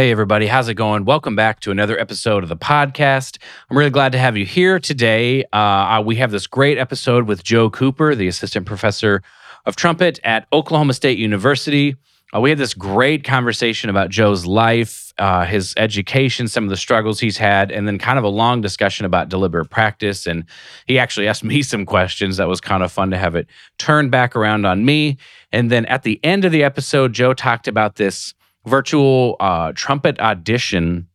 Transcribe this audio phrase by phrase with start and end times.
[0.00, 1.04] Hey, everybody, how's it going?
[1.04, 3.36] Welcome back to another episode of the podcast.
[3.68, 5.44] I'm really glad to have you here today.
[5.52, 9.22] Uh, we have this great episode with Joe Cooper, the assistant professor
[9.66, 11.96] of trumpet at Oklahoma State University.
[12.34, 16.78] Uh, we had this great conversation about Joe's life, uh, his education, some of the
[16.78, 20.26] struggles he's had, and then kind of a long discussion about deliberate practice.
[20.26, 20.46] And
[20.86, 22.38] he actually asked me some questions.
[22.38, 25.18] That was kind of fun to have it turned back around on me.
[25.52, 28.32] And then at the end of the episode, Joe talked about this
[28.66, 31.06] virtual uh, trumpet audition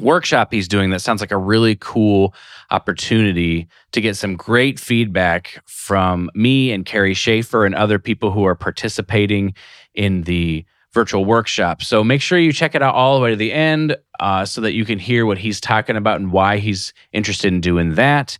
[0.00, 2.34] workshop he's doing that sounds like a really cool
[2.70, 8.44] opportunity to get some great feedback from me and Carrie Schaefer and other people who
[8.44, 9.54] are participating
[9.94, 11.82] in the virtual workshop.
[11.82, 14.60] So make sure you check it out all the way to the end uh, so
[14.60, 18.38] that you can hear what he's talking about and why he's interested in doing that.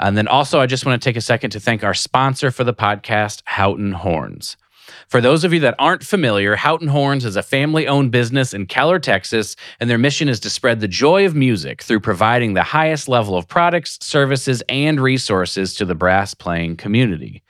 [0.00, 2.62] And then also, I just want to take a second to thank our sponsor for
[2.62, 4.56] the podcast, Houghton Horns.
[5.08, 8.66] For those of you that aren't familiar, Houghton Horns is a family owned business in
[8.66, 12.62] Keller, Texas, and their mission is to spread the joy of music through providing the
[12.62, 17.42] highest level of products, services, and resources to the brass playing community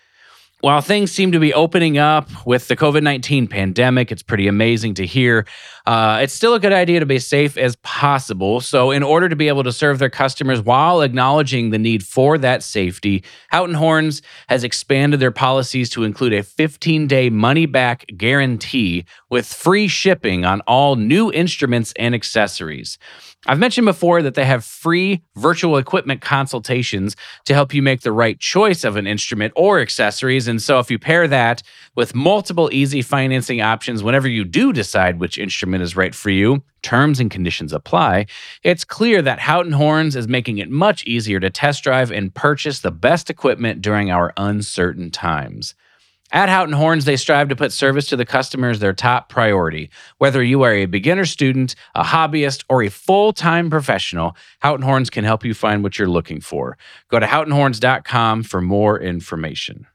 [0.61, 4.95] while things seem to be opening up with the COVID 19 pandemic, it's pretty amazing
[4.95, 5.47] to hear.
[5.87, 8.61] Uh, it's still a good idea to be safe as possible.
[8.61, 12.39] So, in order to be able to serve their customers while acknowledging the need for
[12.39, 18.05] that safety, Houghton Horns has expanded their policies to include a 15 day money back
[18.17, 22.99] guarantee with free shipping on all new instruments and accessories.
[23.47, 27.15] I've mentioned before that they have free virtual equipment consultations
[27.45, 30.49] to help you make the right choice of an instrument or accessories.
[30.49, 31.63] And so, if you pair that
[31.95, 36.65] with multiple easy financing options whenever you do decide which instrument is right for you,
[36.83, 38.27] terms and conditions apply,
[38.65, 42.81] it's clear that Houghton Horns is making it much easier to test drive and purchase
[42.81, 45.75] the best equipment during our uncertain times.
[46.31, 49.89] At Houghton Horns, they strive to put service to the customer as their top priority.
[50.19, 55.09] Whether you are a beginner student, a hobbyist, or a full time professional, Houghton Horns
[55.09, 56.77] can help you find what you're looking for.
[57.09, 59.87] Go to houghtonhorns.com for more information.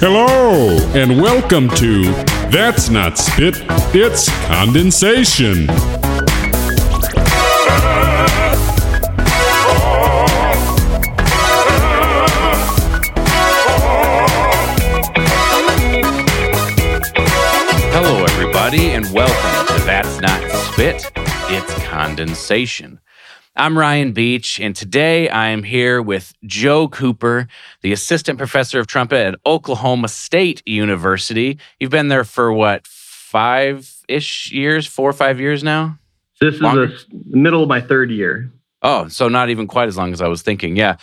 [0.00, 2.04] Hello, and welcome to
[2.50, 3.58] That's Not Spit,
[3.94, 5.68] It's Condensation.
[20.78, 23.00] Spit, It's Condensation.
[23.56, 27.48] I'm Ryan Beach, and today I am here with Joe Cooper,
[27.82, 31.58] the assistant professor of trumpet at Oklahoma State University.
[31.80, 35.98] You've been there for what, five ish years, four or five years now?
[36.40, 38.48] This is the middle of my third year.
[38.80, 40.76] Oh, so not even quite as long as I was thinking.
[40.76, 40.98] Yeah.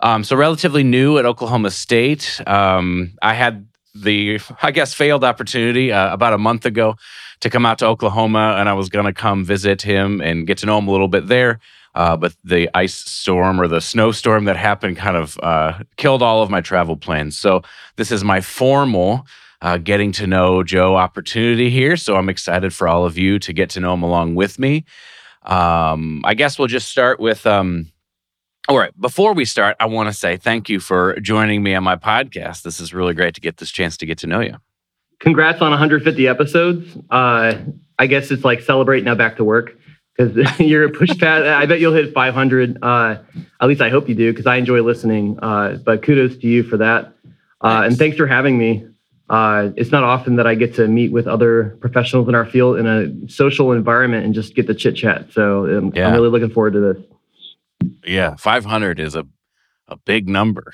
[0.00, 2.40] Um, so relatively new at Oklahoma State.
[2.48, 3.64] Um, I had
[3.94, 6.96] the, I guess, failed opportunity uh, about a month ago
[7.40, 10.58] to come out to Oklahoma, and I was going to come visit him and get
[10.58, 11.60] to know him a little bit there.
[11.94, 16.42] Uh, but the ice storm or the snowstorm that happened kind of uh, killed all
[16.42, 17.36] of my travel plans.
[17.36, 17.62] So
[17.96, 19.26] this is my formal
[19.60, 21.96] uh, getting to know Joe opportunity here.
[21.96, 24.84] So I'm excited for all of you to get to know him along with me.
[25.42, 27.46] Um, I guess we'll just start with.
[27.46, 27.90] Um,
[28.70, 28.92] all right.
[29.00, 32.62] Before we start, I want to say thank you for joining me on my podcast.
[32.62, 34.58] This is really great to get this chance to get to know you.
[35.18, 36.96] Congrats on 150 episodes.
[37.10, 37.54] Uh,
[37.98, 39.72] I guess it's like celebrate now back to work
[40.16, 41.46] because you're a push past.
[41.46, 42.78] I bet you'll hit 500.
[42.80, 43.18] Uh,
[43.60, 45.36] at least I hope you do because I enjoy listening.
[45.42, 47.12] Uh, but kudos to you for that.
[47.60, 48.86] Uh, and thanks for having me.
[49.28, 52.78] Uh, it's not often that I get to meet with other professionals in our field
[52.78, 55.32] in a social environment and just get the chit chat.
[55.32, 56.06] So um, yeah.
[56.06, 57.09] I'm really looking forward to this.
[58.04, 59.26] Yeah, 500 is a
[59.90, 60.72] a big number.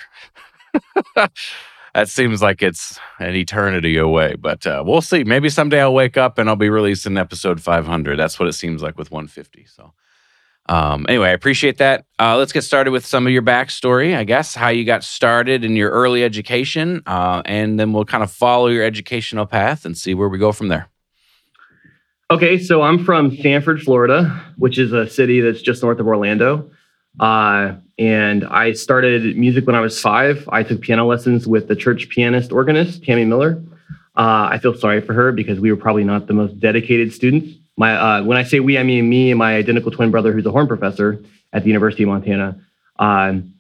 [1.15, 5.25] that seems like it's an eternity away, but uh, we'll see.
[5.25, 8.19] Maybe someday I'll wake up and I'll be releasing episode 500.
[8.19, 9.67] That's what it seems like with 150.
[9.67, 9.93] So,
[10.69, 12.05] um, anyway, I appreciate that.
[12.19, 15.65] Uh, let's get started with some of your backstory, I guess, how you got started
[15.65, 19.97] in your early education, uh, and then we'll kind of follow your educational path and
[19.97, 20.91] see where we go from there.
[22.29, 26.69] Okay, so I'm from Sanford, Florida, which is a city that's just north of Orlando.
[27.19, 30.49] Uh, and I started music when I was five.
[30.53, 33.63] I took piano lessons with the church pianist organist, Tammy Miller.
[34.17, 37.59] Uh, I feel sorry for her because we were probably not the most dedicated students.
[37.77, 40.47] My, uh, when I say we, I mean me and my identical twin brother, who's
[40.47, 41.23] a horn professor
[41.53, 42.61] at the University of Montana.
[42.99, 43.55] Um,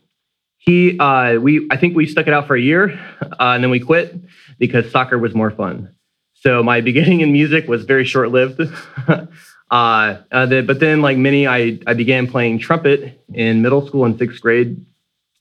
[0.58, 3.70] he, uh, we, I think we stuck it out for a year, uh, and then
[3.70, 4.17] we quit
[4.58, 5.94] because soccer was more fun.
[6.35, 8.61] So my beginning in music was very short-lived.
[9.71, 14.05] Uh, uh, the, but then, like many, I, I began playing trumpet in middle school
[14.05, 14.85] and sixth grade.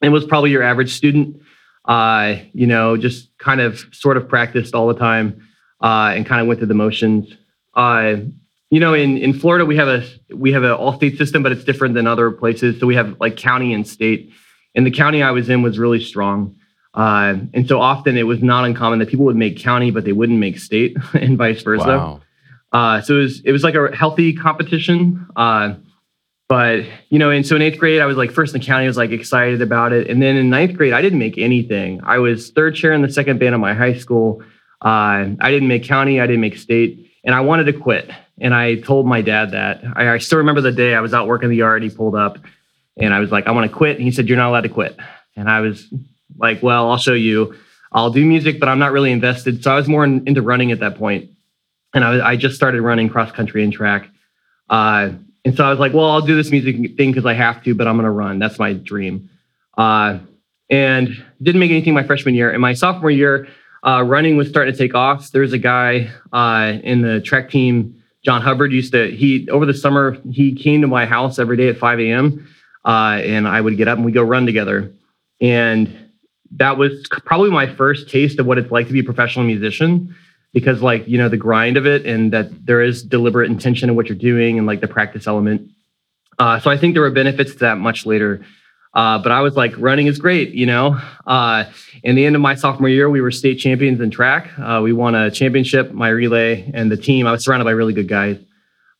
[0.01, 1.42] and was probably your average student.
[1.86, 5.48] Uh, you know, just kind of sort of practiced all the time
[5.81, 7.31] uh, and kind of went through the motions.
[7.75, 8.16] Uh,
[8.72, 11.51] you know, in, in Florida, we have a we have an all state system, but
[11.51, 12.80] it's different than other places.
[12.80, 14.33] So we have like county and state.
[14.74, 16.56] And the county I was in was really strong.
[16.94, 20.13] Uh, and so often it was not uncommon that people would make county, but they
[20.13, 21.86] wouldn't make state, and vice versa.
[21.86, 22.22] Wow.
[22.75, 25.25] Uh, so it was it was like a healthy competition.
[25.38, 25.75] Uh,
[26.50, 28.83] but you know, and so in eighth grade, I was like first in the county.
[28.83, 32.01] I was like excited about it, and then in ninth grade, I didn't make anything.
[32.04, 34.44] I was third chair in the second band of my high school.
[34.81, 36.19] Uh, I didn't make county.
[36.19, 38.12] I didn't make state, and I wanted to quit.
[38.39, 39.81] And I told my dad that.
[39.95, 41.81] I, I still remember the day I was out working the yard.
[41.81, 42.39] He pulled up,
[42.98, 44.69] and I was like, "I want to quit." And he said, "You're not allowed to
[44.69, 44.98] quit."
[45.38, 45.88] And I was
[46.38, 47.56] like, "Well, I'll show you.
[47.94, 50.74] I'll do music, but I'm not really invested." So I was more in, into running
[50.74, 51.30] at that point,
[51.95, 54.09] and I, I just started running cross country and track.
[54.69, 55.12] Uh,
[55.45, 57.74] and so I was like, well, I'll do this music thing because I have to,
[57.74, 58.38] but I'm going to run.
[58.38, 59.30] That's my dream.
[59.77, 60.19] Uh,
[60.69, 61.09] and
[61.42, 62.51] didn't make anything my freshman year.
[62.51, 63.47] And my sophomore year,
[63.83, 65.31] uh, running was starting to take off.
[65.31, 69.74] There's a guy uh, in the track team, John Hubbard, used to, he, over the
[69.74, 72.48] summer, he came to my house every day at 5 a.m.
[72.83, 74.91] Uh, and I would get up and we'd go run together.
[75.39, 75.95] And
[76.56, 80.15] that was probably my first taste of what it's like to be a professional musician
[80.55, 83.95] because like you know the grind of it and that there is deliberate intention in
[83.95, 85.69] what you're doing and like the practice element.
[86.39, 88.43] Uh, so i think there were benefits to that much later.
[88.93, 90.97] Uh, but i was like running is great you know?
[91.27, 91.65] Uh,
[92.03, 94.49] in the end of my sophomore year we were state champions in track.
[94.57, 97.27] Uh, we won a championship my relay and the team.
[97.27, 98.39] I was surrounded by really good guys.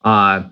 [0.04, 0.44] Uh,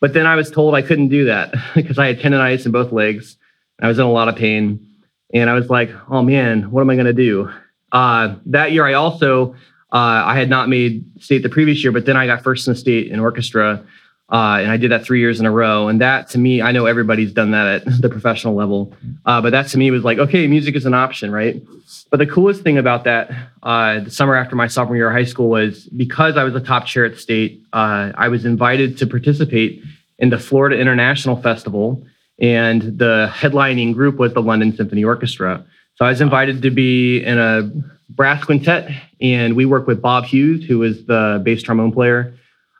[0.00, 2.90] but then i was told i couldn't do that because i had tendonitis in both
[2.90, 3.36] legs.
[3.80, 4.84] I was in a lot of pain.
[5.32, 7.48] And i was like oh man what am i going to do?
[7.92, 9.54] Uh, that year i also
[9.92, 12.74] uh, I had not made state the previous year, but then I got first in
[12.74, 13.84] the state in orchestra,
[14.30, 15.88] uh, and I did that three years in a row.
[15.88, 18.94] And that to me, I know everybody's done that at the professional level,
[19.24, 21.62] uh, but that to me was like, okay, music is an option, right?
[22.10, 23.30] But the coolest thing about that,
[23.62, 26.60] uh, the summer after my sophomore year of high school was because I was a
[26.60, 29.82] top chair at state, uh, I was invited to participate
[30.18, 32.04] in the Florida International Festival,
[32.38, 35.64] and the headlining group was the London Symphony Orchestra.
[35.96, 37.70] So I was invited to be in a
[38.08, 38.90] brass quintet,
[39.20, 42.34] and we work with Bob Hughes, who is the bass trombone player.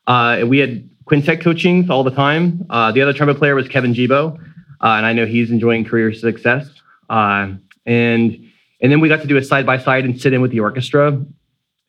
[0.06, 2.66] Uh, we had quintet coachings all the time.
[2.70, 4.40] Uh, the other trumpet player was Kevin Gibo, uh,
[4.80, 6.68] and I know he's enjoying career success.
[7.10, 7.54] Uh,
[7.86, 8.44] and
[8.80, 10.60] and then we got to do a side by side and sit in with the
[10.60, 11.20] orchestra.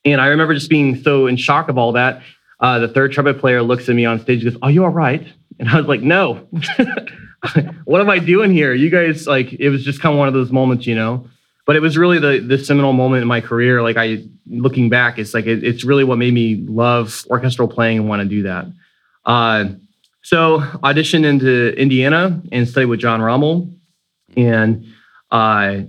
[0.05, 2.21] And I remember just being so in shock of all that.
[2.59, 4.89] Uh, the third trumpet player looks at me on stage and goes, "Are you all
[4.89, 5.25] right?"
[5.59, 6.47] And I was like, "No."
[7.85, 8.73] what am I doing here?
[8.73, 11.27] You guys like it was just kind of one of those moments, you know
[11.69, 13.83] but it was really the the seminal moment in my career.
[13.83, 17.99] Like I looking back, it's like it, it's really what made me love orchestral playing
[17.99, 18.65] and want to do that.
[19.23, 19.65] Uh,
[20.23, 23.71] so auditioned into Indiana and studied with John Rommel,
[24.35, 24.83] and
[25.29, 25.81] uh,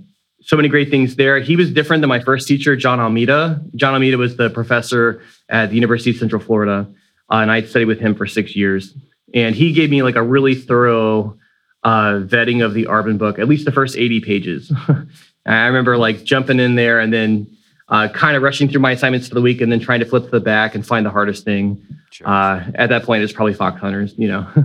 [0.42, 1.40] so many great things there.
[1.40, 3.64] He was different than my first teacher, John Almeida.
[3.74, 6.86] John Almeida was the professor at the University of Central Florida,
[7.32, 8.94] uh, and I studied with him for six years.
[9.32, 11.38] And he gave me like a really thorough
[11.82, 14.72] uh, vetting of the Arban book, at least the first 80 pages.
[15.46, 17.56] I remember like jumping in there and then
[17.88, 20.24] uh, kind of rushing through my assignments for the week and then trying to flip
[20.24, 21.82] to the back and find the hardest thing.
[22.10, 22.28] Sure.
[22.28, 24.46] Uh, at that point, it's probably Fox Hunters, you know.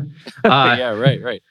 [0.43, 1.41] uh, yeah, right, right.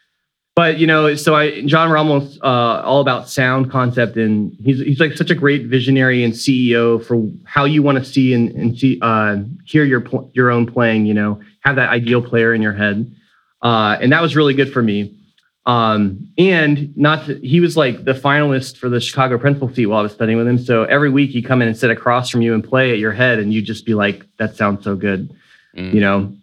[0.57, 5.01] But you know, so I John Rommel's uh, all about sound concept, and he's he's
[5.01, 8.79] like such a great visionary and CEO for how you want to see and, and
[8.79, 11.07] see uh, hear your pl- your own playing.
[11.07, 13.13] You know, have that ideal player in your head,
[13.63, 15.19] uh, and that was really good for me.
[15.67, 20.01] Um, and not to, he was like the finalist for the Chicago principal seat while
[20.01, 20.59] I was studying with him.
[20.59, 23.13] So every week he'd come in and sit across from you and play at your
[23.13, 25.35] head, and you'd just be like, "That sounds so good,"
[25.75, 25.93] mm.
[25.93, 26.35] you know.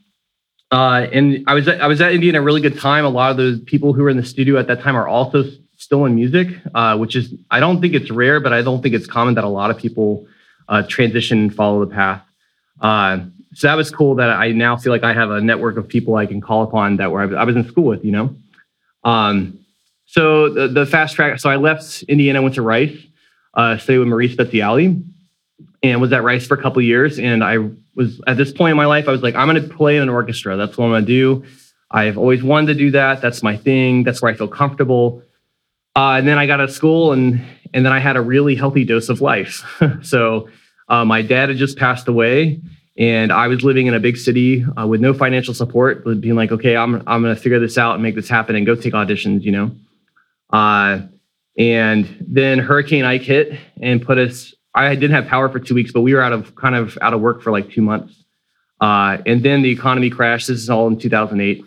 [0.72, 3.06] Uh, and I was at, I was at Indiana a really good time.
[3.06, 5.44] A lot of those people who were in the studio at that time are also
[5.78, 8.96] still in music, uh, which is I don't think it's rare, but I don't think
[8.96, 10.26] it's common that a lot of people
[10.70, 12.24] uh, transition and follow the path.
[12.80, 13.20] Uh,
[13.54, 16.16] so that was cool that I now feel like I have a network of people
[16.16, 18.36] I can call upon that were I was in school with, you know.
[19.04, 19.60] Um,
[20.06, 21.40] so the, the, fast track.
[21.40, 22.98] So I left Indiana, went to Rice,
[23.54, 25.04] uh, studied with Marie Speziale,
[25.84, 27.18] and was at Rice for a couple years.
[27.18, 27.58] And I
[27.96, 30.04] was at this point in my life, I was like, I'm going to play in
[30.04, 30.58] an orchestra.
[30.58, 31.44] That's what I'm going to do.
[31.90, 33.22] I've always wanted to do that.
[33.22, 34.04] That's my thing.
[34.04, 35.24] That's where I feel comfortable.
[35.96, 37.42] Uh, and then I got out of school, and
[37.74, 39.64] and then I had a really healthy dose of life.
[40.02, 40.50] so
[40.88, 42.62] uh, my dad had just passed away,
[43.02, 46.36] and I was living in a big city uh, with no financial support, but being
[46.36, 48.94] like, okay, I'm I'm gonna figure this out and make this happen and go take
[48.94, 49.72] auditions, you know.
[50.54, 51.00] Uh,
[51.58, 54.54] and then Hurricane Ike hit and put us.
[54.76, 57.16] I didn't have power for two weeks, but we were out of kind of out
[57.16, 58.24] of work for like two months.
[58.80, 60.48] Uh, and then the economy crashed.
[60.48, 61.66] This is all in 2008.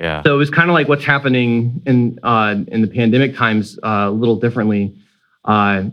[0.00, 0.22] Yeah.
[0.24, 4.06] So it was kind of like what's happening in uh, in the pandemic times uh,
[4.08, 4.96] a little differently.
[5.44, 5.84] Uh,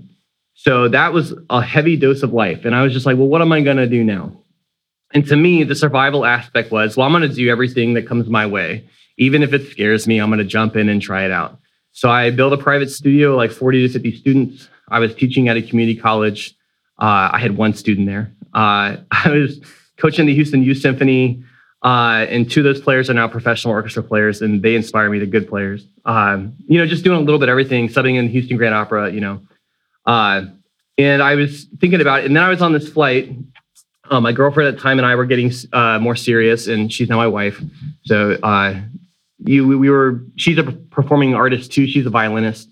[0.63, 3.41] so that was a heavy dose of life, and I was just like, well, what
[3.41, 4.31] am I going to do now?
[5.11, 8.27] And to me, the survival aspect was, well, I'm going to do everything that comes
[8.29, 8.87] my way,
[9.17, 10.19] even if it scares me.
[10.19, 11.57] I'm going to jump in and try it out.
[11.93, 14.69] So I built a private studio, like 40 to 50 students.
[14.87, 16.55] I was teaching at a community college.
[16.99, 18.31] Uh, I had one student there.
[18.53, 19.59] Uh, I was
[19.97, 21.43] coaching the Houston Youth Symphony.
[21.81, 25.17] Uh, and two of those players are now professional orchestra players, and they inspire me.
[25.17, 25.87] to good players.
[26.05, 28.75] Um, you know, just doing a little bit of everything, subbing in the Houston Grand
[28.75, 29.11] Opera.
[29.11, 29.41] You know,
[30.05, 30.43] uh,
[30.97, 33.31] and I was thinking about it, and then I was on this flight.
[34.09, 37.09] Uh, my girlfriend at the time and I were getting uh, more serious, and she's
[37.09, 37.61] now my wife.
[38.03, 38.79] So, uh,
[39.39, 40.21] you, we were.
[40.35, 41.87] She's a performing artist too.
[41.87, 42.69] She's a violinist,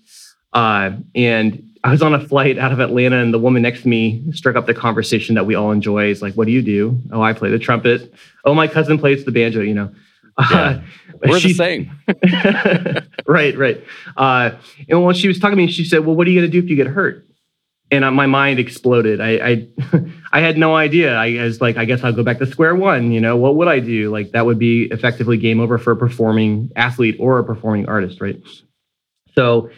[0.52, 3.88] uh, and I was on a flight out of Atlanta, and the woman next to
[3.88, 6.10] me struck up the conversation that we all enjoy.
[6.10, 8.12] Is like, "What do you do?" Oh, I play the trumpet.
[8.44, 9.62] Oh, my cousin plays the banjo.
[9.62, 9.94] You know,
[10.50, 10.82] yeah.
[11.22, 11.90] we're the same.
[13.26, 13.84] right, right.
[14.16, 14.52] Uh,
[14.88, 16.52] and when she was talking to me, she said, "Well, what are you going to
[16.52, 17.26] do if you get hurt?"
[17.90, 19.20] And uh, my mind exploded.
[19.20, 19.68] I, I,
[20.32, 21.14] I, had no idea.
[21.16, 23.10] I was like, I guess I'll go back to square one.
[23.10, 24.10] You know, what would I do?
[24.10, 28.20] Like that would be effectively game over for a performing athlete or a performing artist,
[28.20, 28.40] right?
[29.34, 29.70] So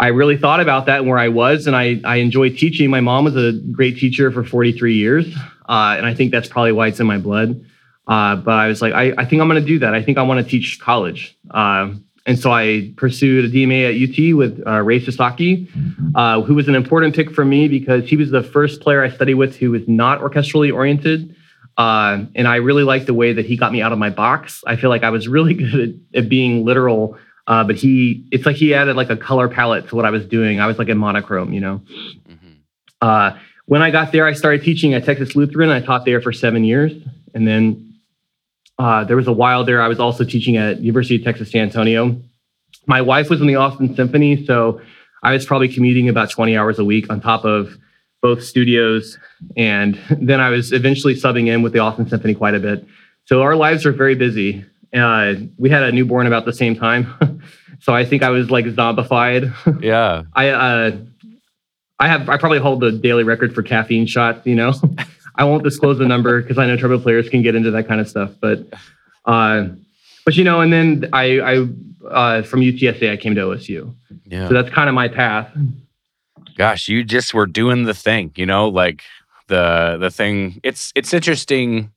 [0.00, 2.90] I really thought about that and where I was, and I I enjoyed teaching.
[2.90, 5.32] My mom was a great teacher for 43 years,
[5.68, 7.64] uh, and I think that's probably why it's in my blood.
[8.06, 9.94] Uh, but I was like, I, I think I'm going to do that.
[9.94, 11.36] I think I want to teach college.
[11.50, 11.94] Uh,
[12.24, 15.68] and so I pursued a DMA at UT with uh, Ray Sasaki,
[16.14, 19.10] uh, who was an important pick for me because he was the first player I
[19.10, 21.34] studied with who was not orchestrally oriented.
[21.76, 24.62] Uh, and I really liked the way that he got me out of my box.
[24.66, 28.46] I feel like I was really good at, at being literal uh, but he, it's
[28.46, 30.60] like he added like a color palette to what I was doing.
[30.60, 31.82] I was like in monochrome, you know.
[32.28, 32.52] Mm-hmm.
[33.00, 35.70] Uh, when I got there, I started teaching at Texas Lutheran.
[35.70, 36.92] I taught there for seven years,
[37.34, 37.91] and then
[38.78, 41.62] uh, there was a while there I was also teaching at University of Texas San
[41.62, 42.20] Antonio.
[42.86, 44.80] My wife was in the Austin Symphony, so
[45.22, 47.76] I was probably commuting about 20 hours a week on top of
[48.22, 49.18] both studios,
[49.56, 52.86] and then I was eventually subbing in with the Austin Symphony quite a bit.
[53.24, 54.64] So our lives are very busy.
[54.92, 57.40] Uh, we had a newborn about the same time,
[57.80, 59.52] so I think I was like zombified.
[59.82, 60.22] Yeah.
[60.34, 60.96] I uh,
[61.98, 64.46] I have I probably hold the daily record for caffeine shots.
[64.46, 64.72] You know,
[65.36, 68.00] I won't disclose the number because I know turbo players can get into that kind
[68.00, 68.32] of stuff.
[68.40, 68.60] But
[69.24, 69.68] uh,
[70.24, 71.68] but you know, and then I I
[72.08, 73.94] uh, from UTSA I came to OSU.
[74.26, 74.48] Yeah.
[74.48, 75.50] So that's kind of my path.
[76.56, 78.32] Gosh, you just were doing the thing.
[78.36, 79.02] You know, like
[79.48, 80.60] the the thing.
[80.62, 81.92] It's it's interesting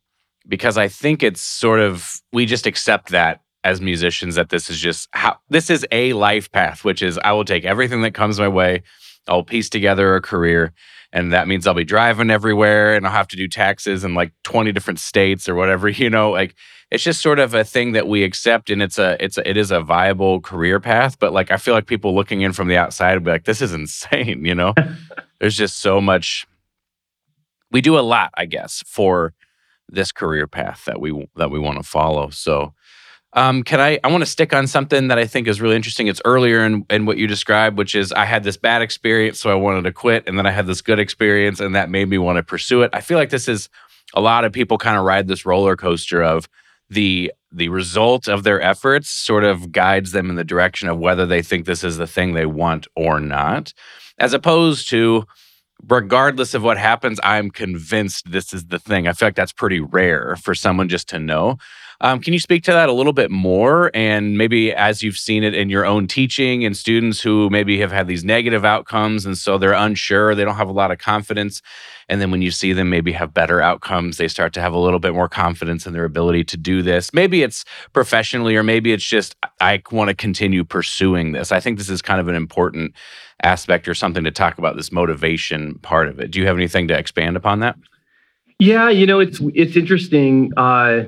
[0.47, 4.79] because I think it's sort of we just accept that as musicians that this is
[4.79, 8.39] just how this is a life path, which is I will take everything that comes
[8.39, 8.83] my way,
[9.27, 10.71] I'll piece together a career,
[11.15, 14.33] and that means I'll be driving everywhere and I'll have to do taxes in like
[14.43, 16.55] 20 different states or whatever, you know, like
[16.91, 19.55] it's just sort of a thing that we accept and it's a it's a, it
[19.55, 22.75] is a viable career path, but like I feel like people looking in from the
[22.75, 24.73] outside would be like this is insane, you know?
[25.39, 26.45] There's just so much
[27.71, 29.33] we do a lot, I guess, for
[29.87, 32.29] this career path that we that we want to follow.
[32.29, 32.73] So,
[33.35, 33.99] um, can I?
[34.03, 36.07] I want to stick on something that I think is really interesting.
[36.07, 39.51] It's earlier in, in what you described, which is I had this bad experience, so
[39.51, 42.17] I wanted to quit, and then I had this good experience, and that made me
[42.17, 42.91] want to pursue it.
[42.93, 43.69] I feel like this is
[44.13, 46.47] a lot of people kind of ride this roller coaster of
[46.89, 51.25] the the result of their efforts sort of guides them in the direction of whether
[51.25, 53.73] they think this is the thing they want or not,
[54.17, 55.25] as opposed to
[55.87, 59.07] regardless of what happens, I'm convinced this is the thing.
[59.07, 61.57] I feel like that's pretty rare for someone just to know.
[62.01, 63.91] Um, can you speak to that a little bit more?
[63.93, 67.91] And maybe as you've seen it in your own teaching and students who maybe have
[67.91, 71.61] had these negative outcomes and so they're unsure, they don't have a lot of confidence.
[72.07, 74.79] And then when you see them maybe have better outcomes, they start to have a
[74.79, 77.13] little bit more confidence in their ability to do this.
[77.13, 81.51] Maybe it's professionally, or maybe it's just, I want to continue pursuing this.
[81.51, 82.93] I think this is kind of an important
[83.41, 86.31] aspect or something to talk about this motivation part of it.
[86.31, 87.75] Do you have anything to expand upon that?
[88.59, 90.53] Yeah, you know, it's it's interesting.
[90.55, 91.05] Uh,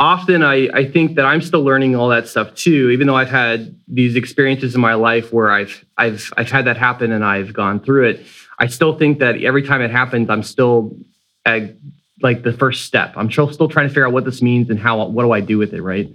[0.00, 3.30] often I, I think that I'm still learning all that stuff too, even though I've
[3.30, 7.52] had these experiences in my life where I've I've I've had that happen and I've
[7.52, 8.26] gone through it.
[8.58, 10.96] I still think that every time it happens, I'm still
[11.44, 11.74] at
[12.20, 13.12] like the first step.
[13.16, 15.58] I'm still trying to figure out what this means and how what do I do
[15.58, 16.08] with it, right?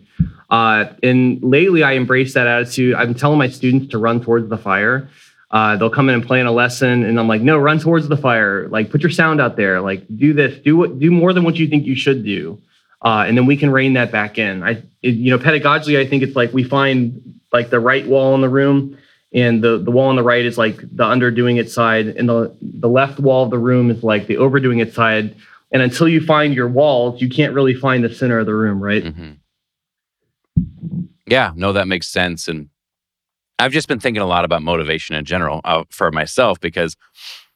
[0.49, 2.95] Uh, and lately, I embrace that attitude.
[2.95, 5.09] I'm telling my students to run towards the fire.
[5.49, 8.07] Uh, they'll come in and play in a lesson, and I'm like, no, run towards
[8.07, 8.67] the fire.
[8.69, 9.81] Like, put your sound out there.
[9.81, 10.59] Like, do this.
[10.59, 10.99] Do what.
[10.99, 12.61] Do more than what you think you should do,
[13.03, 14.63] uh, and then we can rein that back in.
[14.63, 18.33] I, it, you know, pedagogically, I think it's like we find like the right wall
[18.35, 18.97] in the room,
[19.33, 22.55] and the the wall on the right is like the underdoing it side, and the
[22.61, 25.35] the left wall of the room is like the overdoing it side.
[25.71, 28.81] And until you find your walls, you can't really find the center of the room,
[28.81, 29.03] right?
[29.03, 29.31] Mm-hmm.
[31.25, 32.47] Yeah, no, that makes sense.
[32.47, 32.69] And
[33.57, 36.95] I've just been thinking a lot about motivation in general uh, for myself because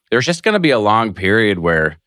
[0.10, 2.00] there's just going to be a long period where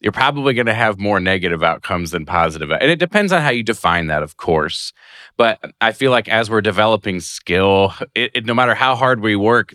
[0.00, 2.70] you're probably going to have more negative outcomes than positive.
[2.70, 4.92] And it depends on how you define that, of course.
[5.36, 9.36] But I feel like as we're developing skill, it, it, no matter how hard we
[9.36, 9.72] work,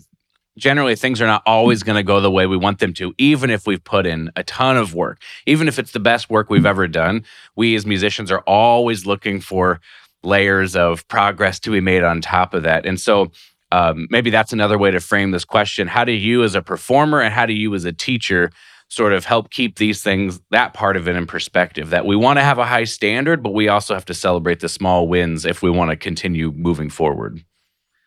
[0.56, 3.50] generally things are not always going to go the way we want them to, even
[3.50, 5.20] if we've put in a ton of work.
[5.46, 7.24] Even if it's the best work we've ever done,
[7.56, 9.80] we as musicians are always looking for
[10.22, 12.86] layers of progress to be made on top of that.
[12.86, 13.32] And so
[13.72, 15.88] um, maybe that's another way to frame this question.
[15.88, 18.50] How do you, as a performer, and how do you, as a teacher,
[18.92, 21.90] sort of help keep these things, that part of it in perspective?
[21.90, 24.68] That we want to have a high standard, but we also have to celebrate the
[24.68, 27.42] small wins if we want to continue moving forward.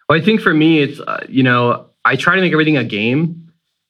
[0.07, 2.83] Well, I think for me, it's, uh, you know, I try to make everything a
[2.83, 3.41] game.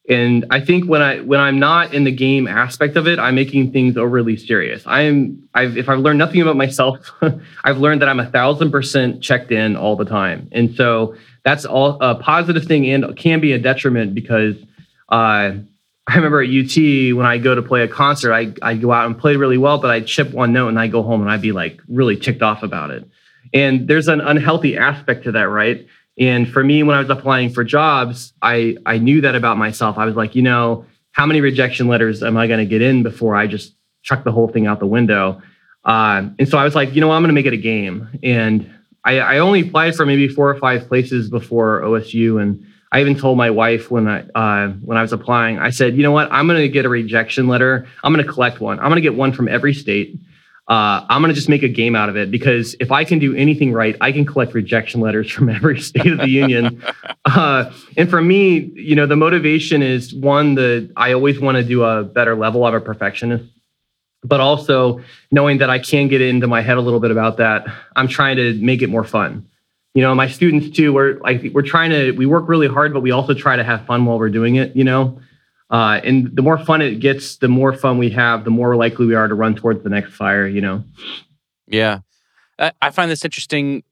[0.07, 3.33] And I think when I when I'm not in the game aspect of it, I'm
[3.33, 4.83] making things overly serious.
[4.85, 7.11] I'm I've if I've learned nothing about myself,
[7.63, 10.47] I've learned that I'm a thousand percent checked in all the time.
[10.51, 14.55] And so that's all a positive thing and can be a detriment because
[15.09, 15.53] uh,
[16.07, 16.75] I remember at UT
[17.15, 19.79] when I go to play a concert, I I go out and play really well,
[19.79, 22.43] but I chip one note and I go home and I'd be like really ticked
[22.43, 23.09] off about it.
[23.53, 25.87] And there's an unhealthy aspect to that, right?
[26.19, 29.97] And for me, when I was applying for jobs, I I knew that about myself.
[29.97, 33.01] I was like, you know, how many rejection letters am I going to get in
[33.01, 35.41] before I just chuck the whole thing out the window?
[35.83, 38.09] Uh, and so I was like, you know, I'm going to make it a game.
[38.23, 38.69] And
[39.03, 43.17] I, I only applied for maybe four or five places before OSU, and I even
[43.17, 46.31] told my wife when I uh, when I was applying, I said, you know what,
[46.31, 47.87] I'm going to get a rejection letter.
[48.03, 48.79] I'm going to collect one.
[48.79, 50.17] I'm going to get one from every state.
[50.67, 53.19] Uh, I'm going to just make a game out of it because if I can
[53.19, 56.83] do anything right, I can collect rejection letters from every state of the union.
[57.27, 61.63] Uh, and for me, you know, the motivation is one that I always want to
[61.63, 62.63] do a better level.
[62.65, 63.45] I'm a perfectionist
[64.25, 65.01] but also
[65.31, 67.65] knowing that I can get into my head a little bit about that,
[67.95, 69.47] I'm trying to make it more fun.
[69.95, 72.99] You know, my students too, we're like we're trying to we work really hard, but
[72.99, 74.75] we also try to have fun while we're doing it.
[74.75, 75.19] You know,
[75.71, 79.07] uh, and the more fun it gets, the more fun we have, the more likely
[79.07, 80.45] we are to run towards the next fire.
[80.45, 80.83] You know.
[81.67, 82.01] Yeah,
[82.59, 83.83] I find this interesting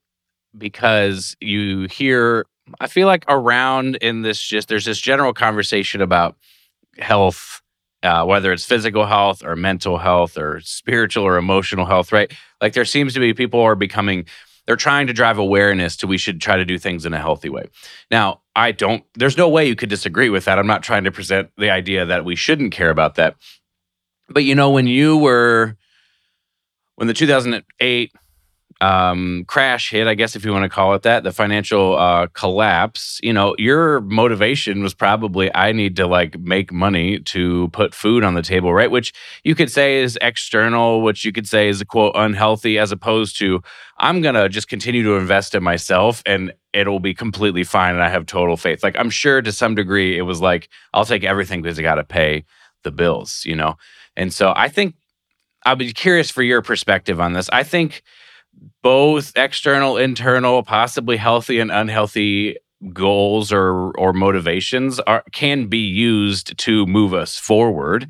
[0.55, 2.45] because you hear.
[2.79, 6.37] I feel like around in this just there's this general conversation about
[6.97, 7.63] health
[8.03, 12.31] uh, whether it's physical health or mental health or spiritual or emotional health, right?
[12.61, 14.25] Like there seems to be people are becoming,
[14.65, 17.49] they're trying to drive awareness to we should try to do things in a healthy
[17.49, 17.65] way.
[18.10, 20.58] Now, I don't, there's no way you could disagree with that.
[20.58, 23.36] I'm not trying to present the idea that we shouldn't care about that.
[24.30, 25.76] But you know, when you were,
[26.95, 28.12] when the 2008
[28.83, 32.27] um, crash hit, I guess if you want to call it that, the financial uh,
[32.33, 37.93] collapse, you know, your motivation was probably I need to like make money to put
[37.95, 38.91] food on the table, right?
[38.91, 39.13] Which
[39.45, 43.39] you could say is external, which you could say is a quote unhealthy, as opposed
[43.39, 43.61] to
[43.99, 48.09] I'm gonna just continue to invest in myself and it'll be completely fine, and I
[48.09, 48.83] have total faith.
[48.83, 51.95] Like I'm sure to some degree it was like I'll take everything because I got
[51.95, 52.43] to pay
[52.83, 53.77] the bills, you know.
[54.17, 54.95] And so I think
[55.65, 57.49] I'll be curious for your perspective on this.
[57.53, 58.03] I think
[58.82, 62.58] both external, internal, possibly healthy and unhealthy
[62.91, 68.08] goals or or motivations are can be used to move us forward.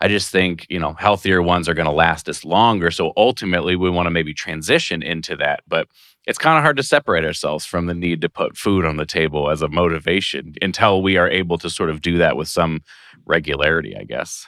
[0.00, 2.90] I just think, you know, healthier ones are going to last us longer.
[2.90, 5.88] So ultimately we want to maybe transition into that, but
[6.26, 9.06] it's kind of hard to separate ourselves from the need to put food on the
[9.06, 12.82] table as a motivation until we are able to sort of do that with some
[13.24, 14.46] regularity, I guess.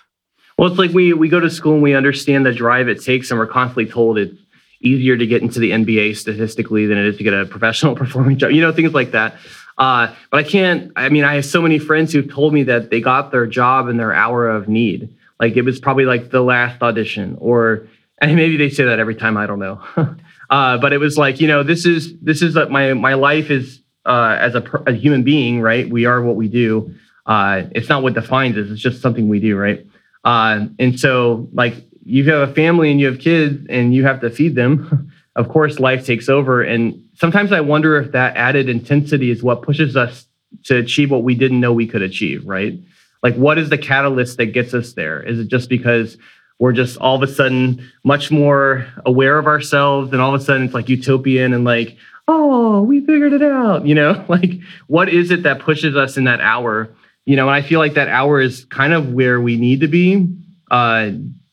[0.59, 3.31] Well, it's like we we go to school and we understand the drive it takes
[3.31, 4.33] and we're constantly told it
[4.80, 8.38] easier to get into the NBA statistically than it is to get a professional performing
[8.38, 9.36] job, you know, things like that.
[9.76, 12.90] Uh, but I can't, I mean, I have so many friends who've told me that
[12.90, 15.14] they got their job in their hour of need.
[15.38, 17.86] Like it was probably like the last audition, or,
[18.20, 19.80] and maybe they say that every time, I don't know.
[20.50, 23.50] uh, but it was like, you know, this is, this is uh, my, my life
[23.50, 25.88] is uh, as a, a human being, right?
[25.88, 26.94] We are what we do.
[27.26, 29.86] Uh, it's not what defines us, it's just something we do, right?
[30.24, 31.74] Uh, and so, like,
[32.09, 35.49] you have a family and you have kids and you have to feed them, of
[35.51, 36.62] course, life takes over.
[36.62, 40.27] And sometimes I wonder if that added intensity is what pushes us
[40.64, 42.81] to achieve what we didn't know we could achieve, right?
[43.23, 45.23] Like, what is the catalyst that gets us there?
[45.23, 46.16] Is it just because
[46.59, 50.44] we're just all of a sudden much more aware of ourselves and all of a
[50.44, 54.25] sudden it's like utopian and like, oh, we figured it out, you know?
[54.29, 56.88] Like, what is it that pushes us in that hour?
[57.27, 59.88] You know, and I feel like that hour is kind of where we need to
[59.88, 60.27] be.
[60.71, 61.11] Uh,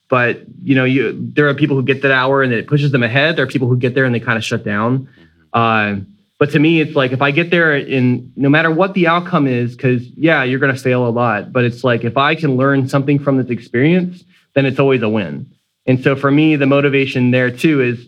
[0.10, 3.04] but you know, you there are people who get that hour and it pushes them
[3.04, 3.36] ahead.
[3.36, 5.08] There are people who get there and they kind of shut down.
[5.54, 6.02] Mm-hmm.
[6.02, 6.06] Uh,
[6.38, 9.48] but to me, it's like if I get there in no matter what the outcome
[9.48, 11.54] is, because yeah, you're going to fail a lot.
[11.54, 15.10] But it's like if I can learn something from this experience, then it's always a
[15.10, 15.50] win.
[15.86, 18.08] And so for me, the motivation there too is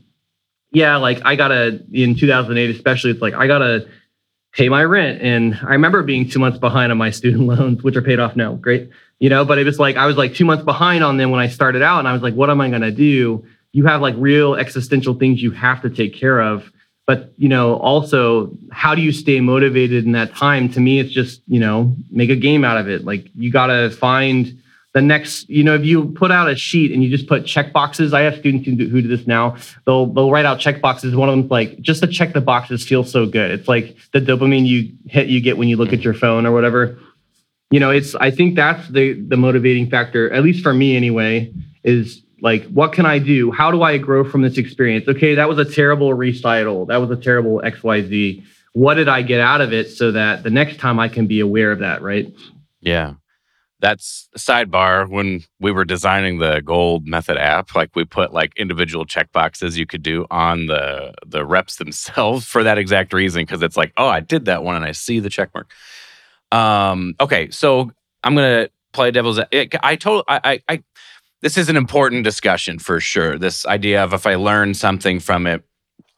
[0.72, 3.88] yeah, like I gotta in 2008, especially, it's like I gotta
[4.58, 5.22] pay my rent.
[5.22, 8.36] And I remember being two months behind on my student loans, which are paid off
[8.36, 8.56] now.
[8.56, 8.90] Great.
[9.20, 11.40] You know, but it was like I was like two months behind on them when
[11.40, 12.00] I started out.
[12.00, 13.46] And I was like, what am I gonna do?
[13.72, 16.72] You have like real existential things you have to take care of.
[17.06, 20.70] But you know, also how do you stay motivated in that time?
[20.74, 23.06] To me, it's just, you know, make a game out of it.
[23.06, 24.60] Like you gotta find
[24.98, 27.72] the next, you know, if you put out a sheet and you just put check
[27.72, 29.56] boxes, I have students who do, who do this now.
[29.86, 31.16] They'll they'll write out check boxes.
[31.16, 33.52] One of them's like just to check the boxes feels so good.
[33.52, 36.52] It's like the dopamine you hit you get when you look at your phone or
[36.52, 36.98] whatever.
[37.70, 41.54] You know, it's I think that's the the motivating factor, at least for me anyway,
[41.84, 43.52] is like what can I do?
[43.52, 45.08] How do I grow from this experience?
[45.08, 46.88] Okay, that was a terrible recital.
[46.88, 48.44] That was a terrible XYZ.
[48.74, 51.40] What did I get out of it so that the next time I can be
[51.40, 52.34] aware of that, right?
[52.82, 53.14] Yeah
[53.80, 55.08] that's sidebar.
[55.08, 59.78] When we were designing the gold method app like we put like individual check boxes
[59.78, 63.94] you could do on the the reps themselves for that exact reason because it's like
[63.98, 65.72] oh i did that one and i see the check mark.
[66.52, 67.92] Um okay so
[68.24, 69.40] i'm gonna play devil's
[69.84, 70.84] i told I, I i
[71.42, 73.38] this is an important discussion for sure.
[73.38, 75.64] This idea of if i learn something from it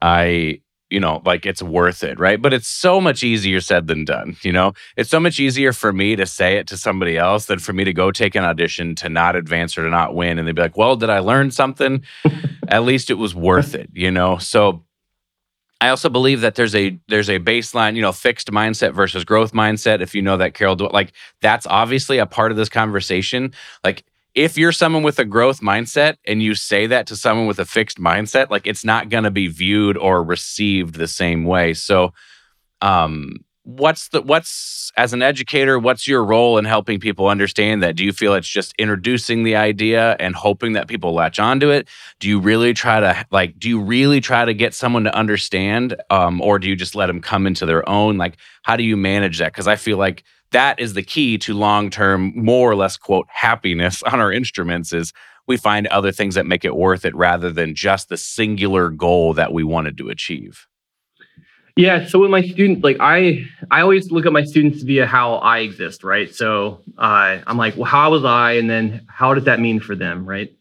[0.02, 2.42] i you know, like it's worth it, right?
[2.42, 4.74] But it's so much easier said than done, you know?
[4.98, 7.84] It's so much easier for me to say it to somebody else than for me
[7.84, 10.40] to go take an audition to not advance or to not win.
[10.40, 12.04] And they'd be like, well, did I learn something?
[12.68, 14.38] At least it was worth it, you know?
[14.38, 14.84] So
[15.82, 19.54] I also believe that there's a there's a baseline, you know, fixed mindset versus growth
[19.54, 20.02] mindset.
[20.02, 23.54] If you know that Carol, like that's obviously a part of this conversation.
[23.84, 24.04] Like
[24.36, 27.66] if you're someone with a growth mindset and you say that to someone with a
[27.66, 31.74] fixed mindset, like it's not going to be viewed or received the same way.
[31.74, 32.14] So,
[32.82, 37.96] um, what's the what's as an educator what's your role in helping people understand that?
[37.96, 41.88] Do you feel it's just introducing the idea and hoping that people latch onto it?
[42.20, 46.02] Do you really try to like do you really try to get someone to understand
[46.10, 48.18] um, or do you just let them come into their own?
[48.18, 49.52] Like how do you manage that?
[49.52, 53.28] Because i feel like that is the key to long term, more or less, quote,
[53.30, 55.14] happiness on our instruments is
[55.48, 59.34] we find other things that make it worth it rather than just the singular goal
[59.34, 60.68] that we wanted to achieve.
[61.76, 62.06] Yeah.
[62.06, 65.60] So with my students, like I, I always look at my students via how I
[65.60, 66.34] exist, right?
[66.34, 69.96] So uh, I'm like, well, how was I, and then how does that mean for
[69.96, 70.54] them, right?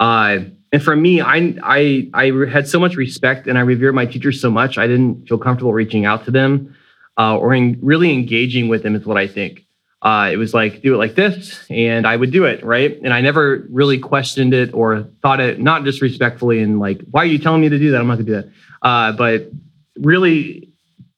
[0.00, 0.40] Uh,
[0.72, 4.40] and for me, I, I, I had so much respect and I revered my teachers
[4.40, 4.76] so much.
[4.76, 6.75] I didn't feel comfortable reaching out to them
[7.18, 9.62] uh, or in really engaging with them is what I think.
[10.02, 13.12] Uh, it was like do it like this, and I would do it right, and
[13.12, 17.38] I never really questioned it or thought it not disrespectfully and like why are you
[17.38, 18.00] telling me to do that?
[18.00, 18.50] I'm not gonna do that,
[18.82, 19.50] uh, but
[19.96, 20.68] really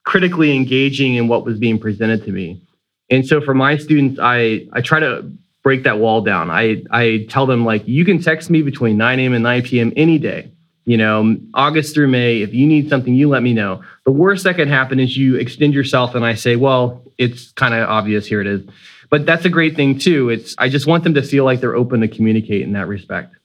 [0.05, 2.63] critically engaging in what was being presented to me.
[3.11, 5.31] And so for my students, I I try to
[5.63, 6.51] break that wall down.
[6.51, 9.35] I I tell them like you can text me between 9 a.m.
[9.35, 9.93] and 9 p.m.
[9.97, 10.53] any day
[10.89, 13.83] you know, August through May, if you need something, you let me know.
[14.07, 17.75] The worst that can happen is you extend yourself and I say, well, it's kind
[17.75, 18.63] of obvious, here it is.
[19.11, 20.31] But that's a great thing too.
[20.31, 23.37] It's I just want them to feel like they're open to communicate in that respect.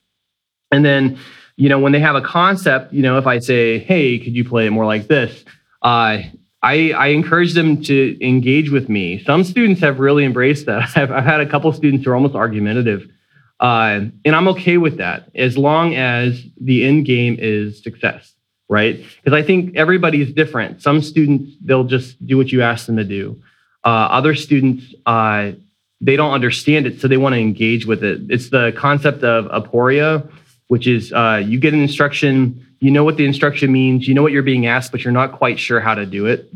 [0.72, 1.18] And then,
[1.56, 4.48] you know, when they have a concept, you know, if I say, hey, could you
[4.48, 5.44] play it more like this?
[5.82, 6.22] Uh,
[6.62, 9.22] I, I encourage them to engage with me.
[9.22, 10.88] Some students have really embraced that.
[10.96, 13.06] I've, I've had a couple students who are almost argumentative
[13.60, 18.34] uh, and I'm okay with that as long as the end game is success,
[18.68, 19.02] right?
[19.16, 20.82] Because I think everybody is different.
[20.82, 23.40] Some students, they'll just do what you ask them to do.
[23.84, 25.52] Uh, other students, uh,
[26.00, 28.22] they don't understand it, so they want to engage with it.
[28.28, 30.30] It's the concept of aporia,
[30.68, 34.22] which is uh, you get an instruction, you know what the instruction means, you know
[34.22, 36.50] what you're being asked, but you're not quite sure how to do it.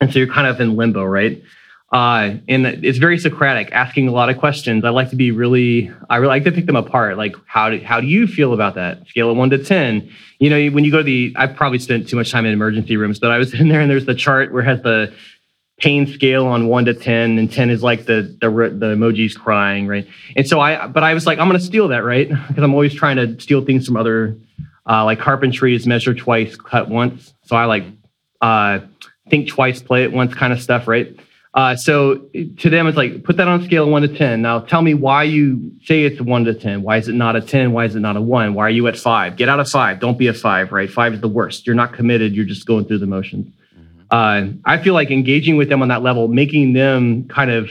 [0.00, 1.42] And so you're kind of in limbo, right?
[1.92, 4.84] Uh, and it's very Socratic, asking a lot of questions.
[4.84, 7.16] I like to be really, I really like to pick them apart.
[7.16, 9.06] Like, how do how do you feel about that?
[9.06, 10.10] Scale of one to ten.
[10.40, 12.96] You know, when you go to the, I probably spent too much time in emergency
[12.96, 15.14] rooms, but I was in there and there's the chart where it has the
[15.78, 19.86] pain scale on one to ten, and ten is like the the the emojis crying,
[19.86, 20.08] right?
[20.34, 22.28] And so I, but I was like, I'm gonna steal that, right?
[22.48, 24.36] Because I'm always trying to steal things from other,
[24.88, 27.32] uh, like carpentry is measure twice, cut once.
[27.44, 27.84] So I like
[28.40, 28.80] uh,
[29.30, 31.16] think twice, play it once, kind of stuff, right?
[31.56, 32.16] Uh, so
[32.58, 34.42] to them, it's like put that on a scale of one to ten.
[34.42, 36.82] Now tell me why you say it's one to ten.
[36.82, 37.72] Why is it not a ten?
[37.72, 38.52] Why is it not a one?
[38.52, 39.36] Why are you at five?
[39.36, 39.98] Get out of five.
[39.98, 40.70] Don't be a five.
[40.70, 40.90] Right?
[40.90, 41.66] Five is the worst.
[41.66, 42.36] You're not committed.
[42.36, 43.46] You're just going through the motions.
[43.74, 44.02] Mm-hmm.
[44.10, 47.70] Uh, I feel like engaging with them on that level, making them kind of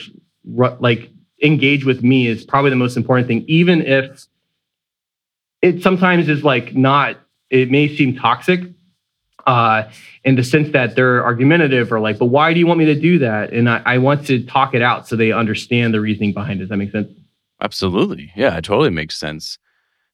[0.80, 1.12] like
[1.44, 4.26] engage with me is probably the most important thing, even if
[5.62, 7.18] it sometimes is like not.
[7.52, 8.62] It may seem toxic
[9.46, 9.84] uh,
[10.24, 13.00] in the sense that they're argumentative or like, but why do you want me to
[13.00, 13.54] do that?
[13.54, 16.64] And I, I want to talk it out so they understand the reasoning behind it.
[16.64, 17.10] Does that make sense?
[17.62, 18.32] Absolutely.
[18.36, 19.58] Yeah, it totally makes sense.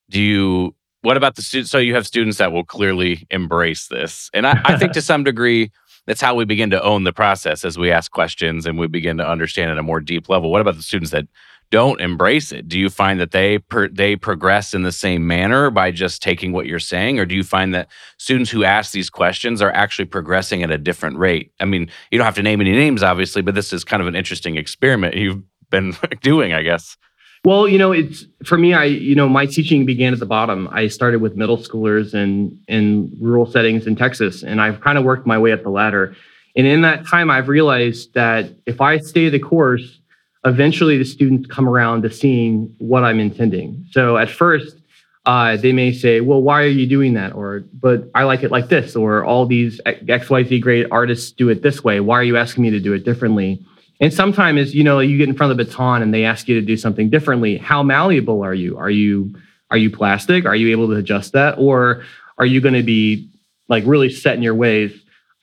[0.10, 1.72] Do you what about the students?
[1.72, 4.30] So you have students that will clearly embrace this.
[4.34, 5.72] And I, I think to some degree,
[6.06, 9.18] that's how we begin to own the process as we ask questions and we begin
[9.18, 10.52] to understand at a more deep level.
[10.52, 11.28] What about the students that
[11.72, 12.68] don't embrace it?
[12.68, 16.52] Do you find that they per, they progress in the same manner by just taking
[16.52, 20.06] what you're saying, or do you find that students who ask these questions are actually
[20.06, 21.52] progressing at a different rate?
[21.60, 24.08] I mean, you don't have to name any names, obviously, but this is kind of
[24.08, 26.98] an interesting experiment you've been doing, I guess.
[27.44, 28.74] Well, you know, it's for me.
[28.74, 30.68] I, you know, my teaching began at the bottom.
[30.72, 35.04] I started with middle schoolers in in rural settings in Texas, and I've kind of
[35.04, 36.16] worked my way up the ladder.
[36.56, 40.01] And in that time, I've realized that if I stay the course,
[40.46, 43.86] eventually the students come around to seeing what I'm intending.
[43.92, 44.78] So at first,
[45.26, 48.52] uh, they may say, "Well, why are you doing that?" Or, "But I like it
[48.52, 52.00] like this," or "All these X Y Z great artists do it this way.
[52.00, 53.60] Why are you asking me to do it differently?"
[54.00, 56.60] And sometimes, you know, you get in front of the baton and they ask you
[56.60, 57.58] to do something differently.
[57.58, 58.78] How malleable are you?
[58.78, 59.36] Are you
[59.70, 60.46] are you plastic?
[60.46, 62.04] Are you able to adjust that, or
[62.38, 63.30] are you going to be
[63.70, 64.92] like really set in your ways?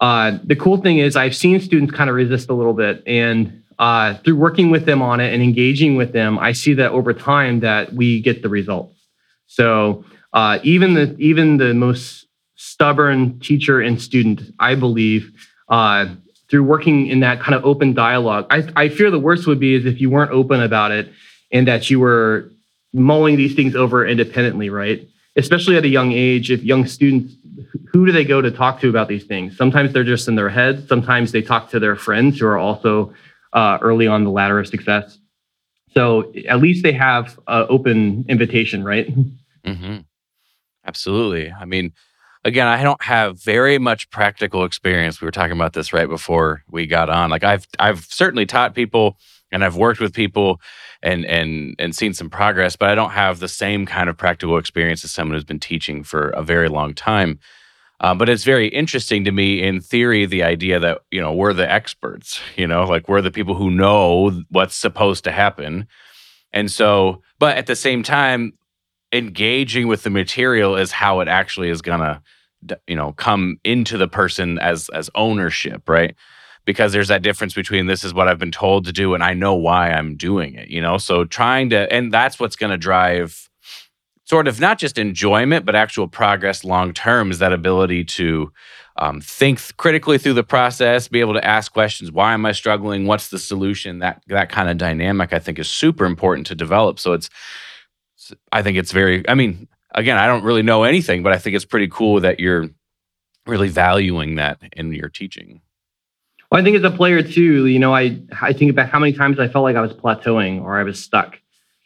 [0.01, 3.58] Uh, the cool thing is, I've seen students kind of resist a little bit, and
[3.79, 7.13] uh, through working with them on it and engaging with them, I see that over
[7.13, 8.99] time that we get the results.
[9.47, 15.33] So uh, even the even the most stubborn teacher and student, I believe,
[15.69, 16.07] uh,
[16.49, 18.47] through working in that kind of open dialogue.
[18.51, 21.13] I, I fear the worst would be is if you weren't open about it
[21.53, 22.51] and that you were
[22.93, 25.07] mulling these things over independently, right?
[25.37, 27.35] Especially at a young age, if young students,
[27.93, 29.57] who do they go to talk to about these things?
[29.57, 30.89] Sometimes they're just in their head.
[30.89, 33.13] Sometimes they talk to their friends who are also
[33.53, 35.19] uh, early on the ladder of success.
[35.93, 39.09] So at least they have an open invitation, right?
[39.65, 39.99] Mm-hmm.
[40.87, 41.53] Absolutely.
[41.53, 41.93] I mean,
[42.45, 45.21] again, I don't have very much practical experience.
[45.21, 47.31] We were talking about this right before we got on.
[47.31, 49.19] Like I've I've certainly taught people
[49.51, 50.61] and I've worked with people
[51.03, 54.59] and and and seen some progress, but I don't have the same kind of practical
[54.59, 57.39] experience as someone who's been teaching for a very long time.
[58.01, 61.53] Uh, but it's very interesting to me in theory the idea that you know we're
[61.53, 65.87] the experts you know like we're the people who know what's supposed to happen.
[66.53, 68.53] And so but at the same time
[69.13, 72.23] engaging with the material is how it actually is gonna
[72.87, 76.15] you know come into the person as as ownership right?
[76.65, 79.33] Because there's that difference between this is what i've been told to do and i
[79.33, 80.99] know why i'm doing it you know?
[80.99, 83.48] So trying to and that's what's to drive
[84.29, 88.53] sort of not just enjoyment but actual progress long term is that ability to
[88.97, 93.07] um, think critically through the process be able to ask questions why am i struggling
[93.07, 96.99] what's the solution that that kind of dynamic i think is super important to develop
[96.99, 97.31] so it's
[98.53, 101.57] I think it's very, I mean, again, I don't really know anything, but I think
[101.57, 102.69] it's pretty cool that you're
[103.47, 105.61] really valuing that in your teaching.
[106.51, 109.13] Well, I think as a player too, you know, I, I think about how many
[109.13, 111.39] times I felt like I was plateauing or I was stuck.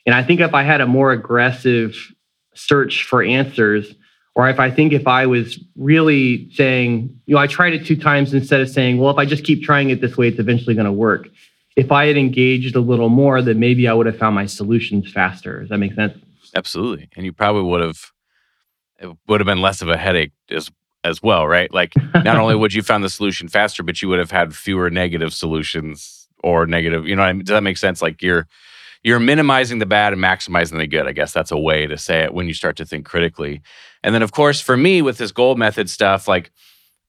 [0.06, 2.12] And I think if I had a more aggressive
[2.54, 3.94] search for answers,
[4.34, 7.96] or if I think if I was really saying, you know, I tried it two
[7.96, 10.74] times instead of saying, well, if I just keep trying it this way, it's eventually
[10.74, 11.28] going to work.
[11.76, 15.10] If I had engaged a little more, then maybe I would have found my solutions
[15.10, 15.60] faster.
[15.60, 16.16] Does that make sense?
[16.54, 17.08] Absolutely.
[17.16, 18.12] And you probably would have
[18.98, 20.70] it would have been less of a headache as
[21.04, 21.72] as well, right?
[21.72, 24.88] Like not only would you found the solution faster, but you would have had fewer
[24.88, 27.44] negative solutions or negative, you know, I mean?
[27.44, 28.00] does that make sense?
[28.00, 28.46] Like you're
[29.02, 31.06] you're minimizing the bad and maximizing the good.
[31.06, 33.60] I guess that's a way to say it when you start to think critically.
[34.02, 36.50] And then of course, for me with this goal method stuff, like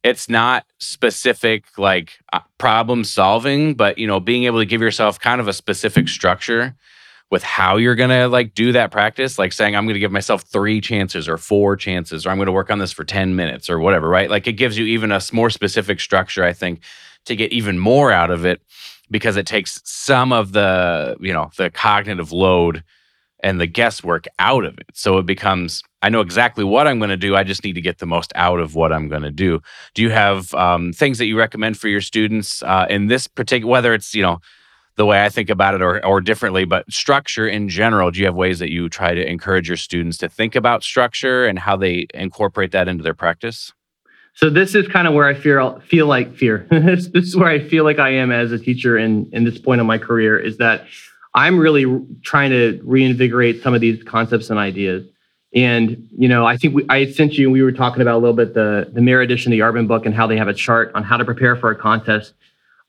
[0.03, 5.19] it's not specific like uh, problem solving, but you know, being able to give yourself
[5.19, 6.75] kind of a specific structure
[7.33, 10.79] with how you're to like do that practice like saying i'm to give myself three
[10.79, 14.07] chances or four chances or i'm to work on this for 10 minutes or whatever
[14.07, 16.83] right like it gives you even a more specific structure i think
[17.25, 18.61] to get even more out of it
[19.13, 22.83] because it takes some of the you know the cognitive load
[23.41, 27.09] and the guesswork out of it so it becomes i know exactly what i'm going
[27.09, 29.31] to do i just need to get the most out of what i'm going to
[29.31, 29.61] do
[29.93, 33.71] do you have um, things that you recommend for your students uh, in this particular
[33.71, 34.39] whether it's you know
[34.95, 38.27] the way I think about it or, or differently, but structure in general, do you
[38.27, 41.75] have ways that you try to encourage your students to think about structure and how
[41.75, 43.73] they incorporate that into their practice?
[44.35, 46.67] So this is kind of where I feel feel like fear.
[46.71, 49.57] this, this is where I feel like I am as a teacher in in this
[49.57, 50.85] point of my career is that
[51.35, 51.85] I'm really
[52.23, 55.07] trying to reinvigorate some of these concepts and ideas.
[55.55, 57.51] And you know, I think we, I sent you.
[57.51, 60.15] We were talking about a little bit the the Mirror edition the Yardman book and
[60.15, 62.33] how they have a chart on how to prepare for a contest.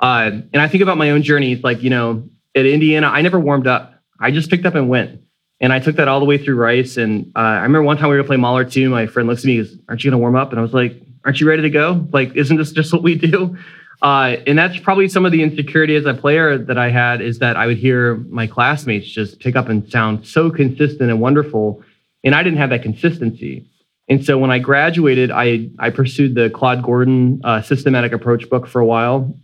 [0.01, 1.53] Uh, and I think about my own journey.
[1.53, 3.95] It's like, you know, at Indiana, I never warmed up.
[4.21, 5.21] I just picked up and went.
[5.61, 6.97] And I took that all the way through Rice.
[6.97, 8.91] And uh, I remember one time we were going to play Mahler 2.
[8.91, 10.51] My friend looks at me and goes, Aren't you going to warm up?
[10.51, 12.07] And I was like, Aren't you ready to go?
[12.13, 13.57] Like, isn't this just what we do?
[14.03, 17.39] Uh, and that's probably some of the insecurity as a player that I had is
[17.39, 21.83] that I would hear my classmates just pick up and sound so consistent and wonderful.
[22.23, 23.67] And I didn't have that consistency.
[24.09, 28.67] And so when I graduated, I, I pursued the Claude Gordon uh, systematic approach book
[28.67, 29.35] for a while.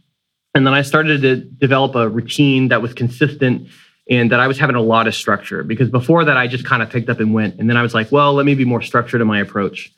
[0.55, 3.69] And then I started to develop a routine that was consistent
[4.11, 6.83] and that I was having a lot of structure because before that, I just kind
[6.83, 7.59] of picked up and went.
[7.59, 9.90] And then I was like, well, let me be more structured in my approach.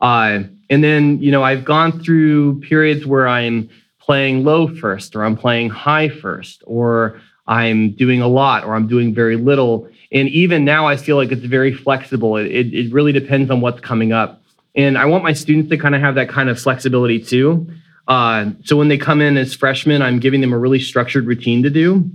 [0.00, 3.68] Uh, and then, you know, I've gone through periods where I'm
[4.00, 8.86] playing low first, or I'm playing high first, or I'm doing a lot, or I'm
[8.86, 9.88] doing very little.
[10.12, 12.36] And even now, I feel like it's very flexible.
[12.36, 14.42] It, it, it really depends on what's coming up.
[14.74, 17.66] And I want my students to kind of have that kind of flexibility too.
[18.06, 21.62] Uh, so when they come in as freshmen, I'm giving them a really structured routine
[21.62, 22.08] to do.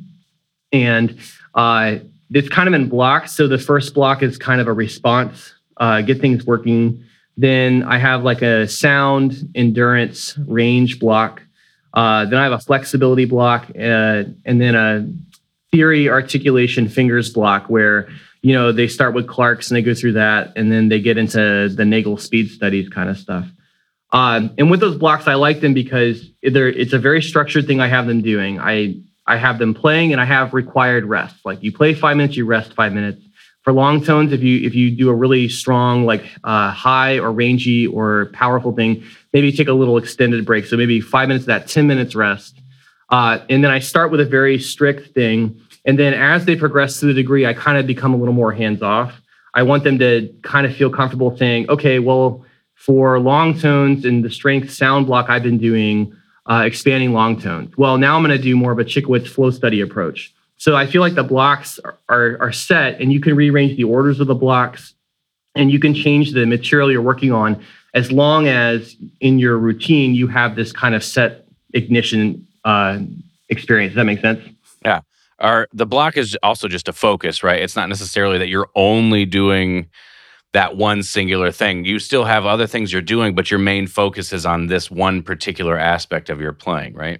[0.72, 1.18] And
[1.56, 1.98] uh,
[2.30, 3.34] it's kind of in blocks.
[3.34, 7.04] So the first block is kind of a response, uh, get things working.
[7.38, 11.42] Then I have like a sound, endurance, range block.
[11.94, 15.08] Uh, then I have a flexibility block, uh, and then a
[15.72, 18.10] theory, articulation, fingers block where
[18.42, 21.18] you know they start with Clarke's and they go through that, and then they get
[21.18, 23.46] into the Nagel speed studies kind of stuff.
[24.14, 27.88] Um, and with those blocks, I like them because it's a very structured thing I
[27.88, 28.60] have them doing.
[28.60, 31.36] I I have them playing and I have required rest.
[31.46, 33.24] Like you play five minutes, you rest five minutes.
[33.64, 37.32] For long tones, if you if you do a really strong, like uh, high or
[37.32, 40.66] rangy or powerful thing, maybe take a little extended break.
[40.66, 42.60] So maybe five minutes of that, 10 minutes rest.
[43.10, 45.60] Uh, and then I start with a very strict thing.
[45.86, 48.52] And then as they progress to the degree, I kind of become a little more
[48.54, 49.22] hands off.
[49.54, 52.46] I want them to kind of feel comfortable saying, okay, well,
[52.76, 56.16] for long tones and the strength sound block I've been doing,
[56.50, 57.78] uh, expanding long tones.
[57.78, 60.34] Well, now I'm going to do more of a Chicowicz flow study approach.
[60.62, 63.84] So I feel like the blocks are, are, are set and you can rearrange the
[63.84, 64.94] orders of the blocks
[65.56, 67.64] and you can change the material you're working on
[67.96, 73.00] as long as in your routine you have this kind of set ignition uh,
[73.50, 73.94] experience.
[73.94, 74.40] Does that make sense?
[74.86, 75.02] Yeah.
[75.40, 77.60] Our, the block is also just a focus, right?
[77.60, 79.90] It's not necessarily that you're only doing
[80.54, 81.86] that one singular thing.
[81.86, 85.24] You still have other things you're doing, but your main focus is on this one
[85.24, 87.20] particular aspect of your playing, right?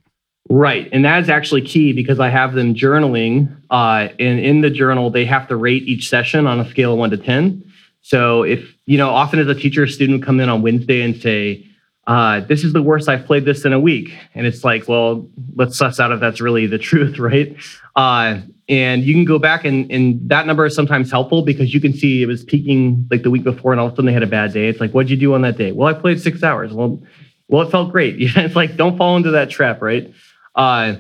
[0.50, 0.90] Right.
[0.92, 3.56] And that's actually key because I have them journaling.
[3.70, 7.00] Uh, and in the journal, they have to rate each session on a scale of
[7.00, 7.64] one to 10.
[8.02, 11.02] So if, you know, often as a teacher, a student would come in on Wednesday
[11.02, 11.68] and say,
[12.08, 14.14] uh, this is the worst I've played this in a week.
[14.34, 17.56] And it's like, well, let's suss out if that's really the truth, right?
[17.96, 21.80] Uh, and you can go back and, and that number is sometimes helpful because you
[21.80, 24.14] can see it was peaking like the week before and all of a sudden they
[24.14, 24.68] had a bad day.
[24.68, 25.72] It's like, what'd you do on that day?
[25.72, 26.74] Well, I played six hours.
[26.74, 27.02] Well,
[27.48, 28.16] well, it felt great.
[28.20, 30.12] it's like, don't fall into that trap, right?
[30.56, 30.96] Uh,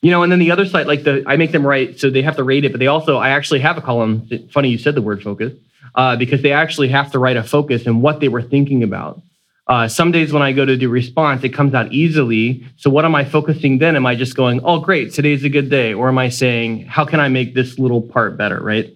[0.00, 2.22] you know, and then the other side, like the, I make them write, so they
[2.22, 4.28] have to rate it, but they also, I actually have a column.
[4.52, 5.52] Funny you said the word focus,
[5.94, 9.22] uh, because they actually have to write a focus and what they were thinking about.
[9.68, 12.66] Uh, some days when I go to do response, it comes out easily.
[12.76, 13.94] So what am I focusing then?
[13.94, 15.94] Am I just going, oh, great, today's a good day?
[15.94, 18.92] Or am I saying, how can I make this little part better, right?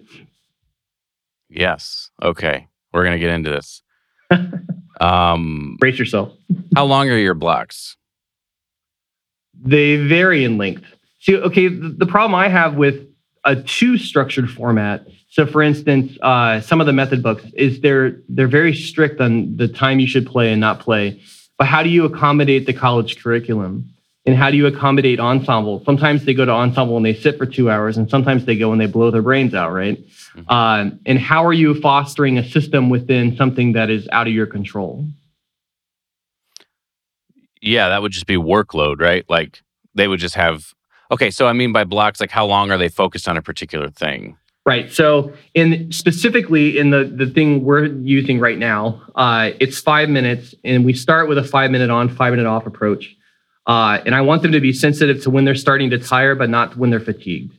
[1.49, 2.11] Yes.
[2.21, 2.67] Okay.
[2.93, 3.81] We're going to get into this.
[5.01, 6.33] um, Brace yourself.
[6.75, 7.96] how long are your blocks?
[9.61, 10.83] They vary in length.
[11.19, 13.07] See, okay, the, the problem I have with
[13.43, 18.21] a too structured format so, for instance, uh, some of the method books is they're
[18.29, 21.21] they're very strict on the time you should play and not play.
[21.57, 23.89] But how do you accommodate the college curriculum?
[24.25, 25.83] And how do you accommodate ensemble?
[25.85, 28.71] Sometimes they go to ensemble and they sit for two hours, and sometimes they go
[28.71, 29.97] and they blow their brains out, right?
[30.35, 30.41] Mm-hmm.
[30.49, 34.47] Uh, and how are you fostering a system within something that is out of your
[34.47, 35.05] control?
[37.61, 39.25] Yeah, that would just be workload, right?
[39.29, 39.61] Like
[39.95, 40.73] they would just have.
[41.11, 43.89] Okay, so I mean by blocks, like how long are they focused on a particular
[43.89, 44.37] thing?
[44.67, 44.91] Right.
[44.91, 50.53] So, in specifically in the the thing we're using right now, uh, it's five minutes,
[50.65, 53.15] and we start with a five minute on, five minute off approach.
[53.65, 56.49] Uh, and I want them to be sensitive to when they're starting to tire, but
[56.49, 57.57] not when they're fatigued.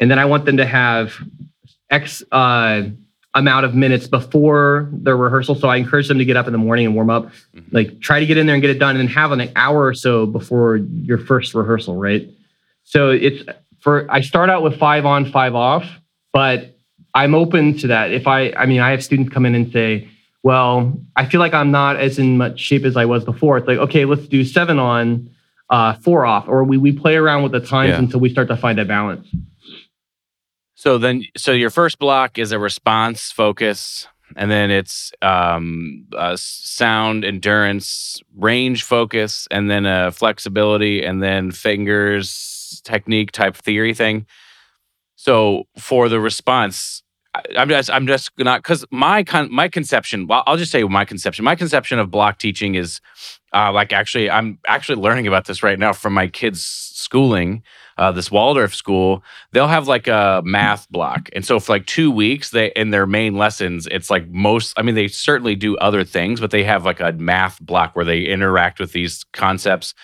[0.00, 1.18] And then I want them to have
[1.90, 2.84] X uh,
[3.38, 5.54] amount of minutes before their rehearsal.
[5.54, 7.26] So I encourage them to get up in the morning and warm up.
[7.26, 7.74] Mm-hmm.
[7.74, 9.86] Like try to get in there and get it done, and then have an hour
[9.86, 11.96] or so before your first rehearsal.
[11.96, 12.28] Right.
[12.84, 13.44] So it's
[13.80, 15.84] for I start out with five on, five off
[16.32, 16.78] but
[17.14, 18.12] I'm open to that.
[18.12, 20.08] If I, I mean, I have students come in and say,
[20.42, 23.58] well, I feel like I'm not as in much shape as I was before.
[23.58, 25.30] It's like, okay, let's do seven on,
[25.70, 27.98] uh, four off, or we, we play around with the times yeah.
[27.98, 29.26] until we start to find a balance.
[30.78, 34.06] So then, so your first block is a response focus,
[34.36, 36.06] and then it's um,
[36.36, 44.26] sound endurance, range focus, and then a flexibility, and then fingers technique type theory thing.
[45.16, 47.02] So for the response,
[47.56, 50.28] I'm just I'm just not because my con, my conception.
[50.28, 51.44] Well, I'll just say my conception.
[51.44, 53.00] My conception of block teaching is
[53.52, 57.64] uh, like actually I'm actually learning about this right now from my kids' schooling.
[57.98, 62.10] Uh, this Waldorf school, they'll have like a math block, and so for like two
[62.10, 64.72] weeks, they in their main lessons, it's like most.
[64.78, 68.04] I mean, they certainly do other things, but they have like a math block where
[68.04, 69.94] they interact with these concepts.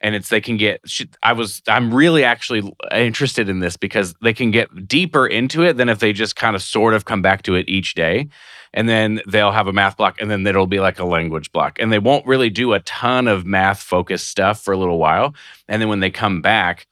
[0.00, 0.82] And it's they can get
[1.22, 5.78] i was i'm really actually interested in this because they can get deeper into it
[5.78, 8.28] than if they just kind of sort of come back to it each day.
[8.74, 11.78] And then they'll have a math block and then it'll be like a language block.
[11.80, 15.34] And they won't really do a ton of math focused stuff for a little while.
[15.68, 16.86] And then when they come back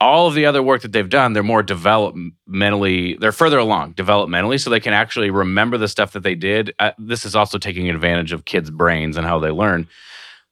[0.00, 4.60] all of the other work that they've done they're more developmentally they're further along developmentally
[4.60, 7.88] so they can actually remember the stuff that they did uh, this is also taking
[7.90, 9.86] advantage of kids brains and how they learn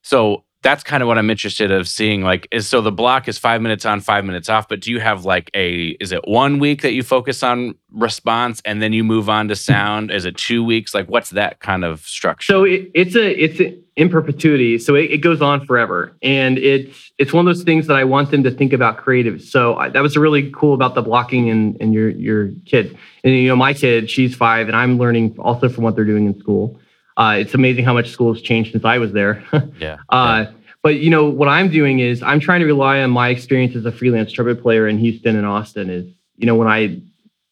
[0.02, 2.22] so that's kind of what I'm interested of seeing.
[2.22, 4.68] Like, is so the block is five minutes on, five minutes off.
[4.68, 5.90] But do you have like a?
[6.00, 9.56] Is it one week that you focus on response and then you move on to
[9.70, 10.10] sound?
[10.10, 10.92] Is it two weeks?
[10.92, 12.52] Like, what's that kind of structure?
[12.52, 14.78] So it, it's a it's a, in perpetuity.
[14.78, 18.04] So it, it, goes on forever, and it's it's one of those things that I
[18.04, 19.42] want them to think about creative.
[19.42, 22.96] So I, that was really cool about the blocking and and your your kid.
[23.24, 26.26] And you know, my kid, she's five, and I'm learning also from what they're doing
[26.26, 26.78] in school.
[27.16, 29.42] Uh, it's amazing how much school has changed since I was there.
[29.80, 29.96] yeah.
[30.10, 30.50] Uh, yeah.
[30.82, 33.86] But you know what I'm doing is I'm trying to rely on my experience as
[33.86, 35.88] a freelance trumpet player in Houston and Austin.
[35.88, 37.00] Is you know when I,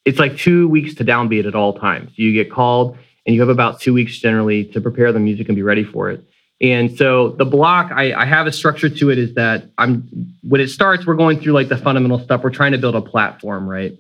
[0.05, 2.13] it's like two weeks to downbeat at all times.
[2.17, 5.57] You get called and you have about two weeks generally to prepare the music and
[5.57, 6.23] be ready for it.
[6.61, 10.09] And so the block, I, I, have a structure to it is that I'm
[10.43, 12.43] when it starts, we're going through like the fundamental stuff.
[12.45, 13.93] We're trying to build a platform, right?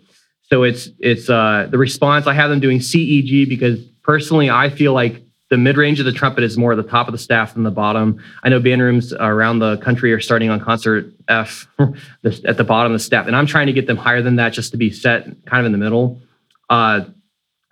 [0.44, 2.26] So it's it's uh, the response.
[2.26, 6.12] I have them doing CEG because personally, I feel like the mid range of the
[6.12, 8.22] trumpet is more at the top of the staff than the bottom.
[8.42, 12.92] I know band rooms around the country are starting on concert F at the bottom
[12.92, 14.90] of the staff, and I'm trying to get them higher than that just to be
[14.90, 16.20] set kind of in the middle.
[16.70, 17.04] Uh,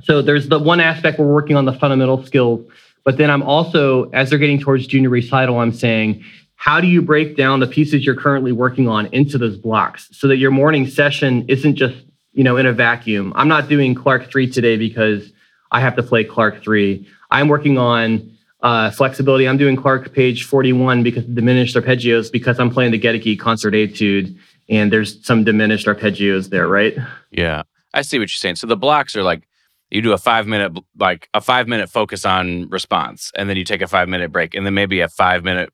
[0.03, 2.69] so there's the one aspect we're working on the fundamental skills,
[3.05, 6.25] but then I'm also, as they're getting towards junior recital, I'm saying,
[6.55, 10.29] how do you break down the pieces you're currently working on into those blocks so
[10.29, 11.97] that your morning session isn't just
[12.33, 13.33] you know in a vacuum?
[13.35, 15.33] I'm not doing Clarke three today because
[15.73, 17.09] I have to play Clarke three.
[17.31, 18.31] I'm working on
[18.61, 19.49] uh, flexibility.
[19.49, 24.39] I'm doing Clarke page 41 because diminished arpeggios because I'm playing the Goedicke concert etude
[24.69, 26.97] and there's some diminished arpeggios there, right?
[27.33, 28.57] Yeah, I see what you're saying.
[28.57, 29.49] So the blocks are like
[29.93, 33.65] you do a five minute like a five minute focus on response, and then you
[33.65, 35.71] take a five minute break, and then maybe a five minute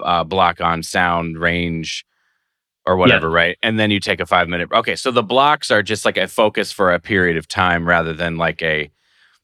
[0.00, 2.04] uh, block on sound range
[2.84, 3.34] or whatever, yeah.
[3.34, 3.58] right?
[3.62, 4.70] And then you take a five minute.
[4.72, 8.12] Okay, so the blocks are just like a focus for a period of time rather
[8.12, 8.90] than like a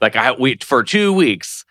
[0.00, 1.64] like I we for two weeks,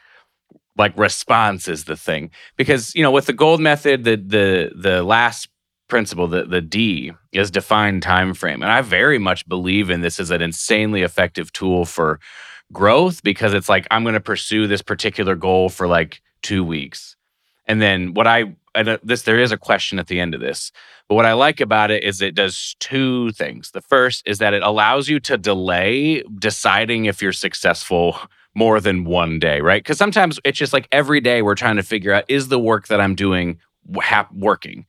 [0.78, 5.04] like response is the thing because you know with the gold method, the the the
[5.04, 5.50] last
[5.88, 10.20] principle, the the D is defined time frame, and I very much believe in this
[10.20, 12.20] as an insanely effective tool for
[12.72, 17.16] growth because it's like I'm going to pursue this particular goal for like two weeks,
[17.66, 20.72] and then what I and this there is a question at the end of this
[21.08, 23.72] but what i like about it is it does two things.
[23.72, 28.18] The first is that it allows you to delay deciding if you're successful
[28.56, 29.84] more than one day right?
[29.84, 32.88] Because sometimes it's just like every day we're trying to figure out is the work
[32.88, 33.60] that i'm doing
[34.34, 34.86] working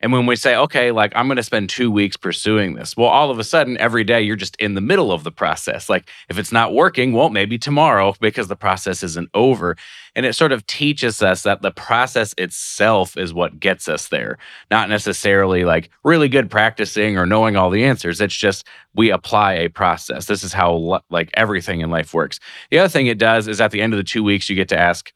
[0.00, 3.08] and when we say, okay, like I'm going to spend two weeks pursuing this, well,
[3.08, 5.88] all of a sudden, every day you're just in the middle of the process.
[5.88, 9.76] Like if it's not working, well, maybe tomorrow because the process isn't over.
[10.14, 14.38] And it sort of teaches us that the process itself is what gets us there,
[14.70, 18.20] not necessarily like really good practicing or knowing all the answers.
[18.20, 20.26] It's just we apply a process.
[20.26, 22.38] This is how like everything in life works.
[22.70, 24.68] The other thing it does is at the end of the two weeks, you get
[24.68, 25.12] to ask,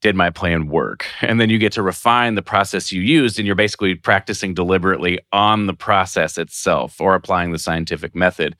[0.00, 1.06] did my plan work?
[1.20, 5.18] And then you get to refine the process you used, and you're basically practicing deliberately
[5.32, 8.56] on the process itself or applying the scientific method.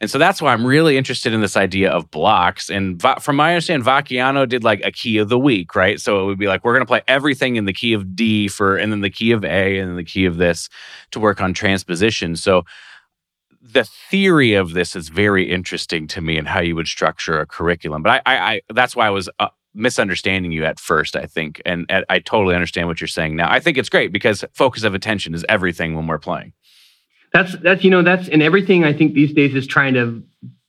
[0.00, 2.70] And so that's why I'm really interested in this idea of blocks.
[2.70, 6.00] And from my understanding, Vacchiano did like a key of the week, right?
[6.00, 8.48] So it would be like, we're going to play everything in the key of D
[8.48, 10.70] for, and then the key of A, and the key of this
[11.10, 12.34] to work on transposition.
[12.34, 12.64] So
[13.60, 17.46] the theory of this is very interesting to me and how you would structure a
[17.46, 18.02] curriculum.
[18.02, 21.60] But I, I, I that's why I was uh, misunderstanding you at first, I think.
[21.64, 23.50] And, and I totally understand what you're saying now.
[23.50, 26.52] I think it's great because focus of attention is everything when we're playing.
[27.32, 30.22] That's that's you know that's and everything I think these days is trying to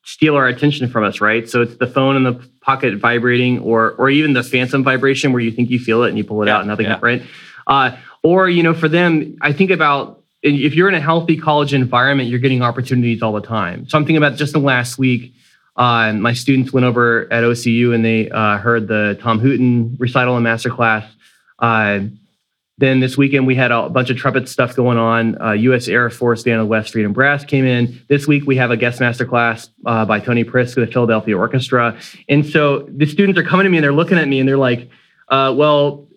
[0.04, 1.50] steal our attention from us, right?
[1.50, 5.42] So it's the phone in the pocket vibrating, or or even the phantom vibration where
[5.42, 7.00] you think you feel it and you pull it yeah, out and nothing, yeah.
[7.02, 7.24] right?
[7.66, 11.74] Uh, or you know, for them, I think about if you're in a healthy college
[11.74, 13.88] environment, you're getting opportunities all the time.
[13.88, 15.34] So I'm thinking about just the last week.
[15.82, 20.38] Uh, my students went over at OCU and they uh, heard the Tom Hooten recital
[20.38, 21.06] and masterclass.
[21.58, 22.02] Uh,
[22.78, 25.42] Then this weekend we had a bunch of trumpet stuff going on.
[25.42, 25.88] Uh, U.S.
[25.88, 28.00] Air Force Band of West Freedom Brass came in.
[28.10, 31.36] This week we have a guest master class uh, by Tony Prisk of the Philadelphia
[31.36, 32.00] Orchestra.
[32.30, 34.58] And so the students are coming to me and they're looking at me and they're
[34.58, 34.90] like,
[35.30, 36.08] uh, "Well,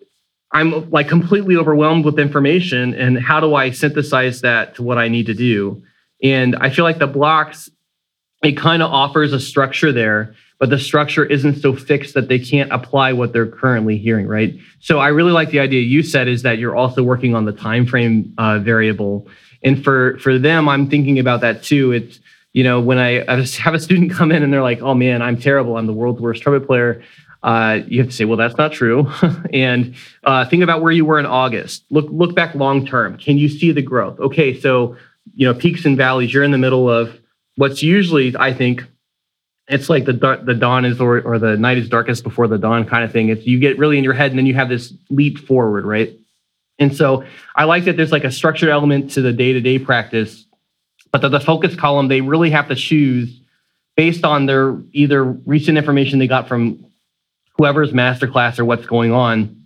[0.51, 5.07] I'm like completely overwhelmed with information, and how do I synthesize that to what I
[5.07, 5.83] need to do?"
[6.21, 7.69] And I feel like the blocks
[8.45, 12.39] it kind of offers a structure there but the structure isn't so fixed that they
[12.39, 14.55] can't apply what they're currently hearing right?
[14.79, 17.51] So i really like the idea you said is that you're also working on the
[17.51, 19.27] time frame uh, variable.
[19.63, 21.91] And for for them i'm thinking about that too.
[21.91, 22.19] It's
[22.53, 25.21] you know when i, I have a student come in and they're like oh man
[25.21, 25.77] i'm terrible.
[25.77, 27.03] I'm the world's worst trumpet player.
[27.43, 29.11] Uh, you have to say well that's not true.
[29.53, 31.83] And uh, think about where you were in august.
[31.89, 33.17] Look look back long term.
[33.17, 34.19] Can you see the growth?
[34.19, 34.95] Okay so
[35.33, 37.19] you know peaks and valleys you're in the middle of
[37.55, 38.83] what's usually i think
[39.67, 42.85] it's like the the dawn is or, or the night is darkest before the dawn
[42.85, 43.29] kind of thing.
[43.29, 46.13] It's you get really in your head and then you have this leap forward, right?
[46.77, 47.23] And so
[47.55, 50.45] I like that there's like a structured element to the day to day practice,
[51.11, 53.41] but that the focus column they really have to choose
[53.95, 56.85] based on their either recent information they got from
[57.57, 59.63] whoever's masterclass or what's going on.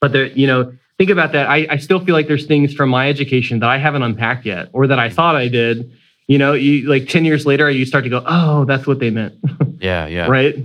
[0.00, 1.48] But they're you know think about that.
[1.48, 4.70] I, I still feel like there's things from my education that I haven't unpacked yet
[4.72, 5.92] or that I thought I did
[6.28, 9.10] you know, you like 10 years later, you start to go, oh, that's what they
[9.10, 9.34] meant.
[9.80, 10.26] yeah, yeah.
[10.26, 10.56] Right?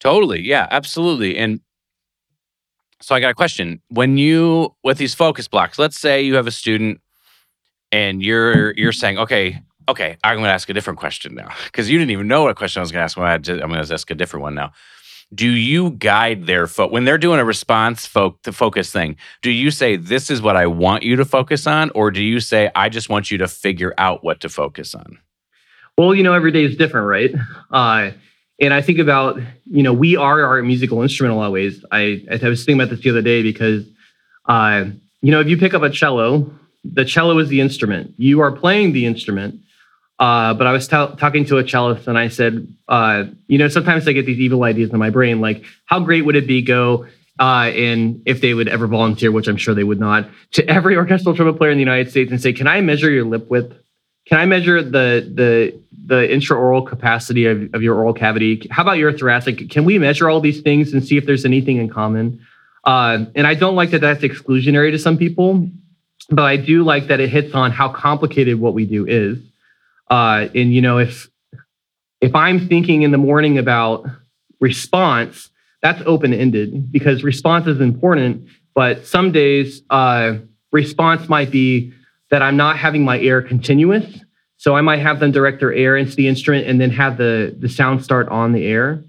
[0.00, 0.40] Totally.
[0.40, 1.36] Yeah, absolutely.
[1.36, 1.60] And
[3.00, 3.80] so I got a question.
[3.88, 7.00] When you with these focus blocks, let's say you have a student
[7.92, 11.90] and you're you're saying, okay, okay, I'm going to ask a different question now because
[11.90, 13.16] you didn't even know what question I was going to ask.
[13.16, 14.72] When I I'm going to ask a different one now
[15.34, 19.50] do you guide their foot when they're doing a response fo- to focus thing do
[19.50, 22.70] you say this is what i want you to focus on or do you say
[22.74, 25.18] i just want you to figure out what to focus on
[25.96, 27.34] well you know every day is different right?
[27.70, 28.10] Uh,
[28.60, 31.52] and i think about you know we are our musical instrument in a lot of
[31.52, 31.84] ways.
[31.92, 33.86] I, I was thinking about this the other day because
[34.46, 34.86] uh,
[35.22, 36.52] you know if you pick up a cello
[36.84, 38.14] the cello is the instrument.
[38.16, 39.60] You are playing the instrument
[40.20, 43.68] uh, but I was t- talking to a cellist and I said, uh, you know,
[43.68, 46.60] sometimes I get these evil ideas in my brain, like how great would it be
[46.60, 47.06] go
[47.38, 51.34] uh, if they would ever volunteer, which I'm sure they would not, to every orchestral
[51.34, 53.74] trumpet player in the United States and say, can I measure your lip width?
[54.26, 58.68] Can I measure the the the intraoral capacity of, of your oral cavity?
[58.70, 59.70] How about your thoracic?
[59.70, 62.46] Can we measure all these things and see if there's anything in common?
[62.84, 65.68] Uh, and I don't like that that's exclusionary to some people,
[66.28, 69.38] but I do like that it hits on how complicated what we do is.
[70.10, 71.30] Uh, and you know, if
[72.20, 74.04] if I'm thinking in the morning about
[74.60, 75.50] response,
[75.82, 78.46] that's open ended because response is important.
[78.74, 80.34] But some days, uh,
[80.72, 81.92] response might be
[82.30, 84.20] that I'm not having my air continuous.
[84.56, 87.56] So I might have them direct their air into the instrument and then have the,
[87.58, 89.02] the sound start on the air.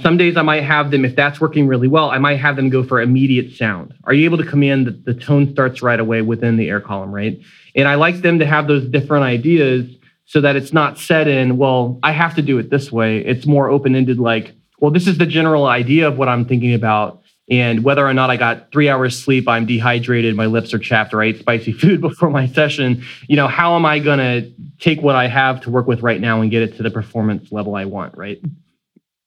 [0.00, 2.70] Some days I might have them, if that's working really well, I might have them
[2.70, 3.92] go for immediate sound.
[4.04, 7.12] Are you able to command that the tone starts right away within the air column,
[7.12, 7.38] right?
[7.74, 9.84] And I like them to have those different ideas
[10.32, 13.18] so that it's not set in, well, I have to do it this way.
[13.18, 16.72] It's more open ended, like, well, this is the general idea of what I'm thinking
[16.72, 17.20] about.
[17.50, 21.12] And whether or not I got three hours sleep, I'm dehydrated, my lips are chapped,
[21.12, 24.50] or I ate spicy food before my session, you know, how am I going to
[24.78, 27.52] take what I have to work with right now and get it to the performance
[27.52, 28.40] level I want, right?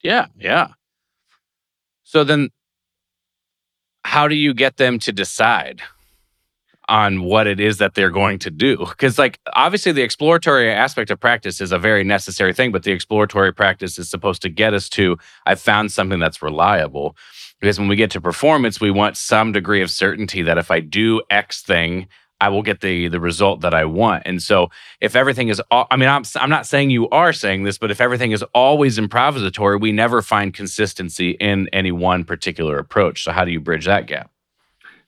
[0.01, 0.69] Yeah, yeah.
[2.01, 2.49] So then,
[4.03, 5.83] how do you get them to decide?
[6.87, 8.77] On what it is that they're going to do.
[8.77, 12.91] Because, like, obviously, the exploratory aspect of practice is a very necessary thing, but the
[12.91, 17.15] exploratory practice is supposed to get us to, I've found something that's reliable.
[17.59, 20.81] Because when we get to performance, we want some degree of certainty that if I
[20.81, 22.07] do X thing,
[22.41, 24.23] I will get the the result that I want.
[24.25, 24.69] And so
[24.99, 28.01] if everything is I mean I'm I'm not saying you are saying this, but if
[28.01, 33.23] everything is always improvisatory, we never find consistency in any one particular approach.
[33.23, 34.34] So how do you bridge that gap?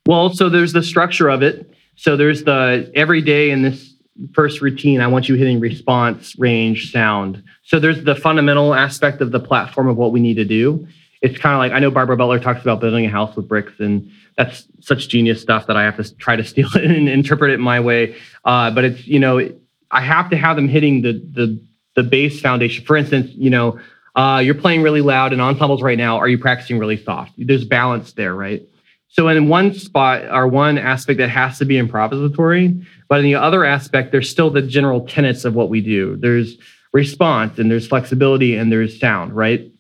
[0.08, 1.70] Well, so there's the structure of it.
[1.98, 3.94] So there's the every day in this
[4.34, 7.44] first routine, I want you hitting response, range, sound.
[7.64, 10.88] So there's the fundamental aspect of the platform of what we need to do.
[11.22, 13.74] It's kind of like I know Barbara Butler talks about building a house with bricks,
[13.80, 17.52] and that's such genius stuff that I have to try to steal it and interpret
[17.52, 18.16] it my way.
[18.46, 19.52] Uh, but it's you know
[19.92, 21.62] I have to have them hitting the the
[21.98, 22.86] the base foundation.
[22.86, 23.78] For instance, you know
[24.16, 26.18] uh, you're playing really loud in ensembles right now.
[26.18, 27.34] Are you practicing really soft?
[27.38, 28.64] There's balance there, right?
[29.10, 33.36] So in one spot or one aspect that has to be improvisatory, but in the
[33.36, 36.18] other aspect, there's still the general tenets of what we do.
[36.18, 36.58] There's
[36.94, 39.72] response and there's flexibility and there's sound, right?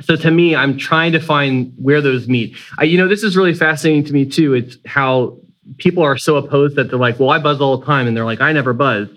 [0.00, 2.56] So to me, I'm trying to find where those meet.
[2.78, 4.54] I, you know, this is really fascinating to me too.
[4.54, 5.38] It's how
[5.78, 8.06] people are so opposed that they're like, well, I buzz all the time.
[8.06, 9.08] And they're like, I never buzz.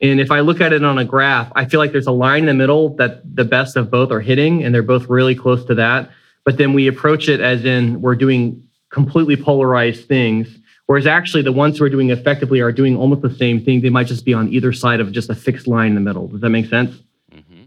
[0.00, 2.40] And if I look at it on a graph, I feel like there's a line
[2.40, 5.62] in the middle that the best of both are hitting, and they're both really close
[5.66, 6.10] to that.
[6.44, 10.60] But then we approach it as in we're doing completely polarized things
[10.90, 13.80] Whereas actually, the ones who are doing effectively are doing almost the same thing.
[13.80, 16.26] They might just be on either side of just a fixed line in the middle.
[16.26, 16.96] Does that make sense?
[17.32, 17.66] Mm-hmm.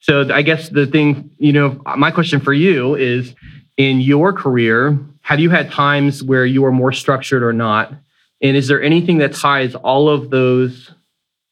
[0.00, 3.34] So I guess the thing, you know, my question for you is
[3.78, 7.94] in your career, have you had times where you are more structured or not?
[8.42, 10.92] And is there anything that ties all of those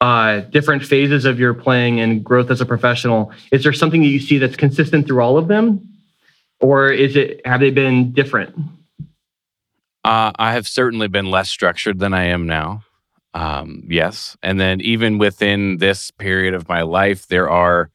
[0.03, 3.33] uh, different phases of your playing and growth as a professional?
[3.51, 5.89] Is there something that you see that's consistent through all of them,
[6.61, 8.55] or is it have they been different?
[10.09, 12.83] Uh, I have certainly been less structured than I am now.
[13.35, 17.91] Um, yes, and then even within this period of my life, there are.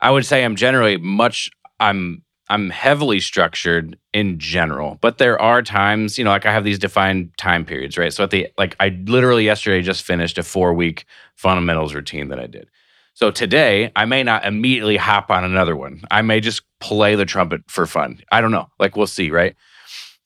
[0.00, 1.50] I would say I'm generally much.
[1.80, 6.62] I'm I'm heavily structured in general, but there are times, you know, like I have
[6.62, 8.12] these defined time periods, right?
[8.12, 12.46] So at the like I literally yesterday just finished a 4-week fundamentals routine that I
[12.46, 12.68] did.
[13.14, 16.02] So today, I may not immediately hop on another one.
[16.12, 18.20] I may just play the trumpet for fun.
[18.30, 18.68] I don't know.
[18.78, 19.56] Like we'll see, right?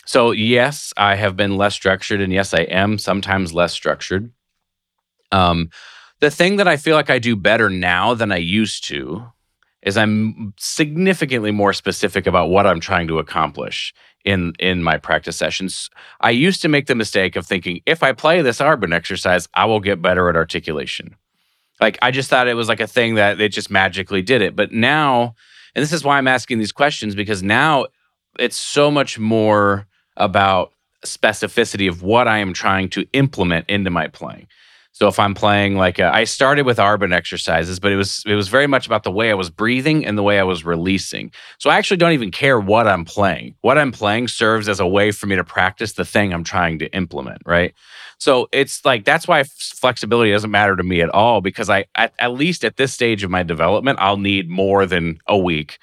[0.07, 4.31] So, yes, I have been less structured and yes, I am sometimes less structured.
[5.33, 5.71] Um
[6.21, 9.27] the thing that I feel like I do better now than I used to
[9.83, 13.93] is I'm significantly more specific about what I'm trying to accomplish
[14.25, 15.91] in in my practice sessions.
[16.21, 19.67] I used to make the mistake of thinking if I play this Arban exercise, I
[19.67, 21.17] will get better at articulation.
[21.81, 24.57] Like I just thought it was like a thing that it just magically did it.
[24.57, 25.35] But now,
[25.75, 27.87] and this is why I'm asking these questions because now
[28.39, 29.87] it's so much more
[30.17, 30.73] about
[31.05, 34.47] specificity of what I am trying to implement into my playing.
[34.95, 38.35] So if I'm playing like a, I started with Arban exercises, but it was it
[38.37, 41.33] was very much about the way I was breathing and the way I was releasing.
[41.59, 43.57] So I actually don't even care what I'm playing.
[43.63, 46.79] What I'm playing serves as a way for me to practice the thing I'm trying
[46.79, 47.75] to implement, right?
[48.19, 52.15] So it's like that's why flexibility doesn't matter to me at all because I at,
[52.21, 55.81] at least at this stage of my development, I'll need more than a week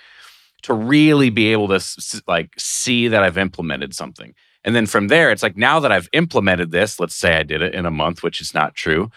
[0.63, 1.81] to really be able to
[2.27, 4.33] like see that I've implemented something.
[4.63, 7.61] And then from there, it's like now that I've implemented this, let's say I did
[7.61, 9.09] it in a month, which is not true.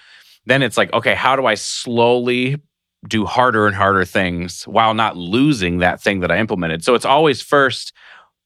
[0.47, 2.61] Then it's like, okay, how do I slowly
[3.07, 6.83] do harder and harder things while not losing that thing that I implemented?
[6.85, 7.93] So it's always first,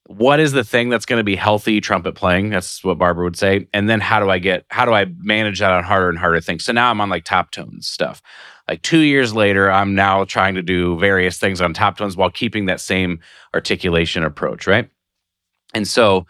[0.09, 2.49] what is the thing that's going to be healthy trumpet playing?
[2.49, 3.69] That's what Barbara would say.
[3.75, 6.41] And then how do I get, how do I manage that on harder and harder
[6.41, 6.65] things?
[6.65, 8.23] So now I'm on like top tones stuff.
[8.67, 12.31] Like two years later, I'm now trying to do various things on top tones while
[12.31, 13.21] keeping that same
[13.55, 14.91] articulation approach, right?
[15.75, 16.27] And so,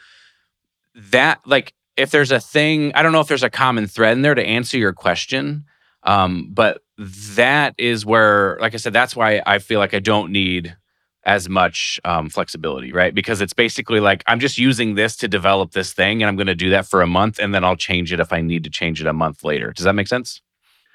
[0.94, 4.22] that like if there's a thing, I don't know if there's a common thread in
[4.22, 5.64] there to answer your question.
[6.02, 10.32] Um, but that is where, like I said, that's why I feel like I don't
[10.32, 10.76] need
[11.28, 13.14] as much um, flexibility, right?
[13.14, 16.48] Because it's basically like I'm just using this to develop this thing, and I'm going
[16.48, 18.70] to do that for a month, and then I'll change it if I need to
[18.70, 19.72] change it a month later.
[19.72, 20.40] Does that make sense?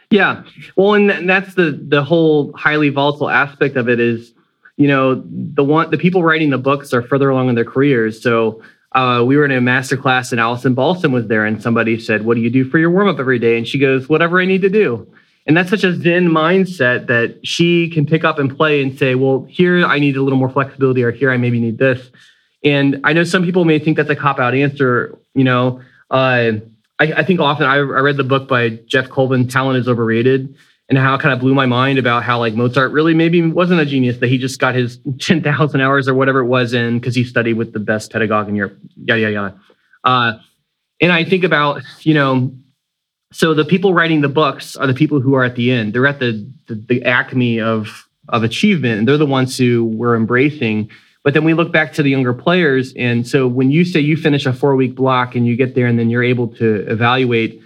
[0.09, 0.43] Yeah.
[0.75, 4.34] Well, and that's the the whole highly volatile aspect of it is,
[4.75, 8.21] you know, the one the people writing the books are further along in their careers,
[8.21, 8.61] so
[8.93, 12.25] uh, we were in a master class and Alison Balsom was there and somebody said,
[12.25, 13.57] What do you do for your warm up every day?
[13.57, 15.07] And she goes, Whatever I need to do.
[15.46, 19.16] And that's such a Zen mindset that she can pick up and play and say,
[19.16, 22.12] Well, here I need a little more flexibility, or here I maybe need this.
[22.64, 25.18] And I know some people may think that's a cop out answer.
[25.36, 26.54] You know, uh,
[27.00, 30.56] I, I, think often I, I read the book by Geoff Colvin, Talent is Overrated
[30.89, 33.80] and how it kind of blew my mind about how like Mozart really maybe wasn't
[33.80, 37.16] a genius that he just got his 10,000 hours or whatever it was in because
[37.16, 39.62] he studied with the best pedagogue in Europe, yada, yada, yada.
[40.04, 40.34] Uh,
[41.02, 42.54] and I think about, you know,
[43.34, 45.93] so the people writing the books are the people who are at the end.
[45.93, 50.15] They're at the, the, the acme of, of achievement and they're the ones who we're
[50.15, 50.91] embracing.
[51.23, 52.93] But then we look back to the younger players.
[52.95, 55.88] And so when you say you finish a four week block and you get there
[55.88, 57.59] and then you're able to evaluate,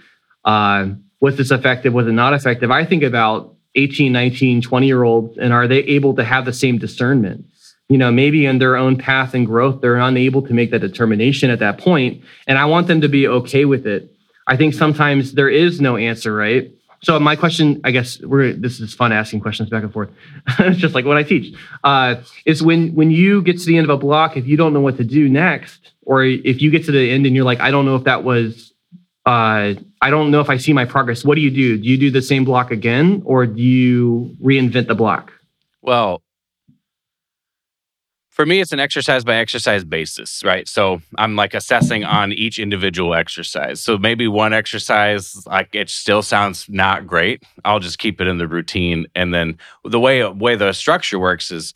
[0.44, 0.88] uh,
[1.20, 1.92] was this effective?
[1.92, 2.70] Was it not effective?
[2.70, 6.52] I think about 18, 19, 20 year olds and are they able to have the
[6.52, 7.44] same discernment?
[7.90, 11.50] You know, maybe in their own path and growth, they're unable to make that determination
[11.50, 14.14] at that point, And I want them to be okay with it.
[14.48, 16.72] I think sometimes there is no answer, right?
[17.00, 20.10] So my question, I guess we're this is fun asking questions back and forth.
[20.58, 21.54] it's just like what I teach.
[21.84, 24.72] Uh, is when when you get to the end of a block, if you don't
[24.72, 27.60] know what to do next, or if you get to the end and you're like,
[27.60, 28.72] I don't know if that was
[29.26, 31.24] uh, I don't know if I see my progress.
[31.24, 31.76] What do you do?
[31.76, 35.32] Do you do the same block again or do you reinvent the block?
[35.82, 36.22] Well,
[38.38, 40.68] for me, it's an exercise by exercise basis, right?
[40.68, 42.16] So I'm like assessing mm-hmm.
[42.16, 43.80] on each individual exercise.
[43.80, 47.42] So maybe one exercise, like it still sounds not great.
[47.64, 49.06] I'll just keep it in the routine.
[49.16, 51.74] And then the way way the structure works is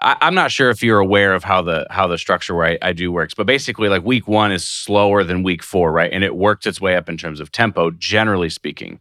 [0.00, 2.78] I, am not sure if you're aware of how the how the structure where I,
[2.80, 6.10] I, do works, but basically, like week one is slower than week four, right?
[6.10, 9.00] And it works its way up in terms of tempo, generally speaking.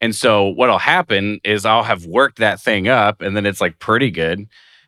[0.00, 3.80] And so, what'll happen is I'll have worked that thing up, and then it's like
[3.80, 4.46] pretty good,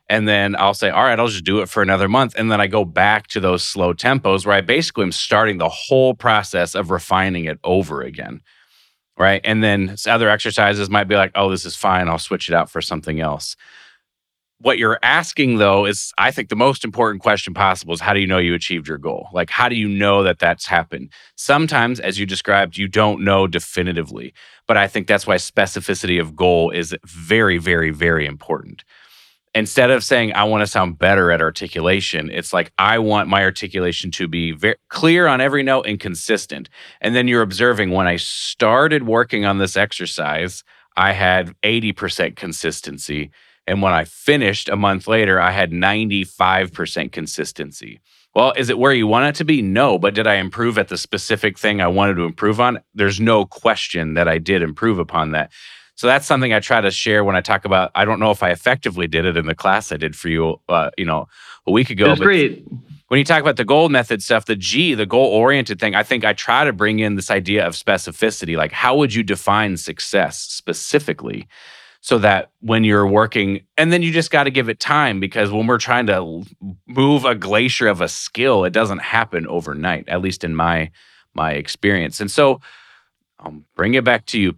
[0.09, 2.33] And then I'll say, all right, I'll just do it for another month.
[2.37, 5.69] And then I go back to those slow tempos where I basically am starting the
[5.69, 8.41] whole process of refining it over again.
[9.17, 9.41] Right.
[9.43, 12.07] And then other exercises might be like, oh, this is fine.
[12.07, 13.55] I'll switch it out for something else.
[14.59, 18.19] What you're asking, though, is I think the most important question possible is how do
[18.19, 19.27] you know you achieved your goal?
[19.31, 21.11] Like, how do you know that that's happened?
[21.35, 24.33] Sometimes, as you described, you don't know definitively.
[24.67, 28.83] But I think that's why specificity of goal is very, very, very important
[29.57, 33.43] instead of saying I want to sound better at articulation, it's like I want my
[33.43, 36.69] articulation to be very clear on every note and consistent.
[37.01, 40.63] And then you're observing when I started working on this exercise,
[40.95, 43.31] I had 80% consistency.
[43.65, 47.99] And when I finished a month later, I had 95% consistency.
[48.35, 49.63] Well, is it where you want it to be?
[49.63, 49.97] No.
[49.97, 52.79] But did I improve at the specific thing I wanted to improve on?
[52.93, 55.51] There's no question that I did improve upon that.
[55.97, 57.89] So that's something I try to share when I talk about.
[57.95, 60.61] I don't know if I effectively did it in the class I did for you,
[60.69, 61.27] uh, you know,
[61.65, 62.05] a week ago.
[62.05, 62.63] That's great.
[63.07, 66.03] When you talk about the goal method stuff, the G, the goal oriented thing, I
[66.03, 68.55] think I try to bring in this idea of specificity.
[68.55, 71.47] Like, how would you define success specifically?
[71.99, 75.51] so that when you're working and then you just got to give it time because
[75.51, 76.43] when we're trying to
[76.85, 80.89] move a glacier of a skill it doesn't happen overnight at least in my
[81.33, 82.61] my experience and so
[83.39, 84.55] i'll bring it back to you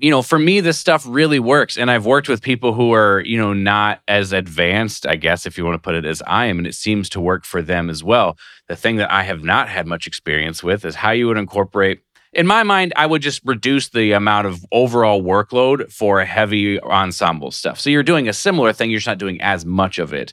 [0.00, 1.76] you know, for me, this stuff really works.
[1.76, 5.58] And I've worked with people who are, you know, not as advanced, I guess, if
[5.58, 7.90] you want to put it as I am, and it seems to work for them
[7.90, 8.38] as well.
[8.68, 12.00] The thing that I have not had much experience with is how you would incorporate.
[12.32, 17.50] In my mind, I would just reduce the amount of overall workload for heavy ensemble
[17.50, 17.78] stuff.
[17.78, 20.32] So you're doing a similar thing, you're just not doing as much of it.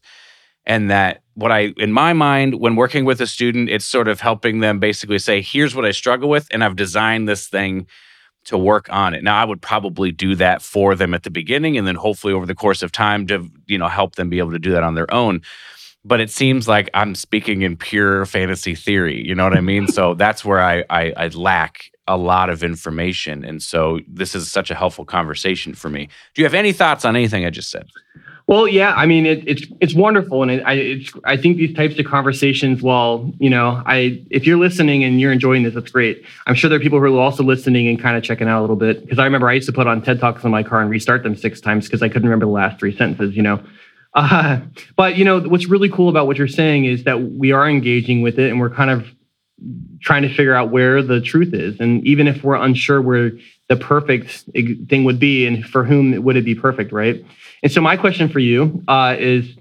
[0.65, 4.22] And that what I, in my mind, when working with a student, it's sort of
[4.22, 6.47] helping them basically say, here's what I struggle with.
[6.51, 7.88] And I've designed this thing
[8.47, 9.23] to work on it.
[9.23, 12.45] Now, I would probably do that for them at the beginning and then hopefully over
[12.45, 14.95] the course of time to, you know, help them be able to do that on
[14.95, 15.41] their own.
[16.05, 19.21] But it seems like I'm speaking in pure fantasy theory.
[19.27, 19.87] You know what I mean?
[19.87, 23.43] so that's where I, I, I lack a lot of information.
[23.43, 26.07] And so this is such a helpful conversation for me.
[26.33, 27.87] Do you have any thoughts on anything I just said?
[28.47, 31.75] Well, yeah, I mean, it, it's it's wonderful, and it, I it's, I think these
[31.75, 32.81] types of conversations.
[32.81, 36.23] Well, you know, I if you're listening and you're enjoying this, that's great.
[36.45, 38.61] I'm sure there are people who are also listening and kind of checking out a
[38.61, 40.79] little bit because I remember I used to put on TED talks in my car
[40.79, 43.35] and restart them six times because I couldn't remember the last three sentences.
[43.35, 43.61] You know,
[44.13, 44.61] uh,
[44.95, 48.21] but you know what's really cool about what you're saying is that we are engaging
[48.21, 49.13] with it and we're kind of
[49.99, 53.31] trying to figure out where the truth is, and even if we're unsure where
[53.67, 54.45] the perfect
[54.87, 57.25] thing would be and for whom would it be perfect, right?
[57.63, 59.55] And so my question for you uh, is,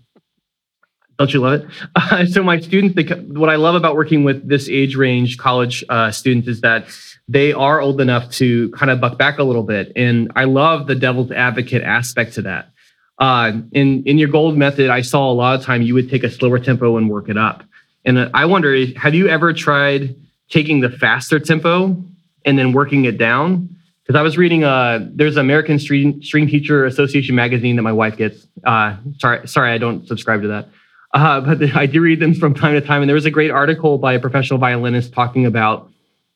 [1.18, 1.66] don't you love it?
[1.94, 5.82] Uh, so my students, they, what I love about working with this age range college
[5.88, 6.86] uh, students is that
[7.28, 10.86] they are old enough to kind of buck back a little bit, and I love
[10.86, 12.70] the devil's advocate aspect to that.
[13.18, 16.22] Uh, in in your gold method, I saw a lot of time you would take
[16.22, 17.64] a slower tempo and work it up.
[18.05, 20.14] And I wonder, have you ever tried
[20.51, 21.97] taking the faster tempo
[22.44, 23.76] and then working it down?
[24.07, 28.17] Because I was reading uh there's American String String Teacher Association magazine that my wife
[28.17, 28.47] gets.
[28.65, 30.69] Uh, sorry, sorry, I don't subscribe to that.
[31.13, 33.51] Uh, but I do read them from time to time, and there was a great
[33.51, 35.91] article by a professional violinist talking about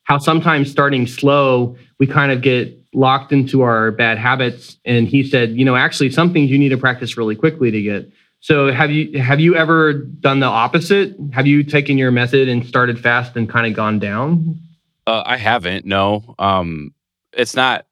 [0.05, 4.77] how sometimes starting slow, we kind of get locked into our bad habits.
[4.85, 7.81] And he said, you know, actually, some things you need to practice really quickly to
[7.81, 8.11] get.
[8.41, 11.15] So have you have you ever done the opposite?
[11.33, 14.59] Have you taken your method and started fast and kind of gone down?
[15.07, 15.85] Uh, I haven't.
[15.85, 16.35] No.
[16.39, 16.95] Um,
[17.33, 17.87] it's not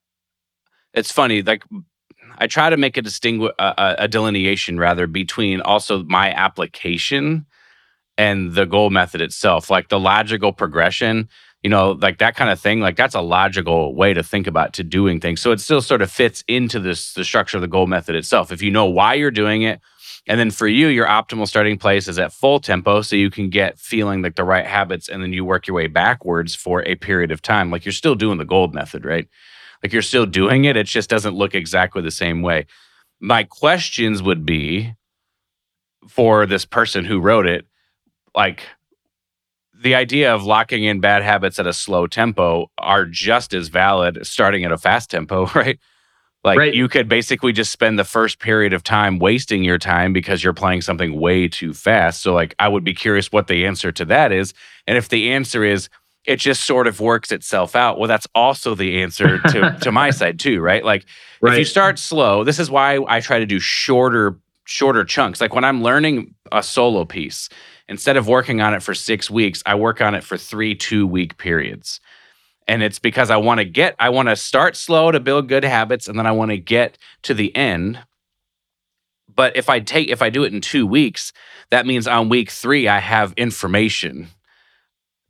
[0.94, 1.64] it's funny like
[2.38, 7.46] i try to make a distinguish a, a, delineation rather between also my application
[8.16, 11.28] and the goal method itself like the logical progression
[11.62, 14.72] you know like that kind of thing like that's a logical way to think about
[14.74, 15.40] to doing things.
[15.40, 18.52] So it still sort of fits into this the structure of the goal method itself.
[18.52, 19.80] If you know why you're doing it
[20.26, 23.50] and then for you your optimal starting place is at full tempo so you can
[23.50, 26.94] get feeling like the right habits and then you work your way backwards for a
[26.96, 27.70] period of time.
[27.70, 29.28] Like you're still doing the gold method right?
[29.82, 32.66] Like you're still doing it it just doesn't look exactly the same way.
[33.20, 34.94] My questions would be
[36.08, 37.66] for this person who wrote it
[38.34, 38.62] like
[39.80, 44.18] the idea of locking in bad habits at a slow tempo are just as valid
[44.26, 45.78] starting at a fast tempo right
[46.48, 46.74] like right.
[46.74, 50.54] you could basically just spend the first period of time wasting your time because you're
[50.54, 52.22] playing something way too fast.
[52.22, 54.54] So like I would be curious what the answer to that is.
[54.86, 55.90] And if the answer is
[56.24, 60.08] it just sort of works itself out, well that's also the answer to to my
[60.08, 60.82] side too, right?
[60.82, 61.04] Like
[61.42, 61.52] right.
[61.52, 65.42] if you start slow, this is why I try to do shorter shorter chunks.
[65.42, 67.50] Like when I'm learning a solo piece,
[67.90, 71.06] instead of working on it for 6 weeks, I work on it for 3 2
[71.06, 72.00] week periods
[72.68, 75.64] and it's because I want to get I want to start slow to build good
[75.64, 78.00] habits and then I want to get to the end
[79.38, 81.32] but if I take if I do it in two weeks,
[81.70, 84.26] that means on week three I have information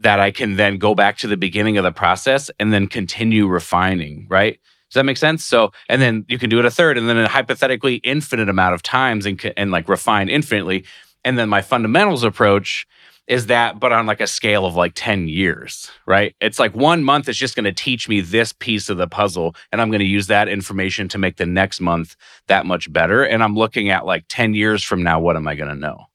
[0.01, 3.47] that I can then go back to the beginning of the process and then continue
[3.47, 4.59] refining, right?
[4.89, 5.45] Does that make sense?
[5.45, 8.75] So, and then you can do it a third, and then a hypothetically infinite amount
[8.75, 10.87] of times, and and like refine infinitely.
[11.23, 12.87] And then my fundamentals approach
[13.29, 16.35] is that, but on like a scale of like ten years, right?
[16.41, 19.55] It's like one month is just going to teach me this piece of the puzzle,
[19.71, 22.17] and I'm going to use that information to make the next month
[22.47, 23.23] that much better.
[23.23, 26.07] And I'm looking at like ten years from now, what am I going to know?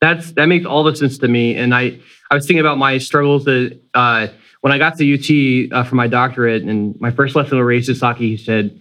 [0.00, 1.98] That's that makes all the sense to me, and I
[2.30, 4.28] I was thinking about my struggles that uh,
[4.60, 7.80] when I got to UT uh, for my doctorate and my first lesson with Ray
[7.80, 8.78] Sasaki, he said,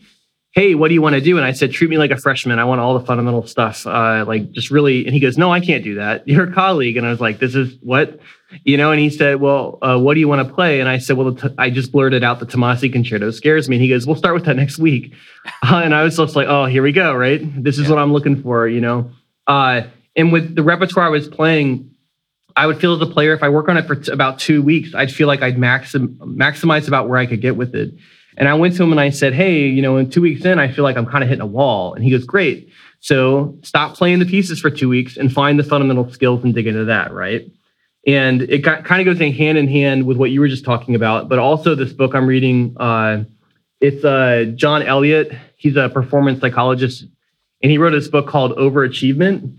[0.56, 1.36] Hey, what do you want to do?
[1.36, 2.60] And I said, Treat me like a freshman.
[2.60, 3.86] I want all the fundamental stuff.
[3.86, 5.06] Uh, like, just really.
[5.06, 6.26] And he goes, No, I can't do that.
[6.30, 6.96] You're a colleague.
[6.96, 8.22] And I was like, This is what?
[8.64, 10.80] You know, and he said, Well, uh, what do you want to play?
[10.80, 13.76] And I said, Well, I just blurted out the Tomasi concerto scares me.
[13.76, 15.14] And he goes, We'll start with that next week.
[15.62, 17.14] Uh, and I was just like, Oh, here we go.
[17.14, 17.42] Right.
[17.62, 17.90] This is yeah.
[17.90, 19.12] what I'm looking for, you know?
[19.48, 19.82] Uh,
[20.16, 21.92] and with the repertoire I was playing,
[22.56, 24.62] I would feel as a player if I work on it for t- about two
[24.62, 27.94] weeks, I'd feel like I'd maxim- maximize about where I could get with it.
[28.38, 30.60] And I went to him and I said, Hey, you know, in two weeks in,
[30.60, 31.94] I feel like I'm kind of hitting a wall.
[31.94, 32.70] And he goes, Great.
[33.00, 36.68] So stop playing the pieces for two weeks and find the fundamental skills and dig
[36.68, 37.50] into that, right?
[38.08, 40.66] And it got, kind of goes in hand in hand with what you were just
[40.66, 42.76] talking about, but also this book I'm reading.
[42.80, 43.24] Uh,
[43.82, 45.32] it's uh, John Eliot.
[45.58, 47.06] He's a performance psychologist,
[47.62, 49.58] and he wrote this book called Overachievement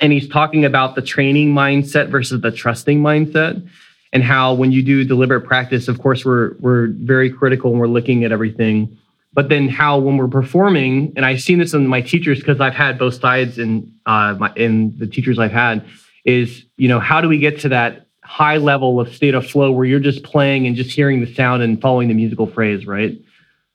[0.00, 3.68] and he's talking about the training mindset versus the trusting mindset
[4.12, 7.86] and how when you do deliberate practice of course we're we're very critical and we're
[7.86, 8.96] looking at everything
[9.32, 12.74] but then how when we're performing and i've seen this in my teachers because i've
[12.74, 15.84] had both sides in uh my, in the teachers i've had
[16.24, 19.72] is you know how do we get to that high level of state of flow
[19.72, 23.20] where you're just playing and just hearing the sound and following the musical phrase right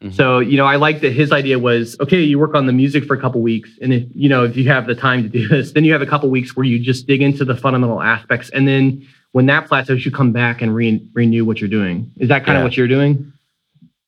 [0.02, 0.14] Mm-hmm.
[0.14, 3.06] So, you know, I like that his idea was okay, you work on the music
[3.06, 3.70] for a couple weeks.
[3.82, 6.02] And if, you know, if you have the time to do this, then you have
[6.02, 8.50] a couple weeks where you just dig into the fundamental aspects.
[8.50, 12.10] And then when that plateaus, you come back and re- renew what you're doing.
[12.16, 12.60] Is that kind yeah.
[12.60, 13.34] of what you're doing?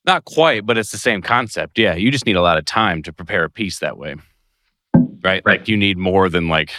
[0.06, 1.78] Not quite, but it's the same concept.
[1.78, 1.96] Yeah.
[1.96, 4.16] You just need a lot of time to prepare a piece that way.
[4.94, 5.06] Right.
[5.26, 5.46] right.
[5.46, 6.72] Like you need more than like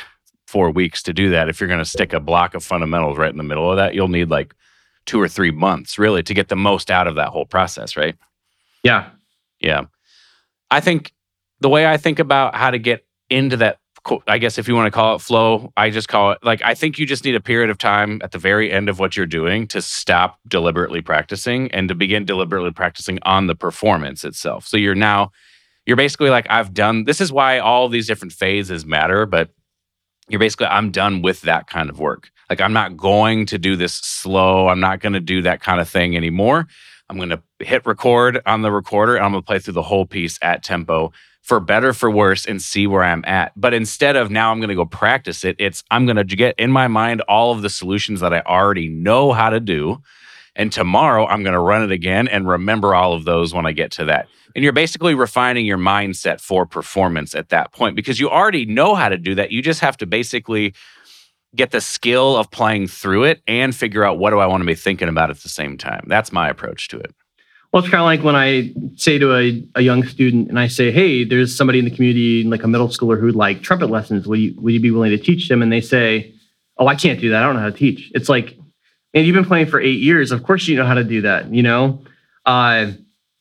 [0.46, 1.50] four weeks to do that.
[1.50, 3.94] If you're going to stick a block of fundamentals right in the middle of that,
[3.94, 4.54] you'll need like
[5.04, 7.98] two or three months really to get the most out of that whole process.
[7.98, 8.16] Right.
[8.82, 9.10] Yeah.
[9.60, 9.82] Yeah.
[10.70, 11.12] I think
[11.60, 13.76] the way I think about how to get into that,
[14.26, 16.74] I guess if you want to call it flow, I just call it like, I
[16.74, 19.26] think you just need a period of time at the very end of what you're
[19.26, 24.66] doing to stop deliberately practicing and to begin deliberately practicing on the performance itself.
[24.66, 25.30] So you're now,
[25.86, 29.50] you're basically like, I've done, this is why all these different phases matter, but
[30.28, 32.30] you're basically, I'm done with that kind of work.
[32.48, 34.68] Like, I'm not going to do this slow.
[34.68, 36.66] I'm not going to do that kind of thing anymore.
[37.10, 39.82] I'm going to hit record on the recorder and I'm going to play through the
[39.82, 41.12] whole piece at tempo
[41.48, 43.52] for better for worse and see where I'm at.
[43.56, 46.54] But instead of now I'm going to go practice it, it's I'm going to get
[46.58, 50.02] in my mind all of the solutions that I already know how to do.
[50.54, 53.72] And tomorrow I'm going to run it again and remember all of those when I
[53.72, 54.28] get to that.
[54.54, 58.94] And you're basically refining your mindset for performance at that point because you already know
[58.94, 59.50] how to do that.
[59.50, 60.74] You just have to basically
[61.56, 64.66] get the skill of playing through it and figure out what do I want to
[64.66, 66.04] be thinking about at the same time.
[66.08, 67.14] That's my approach to it.
[67.72, 70.68] Well, it's kind of like when I say to a, a young student and I
[70.68, 74.26] say, hey, there's somebody in the community, like a middle schooler who'd like trumpet lessons.
[74.26, 75.60] Would you, would you be willing to teach them?
[75.60, 76.32] And they say,
[76.78, 77.42] oh, I can't do that.
[77.42, 78.10] I don't know how to teach.
[78.14, 78.56] It's like,
[79.12, 80.30] and you've been playing for eight years.
[80.30, 82.02] Of course you know how to do that, you know?
[82.46, 82.92] Uh,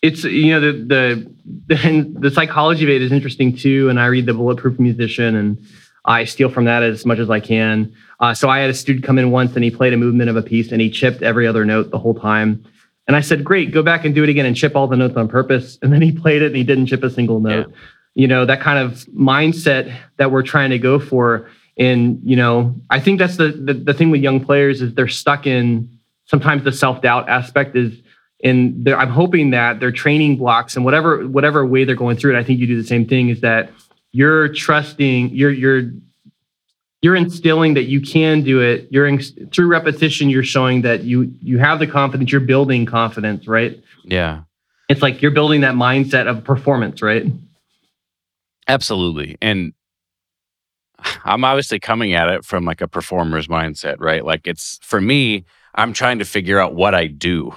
[0.01, 1.35] it's, you know, the, the,
[1.75, 3.89] the, the psychology of it is interesting too.
[3.89, 5.65] And I read the Bulletproof Musician and
[6.03, 7.93] I steal from that as much as I can.
[8.19, 10.35] Uh, so I had a student come in once and he played a movement of
[10.35, 12.65] a piece and he chipped every other note the whole time.
[13.07, 15.15] And I said, great, go back and do it again and chip all the notes
[15.15, 15.77] on purpose.
[15.81, 17.67] And then he played it and he didn't chip a single note.
[17.69, 17.75] Yeah.
[18.15, 21.49] You know, that kind of mindset that we're trying to go for.
[21.77, 25.07] And, you know, I think that's the, the, the thing with young players is they're
[25.07, 28.01] stuck in sometimes the self-doubt aspect is
[28.39, 32.39] in I'm hoping that their training blocks and whatever whatever way they're going through it,
[32.39, 33.71] I think you do the same thing, is that
[34.11, 35.91] you're trusting you're you're
[37.01, 38.87] you're instilling that you can do it.
[38.89, 43.47] You're in, through repetition you're showing that you you have the confidence you're building confidence
[43.47, 43.81] right?
[44.03, 44.41] Yeah.
[44.89, 47.25] It's like you're building that mindset of performance right?
[48.67, 49.37] Absolutely.
[49.41, 49.73] And
[51.25, 54.25] i'm obviously coming at it from like a performer's mindset right?
[54.25, 55.45] Like it's for me
[55.75, 57.55] i'm trying to figure out what i do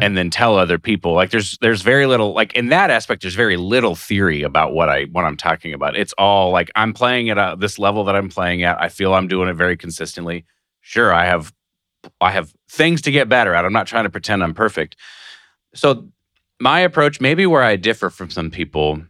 [0.00, 1.12] and then tell other people.
[1.12, 4.88] Like there's there's very little like in that aspect there's very little theory about what
[4.88, 5.96] i what i'm talking about.
[5.96, 8.80] It's all like i'm playing at a, this level that i'm playing at.
[8.80, 10.44] I feel i'm doing it very consistently.
[10.80, 11.52] Sure i have
[12.20, 13.64] i have things to get better at.
[13.64, 14.96] I'm not trying to pretend i'm perfect.
[15.74, 16.08] So
[16.58, 19.02] my approach maybe where i differ from some people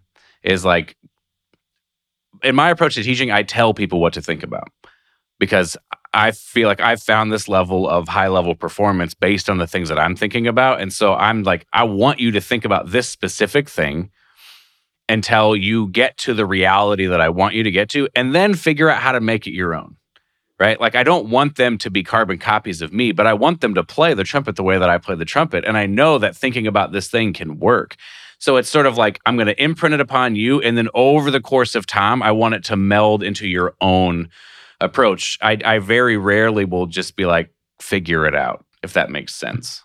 [0.42, 0.96] is like
[2.42, 4.68] in my approach to teaching, I tell people what to think about
[5.38, 5.76] because
[6.14, 9.88] I feel like I've found this level of high level performance based on the things
[9.88, 10.80] that I'm thinking about.
[10.80, 14.10] And so I'm like, I want you to think about this specific thing
[15.08, 18.54] until you get to the reality that I want you to get to, and then
[18.54, 19.96] figure out how to make it your own.
[20.60, 20.80] Right.
[20.80, 23.74] Like, I don't want them to be carbon copies of me, but I want them
[23.74, 25.64] to play the trumpet the way that I play the trumpet.
[25.64, 27.96] And I know that thinking about this thing can work.
[28.38, 30.60] So it's sort of like I'm going to imprint it upon you.
[30.60, 34.28] And then over the course of time, I want it to meld into your own
[34.82, 35.38] approach.
[35.40, 39.82] I, I very rarely will just be like, figure it out, if that makes sense.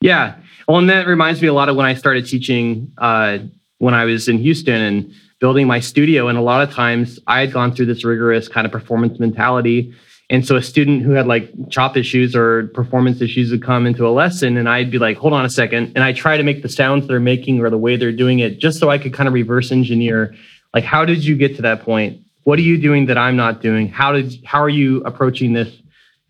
[0.00, 0.36] Yeah.
[0.68, 3.38] Well, and that reminds me a lot of when I started teaching uh,
[3.78, 6.28] when I was in Houston and building my studio.
[6.28, 9.94] And a lot of times I had gone through this rigorous kind of performance mentality.
[10.28, 14.06] And so a student who had like chop issues or performance issues would come into
[14.06, 15.92] a lesson and I'd be like, hold on a second.
[15.94, 18.58] And I try to make the sounds they're making or the way they're doing it
[18.58, 20.34] just so I could kind of reverse engineer
[20.74, 22.25] like, how did you get to that point?
[22.46, 23.88] What are you doing that I'm not doing?
[23.88, 25.82] How did how are you approaching this?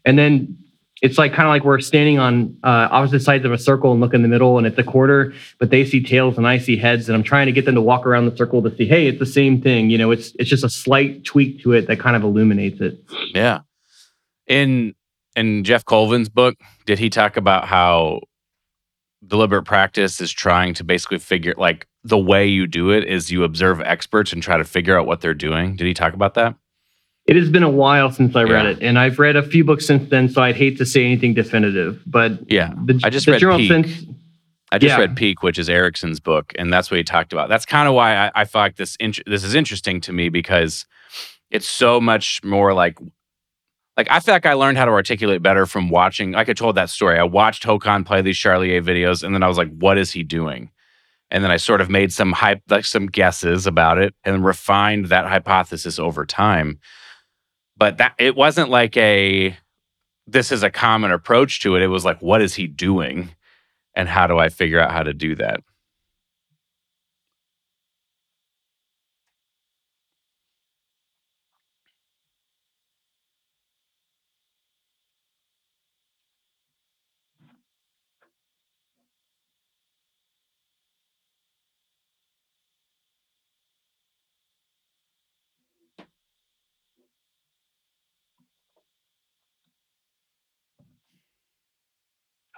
[0.07, 0.57] And then
[1.03, 4.01] it's like kind of like we're standing on uh, opposite sides of a circle and
[4.01, 6.75] look in the middle and it's a quarter but they see tails and i see
[6.75, 9.07] heads and i'm trying to get them to walk around the circle to see hey
[9.07, 12.01] it's the same thing you know it's it's just a slight tweak to it that
[12.01, 12.99] kind of illuminates it
[13.35, 13.61] yeah
[14.47, 14.95] in
[15.35, 16.57] in Geoff Colvin's book
[16.87, 18.21] did he talk about how
[19.27, 23.45] deliberate practice is trying to basically figure like the way you do it is you
[23.45, 26.55] observe experts and try to figure out what they're doing did he talk about that
[27.27, 29.85] it has been a while since I read it, and I've read a few books
[29.85, 32.01] since then, so I'd hate to say anything definitive.
[32.07, 33.69] But yeah, the, I just read Peak.
[33.69, 34.07] Sense,
[34.71, 34.99] I just yeah.
[34.99, 37.49] read Peak, which is Ericsson's book, and that's what he talked about.
[37.49, 38.97] That's kind of why I, I feel like this
[39.27, 40.87] this is interesting to me because
[41.51, 42.97] it's so much more like
[43.97, 46.33] like I feel like I learned how to articulate better from watching.
[46.33, 49.49] Like I told that story, I watched Håkan play these Charlier videos, and then I
[49.49, 50.71] was like, "What is he doing?"
[51.31, 55.07] And then I sort of made some hype, like some guesses about it, and refined
[55.07, 56.79] that hypothesis over time
[57.77, 59.57] but that it wasn't like a
[60.27, 61.83] this is a common approach to it.
[61.83, 63.31] It was like, what is he doing?
[63.95, 65.61] And how do I figure out how to do that?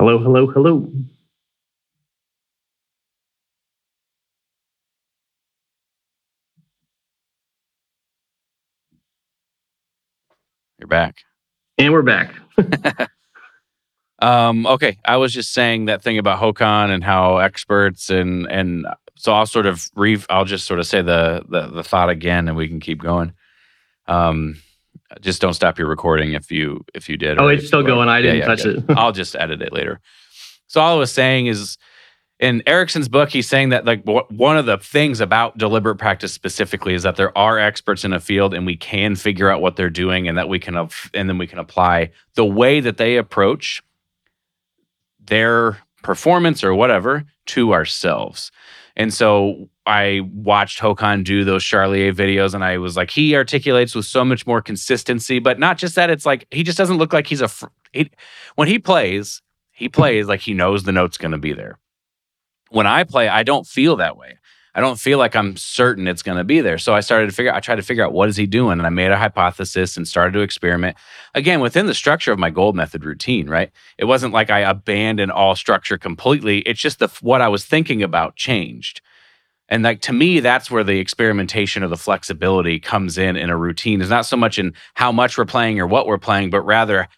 [0.01, 0.88] Hello, hello, hello.
[10.78, 11.16] You're back.
[11.78, 12.32] And we're back.
[14.20, 14.99] um, okay.
[15.05, 18.86] I was just saying that thing about Håkan and how experts and and
[19.16, 22.46] so I'll sort of re I'll just sort of say the the, the thought again
[22.46, 23.32] and we can keep going.
[24.07, 24.61] Um
[25.20, 27.40] just don't stop your recording if you if you did.
[27.40, 28.09] Oh, it's still going.
[28.09, 28.84] I didn't yeah, yeah, touch it.
[28.96, 30.00] I'll just edit it later.
[30.66, 31.78] So all I was saying is,
[32.38, 36.94] in Ericsson's book, he's saying that like one of the things about deliberate practice specifically
[36.94, 39.90] is that there are experts in a field, and we can figure out what they're
[39.90, 43.82] doing, and that we can and then we can apply the way that they approach
[45.18, 48.50] their performance or whatever to ourselves.
[48.99, 53.94] And so I watched Håkan do those Charlier videos and I was like, he articulates
[53.94, 56.11] with so much more consistency, but not just that.
[56.11, 58.11] It's like, he just doesn't look like he's a, fr- he,
[58.57, 59.40] when he plays,
[59.70, 61.78] he plays like he knows the note's going to be there.
[62.70, 64.38] When I play, I don't feel that way.
[64.74, 66.78] I don't feel like I'm certain it's going to be there.
[66.78, 68.86] So I started to figure I tried to figure out what is he doing and
[68.86, 70.96] I made a hypothesis and started to experiment
[71.34, 73.70] again within the structure of my gold method routine, right?
[73.96, 76.60] It wasn't like I abandoned all structure completely.
[76.60, 79.00] It's just the what I was thinking about changed.
[79.68, 83.56] And like to me, that's where the experimentation or the flexibility comes in in a
[83.56, 84.00] routine.
[84.00, 87.08] Is not so much in how much we're playing or what we're playing, but rather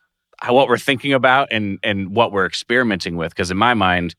[0.48, 3.30] what we're thinking about and and what we're experimenting with.
[3.30, 4.14] Because in my mind,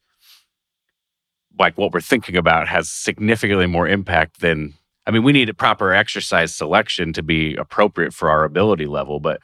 [1.61, 4.73] like what we're thinking about has significantly more impact than.
[5.07, 9.19] I mean, we need a proper exercise selection to be appropriate for our ability level.
[9.19, 9.41] But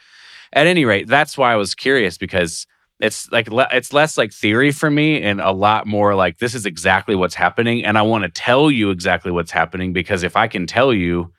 [0.53, 2.67] at any rate, that's why I was curious because
[2.99, 6.65] it's like it's less like theory for me and a lot more like this is
[6.65, 10.47] exactly what's happening and i want to tell you exactly what's happening because if i
[10.47, 11.31] can tell you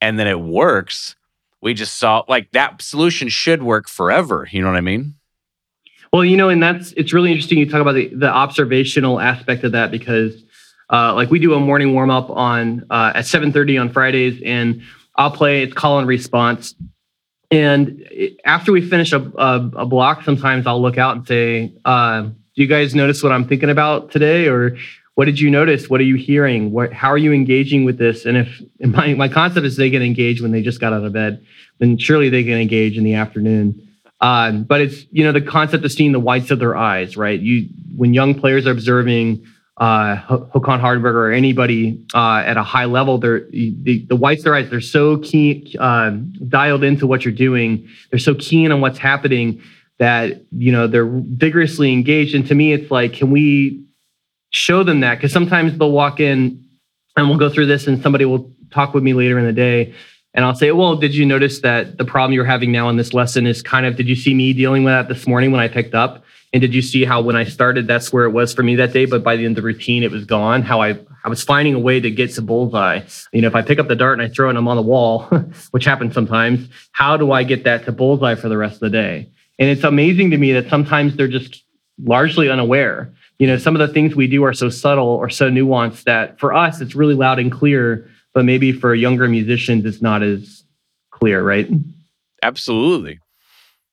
[0.00, 1.14] and then it works
[1.60, 5.14] we just saw like that solution should work forever you know what i mean
[6.12, 9.64] well you know and that's it's really interesting you talk about the, the observational aspect
[9.64, 10.42] of that because
[10.90, 14.82] uh, like we do a morning warm up on uh, at 7.30 on fridays and
[15.16, 16.74] i'll play it's call and response
[17.50, 18.06] and
[18.44, 22.34] after we finish a, a, a, block, sometimes I'll look out and say, uh, "Do
[22.54, 24.76] you guys notice what I'm thinking about today?" Or
[25.14, 25.88] what did you notice?
[25.88, 26.72] What are you hearing?
[26.72, 28.26] What, how are you engaging with this?
[28.26, 31.04] And if and my, my concept is they get engaged when they just got out
[31.04, 31.44] of bed,
[31.78, 33.87] then surely they can engage in the afternoon.
[34.20, 37.38] Um, but it's you know the concept of seeing the whites of their eyes, right?
[37.38, 39.46] You when young players are observing
[39.78, 44.54] uh, Hardenberger or anybody uh, at a high level, they're the, the whites of their
[44.56, 44.68] eyes.
[44.70, 46.10] They're so keen, uh,
[46.48, 47.88] dialed into what you're doing.
[48.10, 49.62] They're so keen on what's happening
[49.98, 52.34] that you know they're vigorously engaged.
[52.34, 53.84] And to me, it's like, can we
[54.50, 55.16] show them that?
[55.16, 56.64] Because sometimes they'll walk in,
[57.16, 59.94] and we'll go through this, and somebody will talk with me later in the day,
[60.38, 63.12] and I'll say, well, did you notice that the problem you're having now in this
[63.12, 65.66] lesson is kind of, did you see me dealing with that this morning when I
[65.66, 66.22] picked up?
[66.52, 68.92] And did you see how when I started, that's where it was for me that
[68.92, 70.62] day, but by the end of the routine, it was gone?
[70.62, 73.00] How I, I was finding a way to get to bullseye.
[73.32, 74.76] You know, if I pick up the dart and I throw it and I'm on
[74.76, 75.22] the wall,
[75.72, 78.90] which happens sometimes, how do I get that to bullseye for the rest of the
[78.90, 79.28] day?
[79.58, 81.64] And it's amazing to me that sometimes they're just
[82.04, 83.12] largely unaware.
[83.40, 86.38] You know, some of the things we do are so subtle or so nuanced that
[86.38, 88.08] for us, it's really loud and clear
[88.38, 90.62] but maybe for younger musicians, it's not as
[91.10, 91.68] clear, right?
[92.40, 93.18] Absolutely.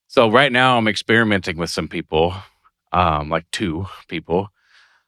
[0.05, 2.35] So right now, I'm experimenting with some people,
[2.91, 4.49] um, like two people,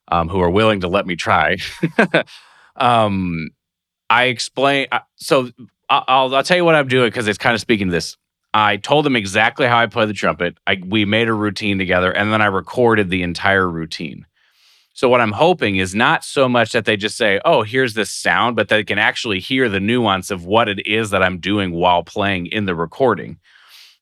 [0.07, 1.57] um, who are willing to let me try.
[2.77, 3.51] um,
[4.09, 4.88] I explain.
[5.17, 5.51] So
[5.88, 8.17] I'll, I'll tell you what I'm doing because it's kind of speaking to this.
[8.55, 10.57] I told them exactly how I play the trumpet.
[10.65, 14.25] I, we made a routine together, and then I recorded the entire routine.
[14.97, 18.09] So what I'm hoping is not so much that they just say, "Oh, here's this
[18.09, 21.71] sound," but they can actually hear the nuance of what it is that I'm doing
[21.71, 23.37] while playing in the recording.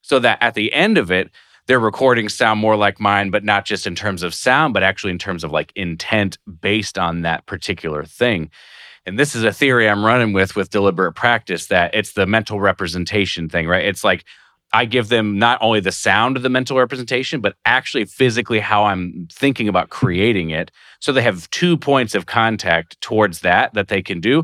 [0.01, 1.31] So that at the end of it,
[1.67, 5.11] their recordings sound more like mine, but not just in terms of sound, but actually
[5.11, 8.49] in terms of like intent based on that particular thing.
[9.05, 12.61] And this is a theory I'm running with with deliberate practice that it's the mental
[12.61, 13.83] representation thing, right?
[13.83, 14.23] It's like
[14.76, 18.84] I give them not only the sound of the mental representation, but actually physically how
[18.84, 20.69] I'm thinking about creating it.
[20.99, 24.43] So they have two points of contact towards that that they can do.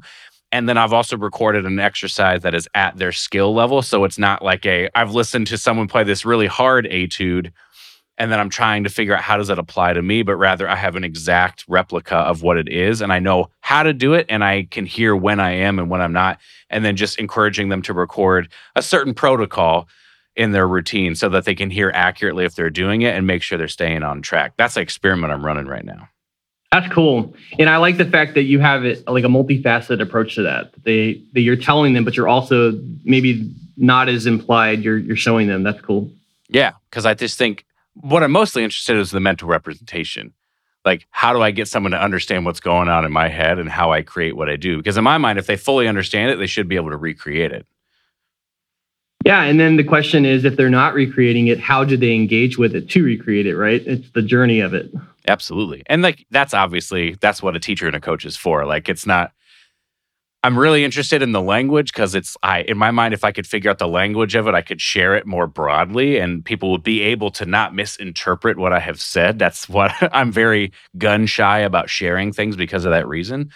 [0.53, 3.82] And then I've also recorded an exercise that is at their skill level.
[3.82, 7.51] So it's not like a, I've listened to someone play this really hard etude
[8.17, 10.69] and then I'm trying to figure out how does that apply to me, but rather
[10.69, 14.13] I have an exact replica of what it is and I know how to do
[14.13, 16.39] it and I can hear when I am and when I'm not.
[16.69, 19.89] And then just encouraging them to record a certain protocol
[20.41, 23.43] in their routine so that they can hear accurately if they're doing it and make
[23.43, 24.53] sure they're staying on track.
[24.57, 26.09] That's the experiment I'm running right now.
[26.71, 27.35] That's cool.
[27.59, 30.71] And I like the fact that you have it like a multifaceted approach to that.
[30.83, 32.73] They that you're telling them, but you're also
[33.03, 35.63] maybe not as implied, you're you're showing them.
[35.63, 36.09] That's cool.
[36.49, 36.71] Yeah.
[36.89, 40.33] Cause I just think what I'm mostly interested in is the mental representation.
[40.83, 43.69] Like, how do I get someone to understand what's going on in my head and
[43.69, 44.77] how I create what I do?
[44.77, 47.51] Because in my mind, if they fully understand it, they should be able to recreate
[47.51, 47.67] it.
[49.26, 52.57] Yeah, and then the question is if they're not recreating it, how do they engage
[52.57, 53.82] with it to recreate it, right?
[53.86, 54.91] It's the journey of it.
[55.28, 55.84] Absolutely.
[55.88, 58.65] And like that's obviously that's what a teacher and a coach is for.
[58.65, 59.32] Like it's not
[60.43, 63.45] I'm really interested in the language because it's I in my mind if I could
[63.45, 66.84] figure out the language of it, I could share it more broadly and people would
[66.84, 69.38] be able to not misinterpret what I have said.
[69.38, 73.51] That's what I'm very gun shy about sharing things because of that reason.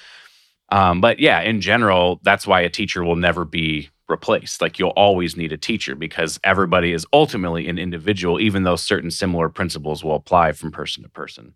[0.69, 4.61] Um, but yeah, in general, that's why a teacher will never be replaced.
[4.61, 9.11] Like you'll always need a teacher because everybody is ultimately an individual, even though certain
[9.11, 11.55] similar principles will apply from person to person.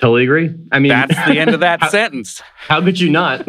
[0.00, 0.54] Totally agree.
[0.72, 2.42] I mean, that's the end of that how, sentence.
[2.56, 3.46] How could you not?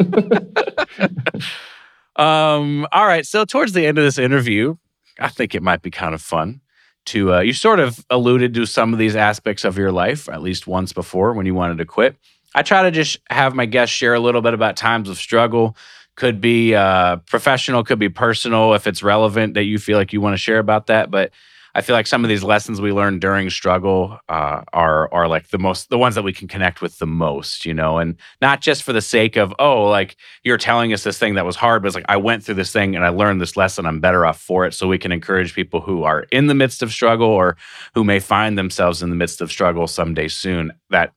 [2.16, 3.26] um, all right.
[3.26, 4.76] So, towards the end of this interview,
[5.18, 6.60] I think it might be kind of fun
[7.06, 10.42] to, uh, you sort of alluded to some of these aspects of your life at
[10.42, 12.16] least once before when you wanted to quit.
[12.54, 15.76] I try to just have my guests share a little bit about times of struggle,
[16.16, 20.20] could be uh, professional, could be personal if it's relevant that you feel like you
[20.20, 21.10] want to share about that.
[21.10, 21.30] But
[21.76, 25.48] I feel like some of these lessons we learned during struggle uh, are are like
[25.48, 28.62] the most the ones that we can connect with the most, you know, and not
[28.62, 31.82] just for the sake of oh, like you're telling us this thing that was hard,
[31.82, 33.84] but it's like I went through this thing and I learned this lesson.
[33.84, 36.82] I'm better off for it, so we can encourage people who are in the midst
[36.82, 37.58] of struggle or
[37.94, 40.72] who may find themselves in the midst of struggle someday soon.
[40.88, 41.12] That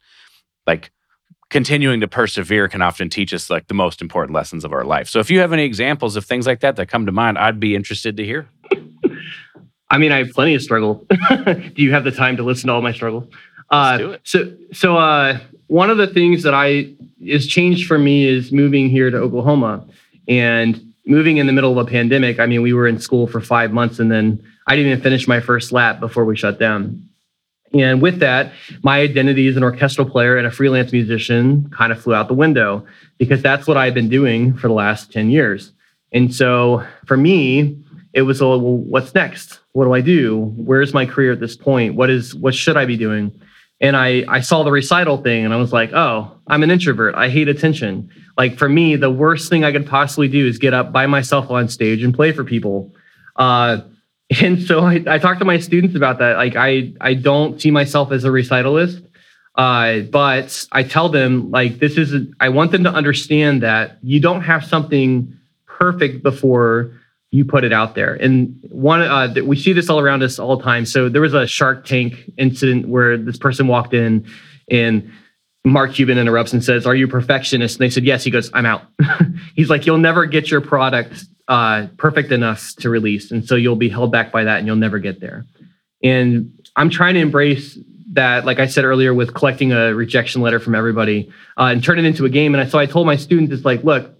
[0.67, 0.91] like
[1.49, 5.09] continuing to persevere can often teach us like the most important lessons of our life.
[5.09, 7.59] So if you have any examples of things like that that come to mind, I'd
[7.59, 8.47] be interested to hear.
[9.89, 11.05] I mean, I have plenty of struggle.
[11.45, 13.27] do you have the time to listen to all my struggle?
[13.71, 18.51] Uh, so, so uh, one of the things that I is changed for me is
[18.51, 19.85] moving here to Oklahoma
[20.27, 22.39] and moving in the middle of a pandemic.
[22.39, 25.27] I mean, we were in school for five months and then I didn't even finish
[25.27, 27.08] my first lap before we shut down.
[27.73, 28.51] And with that,
[28.83, 32.33] my identity as an orchestral player and a freelance musician kind of flew out the
[32.33, 32.85] window
[33.17, 35.71] because that's what I've been doing for the last 10 years.
[36.11, 37.77] And so for me,
[38.13, 39.59] it was, well, what's next?
[39.73, 40.51] What do I do?
[40.57, 41.93] Where's my career at this point?
[41.93, 43.39] What is what should I be doing?
[43.81, 47.15] and I I saw the recital thing and I was like, oh, I'm an introvert.
[47.15, 48.09] I hate attention.
[48.37, 51.49] Like for me, the worst thing I could possibly do is get up by myself
[51.49, 52.93] on stage and play for people.
[53.35, 53.81] Uh,
[54.41, 56.37] and so I, I to my students about that.
[56.37, 59.05] Like I I don't see myself as a recitalist.
[59.55, 64.21] Uh, but I tell them like this is I want them to understand that you
[64.21, 65.35] don't have something
[65.65, 66.93] perfect before
[67.31, 68.15] you put it out there.
[68.15, 70.85] And one, uh, we see this all around us all the time.
[70.85, 74.25] So there was a Shark Tank incident where this person walked in
[74.69, 75.11] and
[75.65, 77.75] Mark Cuban interrupts and says, Are you a perfectionist?
[77.75, 78.23] And they said, Yes.
[78.23, 78.83] He goes, I'm out.
[79.55, 83.31] He's like, You'll never get your product uh, perfect enough to release.
[83.31, 85.45] And so you'll be held back by that and you'll never get there.
[86.01, 87.77] And I'm trying to embrace
[88.13, 91.99] that, like I said earlier, with collecting a rejection letter from everybody uh, and turn
[91.99, 92.55] it into a game.
[92.55, 94.15] And so I told my students, It's like, look,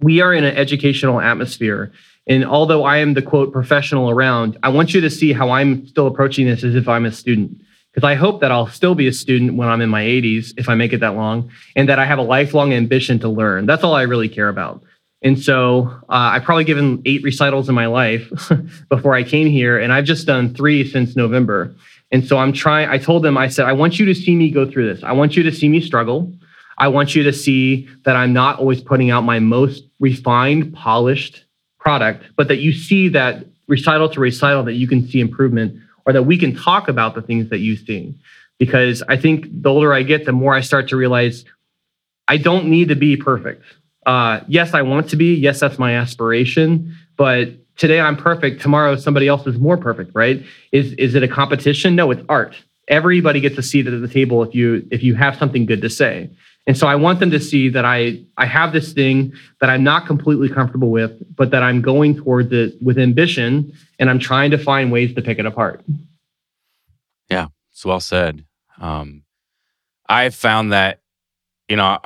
[0.00, 1.92] we are in an educational atmosphere
[2.26, 5.86] and although I am the quote professional around, I want you to see how I'm
[5.86, 7.60] still approaching this as if I'm a student.
[7.92, 10.68] Because I hope that I'll still be a student when I'm in my 80s, if
[10.68, 13.64] I make it that long, and that I have a lifelong ambition to learn.
[13.64, 14.82] That's all I really care about.
[15.26, 18.30] And so uh, I've probably given eight recitals in my life
[18.88, 21.74] before I came here, and I've just done three since November.
[22.12, 24.52] And so I'm trying, I told them, I said, I want you to see me
[24.52, 25.02] go through this.
[25.02, 26.32] I want you to see me struggle.
[26.78, 31.44] I want you to see that I'm not always putting out my most refined, polished
[31.80, 36.12] product, but that you see that recital to recital that you can see improvement or
[36.12, 38.14] that we can talk about the things that you see.
[38.60, 41.44] Because I think the older I get, the more I start to realize
[42.28, 43.64] I don't need to be perfect.
[44.06, 45.34] Uh, yes, I want to be.
[45.34, 46.96] Yes, that's my aspiration.
[47.16, 48.62] But today I'm perfect.
[48.62, 50.42] Tomorrow somebody else is more perfect, right?
[50.72, 51.96] Is is it a competition?
[51.96, 52.56] No, it's art.
[52.88, 55.90] Everybody gets a seat at the table if you if you have something good to
[55.90, 56.30] say.
[56.68, 59.82] And so I want them to see that I I have this thing that I'm
[59.82, 64.52] not completely comfortable with, but that I'm going towards it with ambition and I'm trying
[64.52, 65.84] to find ways to pick it apart.
[67.28, 68.44] Yeah, it's well said.
[68.80, 69.22] Um,
[70.08, 71.00] I've found that,
[71.68, 71.98] you know,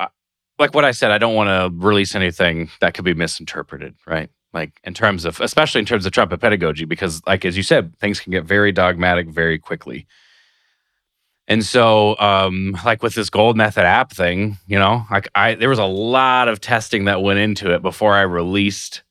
[0.61, 4.29] like what I said, I don't want to release anything that could be misinterpreted, right?
[4.53, 7.97] Like in terms of, especially in terms of trumpet pedagogy, because like as you said,
[7.99, 10.07] things can get very dogmatic very quickly.
[11.49, 15.69] And so, um, like with this gold method app thing, you know, like I there
[15.69, 19.03] was a lot of testing that went into it before I released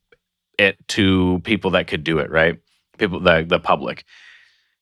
[0.58, 2.58] it to people that could do it, right?
[2.98, 4.06] People, the the public.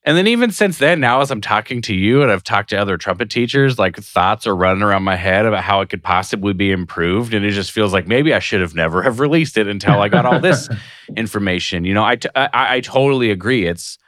[0.08, 2.76] And then even since then, now as I'm talking to you and I've talked to
[2.76, 6.54] other trumpet teachers, like thoughts are running around my head about how it could possibly
[6.54, 9.68] be improved, and it just feels like maybe I should have never have released it
[9.68, 10.66] until I got all this
[11.18, 11.84] information.
[11.84, 13.66] You know, I, t- I I totally agree.
[13.66, 13.98] It's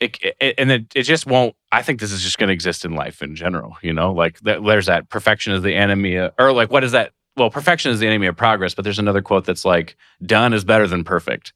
[0.00, 2.84] it, it, and it, it just won't i think this is just going to exist
[2.84, 6.52] in life in general you know like there's that perfection is the enemy of, or
[6.52, 9.46] like what is that well perfection is the enemy of progress but there's another quote
[9.46, 11.54] that's like done is better than perfect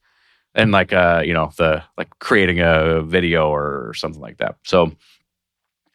[0.54, 4.92] and like uh you know the like creating a video or something like that so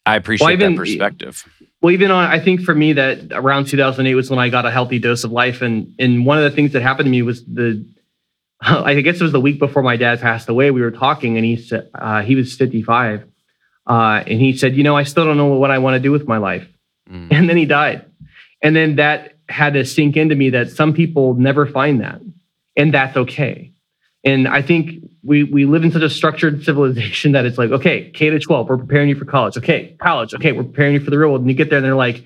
[0.05, 1.43] i appreciate well, even, that perspective
[1.81, 4.71] well even on i think for me that around 2008 was when i got a
[4.71, 7.43] healthy dose of life and and one of the things that happened to me was
[7.45, 7.85] the
[8.61, 10.71] I guess it was the week before my dad passed away.
[10.71, 13.25] We were talking, and he said uh, he was 55,
[13.85, 16.11] uh, and he said, "You know, I still don't know what I want to do
[16.11, 16.67] with my life."
[17.09, 17.27] Mm.
[17.31, 18.05] And then he died,
[18.61, 22.21] and then that had to sink into me that some people never find that,
[22.75, 23.71] and that's okay.
[24.25, 28.09] And I think we we live in such a structured civilization that it's like, okay,
[28.11, 29.55] K to 12, we're preparing you for college.
[29.57, 30.33] Okay, college.
[30.33, 31.41] Okay, we're preparing you for the real world.
[31.41, 32.25] And you get there, and they're like,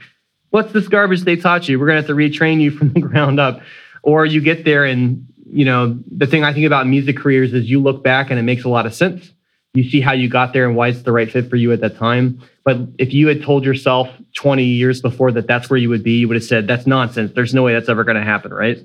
[0.49, 1.79] "What's this garbage they taught you?
[1.79, 3.61] We're gonna have to retrain you from the ground up."
[4.01, 7.69] Or you get there and you know, the thing I think about music careers is
[7.69, 9.33] you look back and it makes a lot of sense.
[9.73, 11.81] You see how you got there and why it's the right fit for you at
[11.81, 12.41] that time.
[12.63, 16.19] But if you had told yourself 20 years before that that's where you would be,
[16.19, 17.31] you would have said, that's nonsense.
[17.33, 18.79] There's no way that's ever going to happen, right?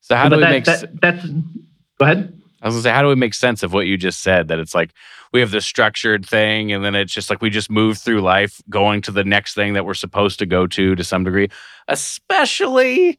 [0.00, 1.26] So, how but do we that, make that, That's,
[1.98, 2.34] go ahead.
[2.60, 4.48] I was gonna say, how do we make sense of what you just said?
[4.48, 4.90] That it's like
[5.32, 8.60] we have this structured thing, and then it's just like we just move through life
[8.68, 11.48] going to the next thing that we're supposed to go to to some degree,
[11.86, 13.18] especially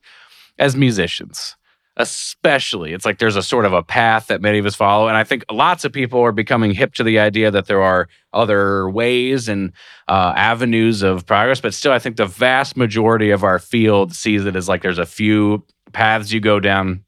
[0.58, 1.56] as musicians
[2.00, 5.18] especially it's like there's a sort of a path that many of us follow and
[5.18, 8.90] i think lots of people are becoming hip to the idea that there are other
[8.90, 9.74] ways and
[10.08, 14.46] uh, avenues of progress but still i think the vast majority of our field sees
[14.46, 17.04] it as like there's a few paths you go down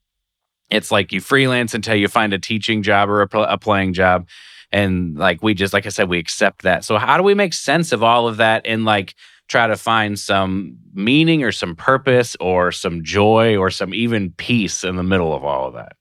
[0.71, 4.27] it's like you freelance until you find a teaching job or a, a playing job.
[4.71, 6.85] And like we just like i said we accept that.
[6.85, 9.15] So how do we make sense of all of that and like
[9.49, 14.85] try to find some meaning or some purpose or some joy or some even peace
[14.85, 15.97] in the middle of all of that?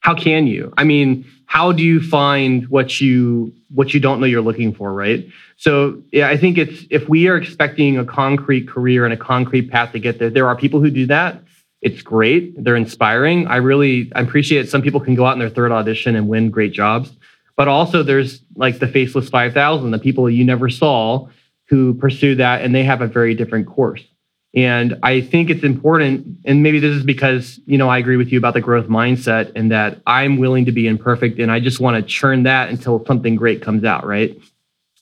[0.00, 0.72] How can you?
[0.76, 4.92] I mean how do you find what you what you don't know you're looking for
[4.92, 5.24] right?
[5.56, 9.70] So yeah i think it's if we are expecting a concrete career and a concrete
[9.70, 11.40] path to get there there are people who do that
[11.82, 15.50] it's great they're inspiring i really I appreciate some people can go out in their
[15.50, 17.12] third audition and win great jobs
[17.56, 21.28] but also there's like the faceless 5000 the people you never saw
[21.70, 24.04] who pursue that and they have a very different course.
[24.52, 28.32] And I think it's important, and maybe this is because, you know, I agree with
[28.32, 31.78] you about the growth mindset and that I'm willing to be imperfect and I just
[31.78, 34.36] want to churn that until something great comes out, right?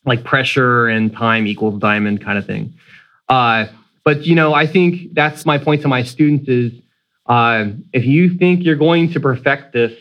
[0.04, 2.74] Like pressure and time equals diamond kind of thing.
[3.30, 3.68] Uh,
[4.08, 6.72] but, you know, I think that's my point to my students is
[7.26, 9.92] uh, if you think you're going to perfect this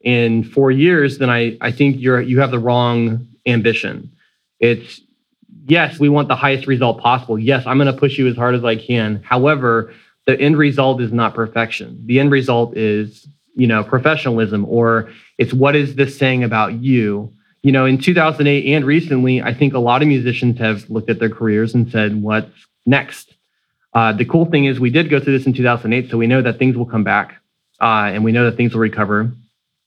[0.00, 4.12] in four years, then I, I think you're you have the wrong ambition.
[4.60, 5.00] It's
[5.66, 7.36] yes, we want the highest result possible.
[7.36, 9.20] Yes, I'm going to push you as hard as I can.
[9.24, 9.92] However,
[10.24, 12.00] the end result is not perfection.
[12.06, 17.32] The end result is, you know, professionalism or it's what is this saying about you?
[17.64, 21.18] You know, in 2008 and recently, I think a lot of musicians have looked at
[21.18, 23.31] their careers and said, what's next?
[23.94, 26.42] Uh, the cool thing is we did go through this in 2008, so we know
[26.42, 27.40] that things will come back
[27.80, 29.32] uh, and we know that things will recover.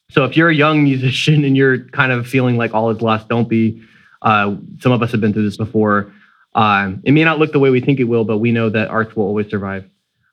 [0.10, 3.30] So if you're a young musician and you're kind of feeling like all is lost,
[3.30, 3.82] don't be
[4.22, 6.12] uh, some of us have been through this before.
[6.54, 8.88] Uh, it may not look the way we think it will, but we know that
[8.90, 9.90] arts will always survive.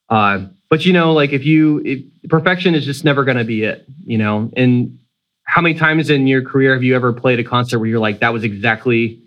[0.09, 3.65] Uh, but you know, like if you, if, perfection is just never going to be
[3.65, 4.51] it, you know.
[4.57, 4.99] And
[5.44, 8.20] how many times in your career have you ever played a concert where you're like,
[8.20, 9.20] that was exactly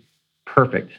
[0.44, 0.92] perfect?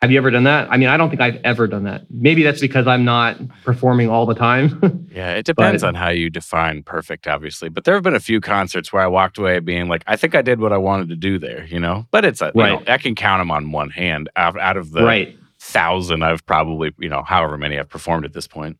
[0.00, 0.70] Have you ever done that?
[0.70, 2.06] I mean, I don't think I've ever done that.
[2.08, 5.08] Maybe that's because I'm not performing all the time.
[5.12, 7.68] yeah, it depends but, on how you define perfect, obviously.
[7.68, 10.36] But there have been a few concerts where I walked away being like, I think
[10.36, 12.06] I did what I wanted to do there, you know?
[12.12, 12.86] But it's, a, right.
[12.86, 15.36] Know, I can count them on one hand out, out of the right.
[15.58, 18.78] thousand I've probably, you know, however many I've performed at this point.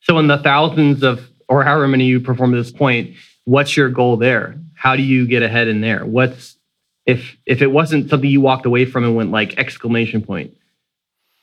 [0.00, 3.14] So, in the thousands of, or however many you perform at this point,
[3.44, 4.58] what's your goal there?
[4.74, 6.06] How do you get ahead in there?
[6.06, 6.55] What's
[7.06, 10.54] if if it wasn't something you walked away from and went like exclamation point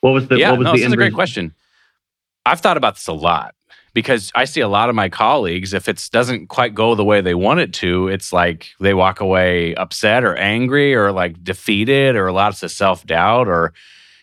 [0.01, 1.53] what was the yeah what was no, the this is a great question.
[2.45, 3.55] I've thought about this a lot
[3.93, 7.21] because i see a lot of my colleagues if it doesn't quite go the way
[7.21, 12.15] they want it to it's like they walk away upset or angry or like defeated
[12.15, 13.73] or lots of self-doubt or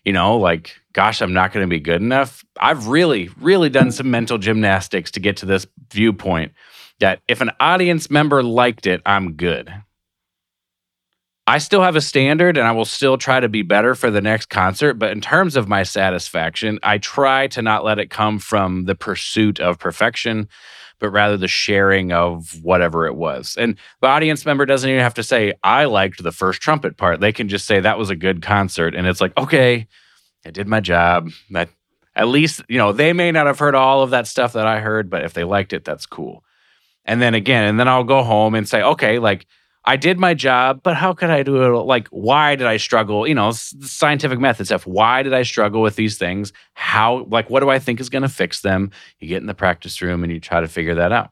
[0.04, 2.44] you know like gosh i'm not going to be good enough.
[2.60, 6.52] I've really really done some mental gymnastics to get to this viewpoint
[6.98, 9.72] that if an audience member liked it i'm good
[11.50, 14.20] I still have a standard and I will still try to be better for the
[14.20, 14.94] next concert.
[14.94, 18.94] But in terms of my satisfaction, I try to not let it come from the
[18.94, 20.48] pursuit of perfection,
[21.00, 23.56] but rather the sharing of whatever it was.
[23.58, 27.18] And the audience member doesn't even have to say, I liked the first trumpet part.
[27.18, 28.94] They can just say, that was a good concert.
[28.94, 29.88] And it's like, okay,
[30.46, 31.30] I did my job.
[31.50, 31.68] That
[32.14, 34.78] at least, you know, they may not have heard all of that stuff that I
[34.78, 36.44] heard, but if they liked it, that's cool.
[37.04, 39.46] And then again, and then I'll go home and say, okay, like,
[39.84, 41.84] I did my job, but how could I do it?
[41.84, 43.26] Like, why did I struggle?
[43.26, 44.86] You know, scientific method stuff.
[44.86, 46.52] Why did I struggle with these things?
[46.74, 48.90] How, like, what do I think is going to fix them?
[49.20, 51.30] You get in the practice room and you try to figure that out.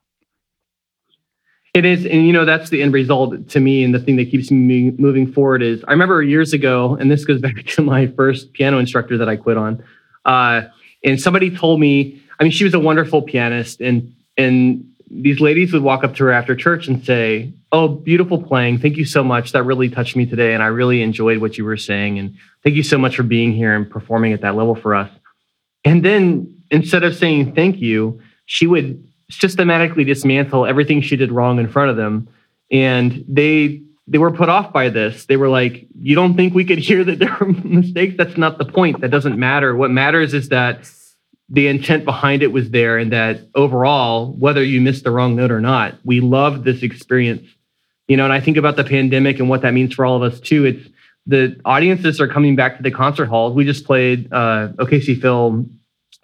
[1.74, 4.30] It is, and you know that's the end result to me, and the thing that
[4.30, 8.06] keeps me moving forward is I remember years ago, and this goes back to my
[8.06, 9.84] first piano instructor that I quit on,
[10.24, 10.62] uh,
[11.04, 15.72] and somebody told me, I mean, she was a wonderful pianist, and and these ladies
[15.72, 18.78] would walk up to her after church and say, Oh, beautiful playing.
[18.78, 19.52] Thank you so much.
[19.52, 20.54] That really touched me today.
[20.54, 22.18] And I really enjoyed what you were saying.
[22.18, 25.10] And thank you so much for being here and performing at that level for us.
[25.84, 31.58] And then instead of saying thank you, she would systematically dismantle everything she did wrong
[31.58, 32.28] in front of them.
[32.70, 35.26] And they they were put off by this.
[35.26, 38.14] They were like, You don't think we could hear that there were mistakes?
[38.16, 39.00] That's not the point.
[39.00, 39.76] That doesn't matter.
[39.76, 40.86] What matters is that
[41.50, 45.50] the intent behind it was there and that overall whether you missed the wrong note
[45.50, 47.46] or not we loved this experience.
[48.06, 50.22] You know and i think about the pandemic and what that means for all of
[50.22, 50.64] us too.
[50.64, 50.88] It's
[51.26, 53.54] the audiences are coming back to the concert halls.
[53.54, 55.66] We just played uh, okc phil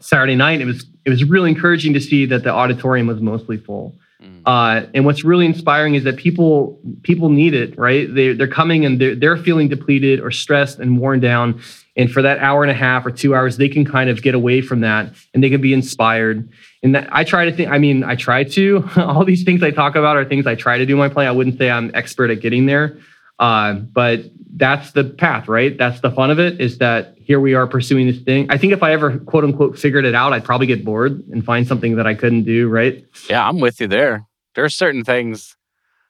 [0.01, 0.60] saturday night.
[0.60, 3.96] It was it was really encouraging to see that the auditorium was mostly full.
[4.22, 4.42] Mm.
[4.46, 8.12] uh, and what's really inspiring is that people people need it right?
[8.12, 11.60] They, they're coming and they're, they're feeling depleted or stressed and worn down
[11.96, 14.34] and for that hour and a half or two hours, they can kind of get
[14.34, 16.48] away from that and they can be inspired.
[16.82, 19.70] And that I try to think, I mean, I try to, all these things I
[19.70, 21.26] talk about are things I try to do in my play.
[21.26, 22.98] I wouldn't say I'm expert at getting there.
[23.38, 24.24] Uh, but
[24.56, 25.76] that's the path, right?
[25.76, 28.46] That's the fun of it is that here we are pursuing this thing.
[28.50, 31.44] I think if I ever quote unquote figured it out, I'd probably get bored and
[31.44, 33.04] find something that I couldn't do, right?
[33.28, 34.26] Yeah, I'm with you there.
[34.54, 35.56] There are certain things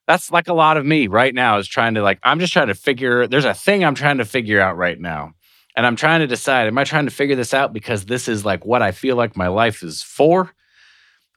[0.07, 2.69] that's like a lot of me right now is trying to like, I'm just trying
[2.69, 5.33] to figure, there's a thing I'm trying to figure out right now.
[5.77, 8.45] And I'm trying to decide am I trying to figure this out because this is
[8.45, 10.53] like what I feel like my life is for?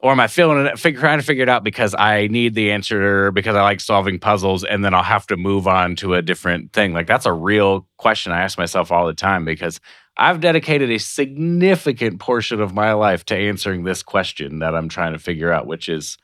[0.00, 2.70] Or am I feeling it, figure, trying to figure it out because I need the
[2.70, 6.22] answer because I like solving puzzles and then I'll have to move on to a
[6.22, 6.92] different thing?
[6.92, 9.80] Like, that's a real question I ask myself all the time because
[10.16, 15.14] I've dedicated a significant portion of my life to answering this question that I'm trying
[15.14, 16.16] to figure out, which is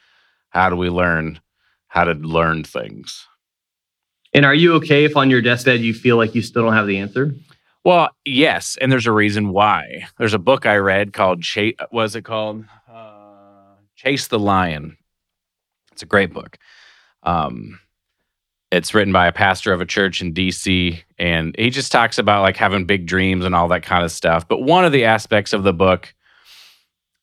[0.50, 1.40] how do we learn
[1.88, 3.26] how to learn things?
[4.32, 6.86] And are you okay if on your deathbed you feel like you still don't have
[6.86, 7.34] the answer?
[7.84, 10.06] Well, yes, and there's a reason why.
[10.18, 11.74] There's a book I read called Chase.
[11.92, 14.96] Was it called uh, Chase the Lion?
[15.92, 16.56] It's a great book.
[17.24, 17.78] Um,
[18.72, 22.42] it's written by a pastor of a church in DC, and he just talks about
[22.42, 24.48] like having big dreams and all that kind of stuff.
[24.48, 26.12] But one of the aspects of the book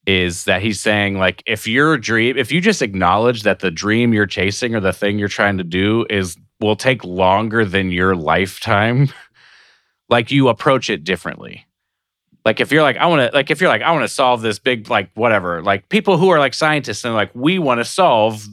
[0.08, 4.14] is that he's saying like if your dream, if you just acknowledge that the dream
[4.14, 8.16] you're chasing or the thing you're trying to do is will take longer than your
[8.16, 9.10] lifetime,
[10.12, 11.66] like you approach it differently.
[12.46, 14.42] Like if you're like I want to like if you're like I want to solve
[14.42, 17.86] this big like whatever like people who are like scientists and like we want to
[17.86, 18.46] solve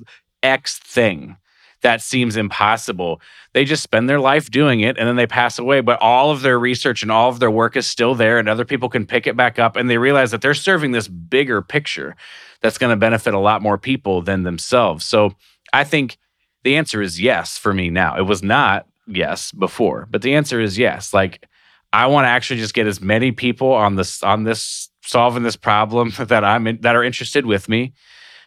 [0.43, 1.36] X thing
[1.82, 3.20] that seems impossible.
[3.52, 5.80] They just spend their life doing it and then they pass away.
[5.80, 8.64] But all of their research and all of their work is still there, and other
[8.64, 9.76] people can pick it back up.
[9.76, 12.16] And they realize that they're serving this bigger picture
[12.60, 15.05] that's going to benefit a lot more people than themselves.
[15.05, 15.35] So
[15.72, 16.18] I think
[16.64, 18.18] the answer is yes for me now.
[18.18, 21.12] It was not yes before, but the answer is yes.
[21.12, 21.47] Like,
[21.93, 25.56] I want to actually just get as many people on this on this solving this
[25.56, 27.94] problem that I'm in, that are interested with me.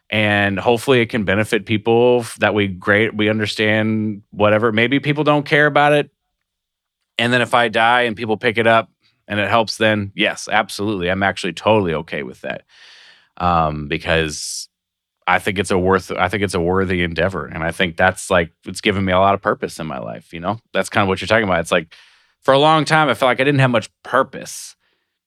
[0.09, 4.71] And hopefully it can benefit people that we great we understand whatever.
[4.71, 6.11] Maybe people don't care about it.
[7.17, 8.89] And then if i die and people pick it up
[9.27, 11.09] and it helps then yes absolutely.
[11.09, 12.63] I'm actually totally okay with that.
[13.37, 14.69] Um, because
[15.31, 18.29] i think it's a worth i think it's a worthy endeavor and i think that's
[18.29, 21.03] like it's given me a lot of purpose in my life you know that's kind
[21.03, 21.93] of what you're talking about it's like
[22.41, 24.75] for a long time i felt like i didn't have much purpose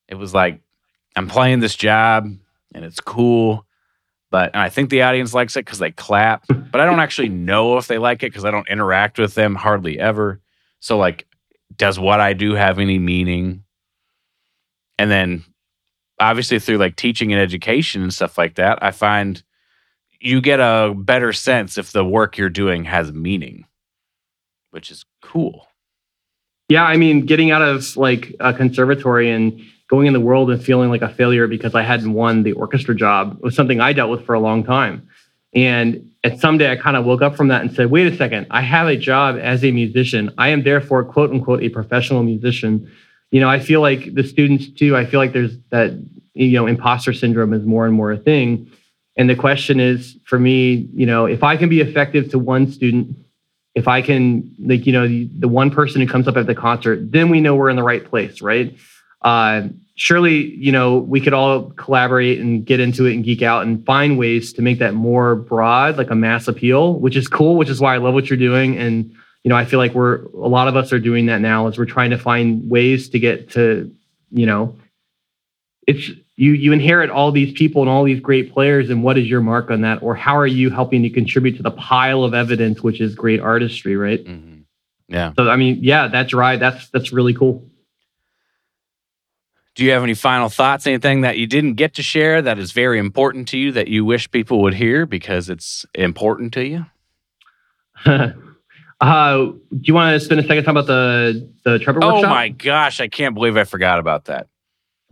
[0.09, 0.61] it was like
[1.17, 2.27] i'm playing this job
[2.75, 3.67] and it's cool
[4.35, 6.45] but and I think the audience likes it because they clap.
[6.73, 9.55] But I don't actually know if they like it because I don't interact with them
[9.55, 10.41] hardly ever.
[10.81, 11.25] So like,
[11.77, 13.63] does what I do have any meaning?
[14.99, 15.45] And then
[16.19, 19.41] obviously through like teaching and education and stuff like that, I find
[20.25, 23.67] you get a better sense if the work you're doing has meaning,
[24.71, 25.67] which is cool.
[26.71, 29.61] Yeah, I mean, getting out of like a conservatory and
[29.91, 32.95] going in the world and feeling like a failure because I hadn't won the orchestra
[32.95, 35.07] job was something I dealt with for a long time.
[35.55, 38.17] And at some day I kind of woke up from that and said, wait a
[38.17, 40.33] second, I have a job as a musician.
[40.39, 42.91] I am therefore, quote unquote, a professional musician.
[43.31, 46.03] You know, I feel like the students too, I feel like there's that,
[46.33, 48.71] you know, imposter syndrome is more and more a thing.
[49.17, 52.71] And the question is for me, you know, if I can be effective to one
[52.71, 53.17] student,
[53.75, 56.55] if I can, like, you know, the, the one person who comes up at the
[56.55, 58.77] concert, then we know we're in the right place, right?
[59.25, 59.63] uh,
[59.97, 63.85] surely you know we could all collaborate and get into it and geek out and
[63.87, 67.69] find ways to make that more broad like a mass appeal which is cool which
[67.69, 69.15] is why i love what you're doing and
[69.45, 71.79] you know i feel like we're a lot of us are doing that now as
[71.79, 73.89] we're trying to find ways to get to
[74.33, 74.77] you know
[75.87, 79.29] it's you you inherit all these people and all these great players and what is
[79.29, 82.35] your mark on that or how are you helping to contribute to the pile of
[82.35, 84.61] evidence which is great artistry right mm-hmm.
[85.09, 87.65] yeah so i mean yeah that's right that's that's really cool
[89.75, 92.71] do you have any final thoughts, anything that you didn't get to share that is
[92.71, 96.87] very important to you that you wish people would hear because it's important to you?
[98.07, 102.31] uh, do you want to spend a second talking about the, the Trevor oh workshop?
[102.31, 104.47] my gosh, I can't believe I forgot about that.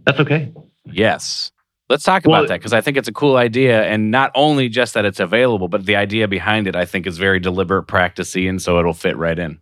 [0.06, 0.52] That's okay.
[0.84, 1.50] Yes.
[1.88, 3.84] Let's talk well, about that because I think it's a cool idea.
[3.84, 7.18] And not only just that it's available, but the idea behind it, I think, is
[7.18, 9.60] very deliberate, practicey, and so it'll fit right in.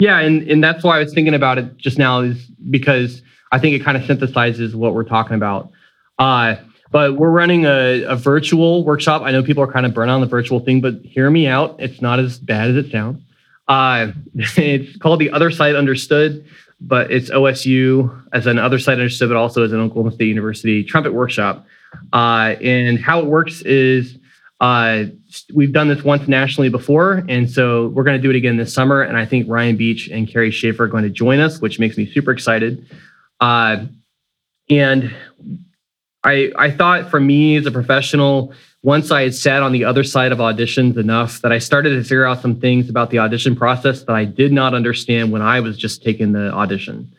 [0.00, 3.22] Yeah, and, and that's why I was thinking about it just now, is because–
[3.54, 5.70] I think it kind of synthesizes what we're talking about.
[6.18, 6.56] Uh,
[6.90, 9.22] but we're running a, a, virtual workshop.
[9.22, 11.76] I know people are kind of burnt on the virtual thing, but hear me out.
[11.78, 13.22] It's not as bad as it sounds.
[13.68, 16.44] Uh, it's called the Other Side Understood,
[16.86, 20.84] but it's OSU as an Other Side Understood, but also as an Oklahoma State University
[20.84, 21.66] trumpet workshop.
[22.12, 24.18] Uh, and how it works is
[24.60, 25.04] uh,
[25.54, 28.72] we've done this once nationally before, and so we're going to do it again this
[28.72, 29.02] summer.
[29.02, 31.96] And I think Ryan Beach and Carrie Schaefer are going to join us, which makes
[31.96, 32.86] me super excited.
[33.40, 33.86] Uh,
[34.70, 35.14] and
[36.22, 38.52] I I thought for me as a professional,
[38.84, 42.02] once I had sat on the other side of auditions enough that I started to
[42.02, 45.60] figure out some things about the audition process that I did not understand when I
[45.60, 47.10] was just taking the audition.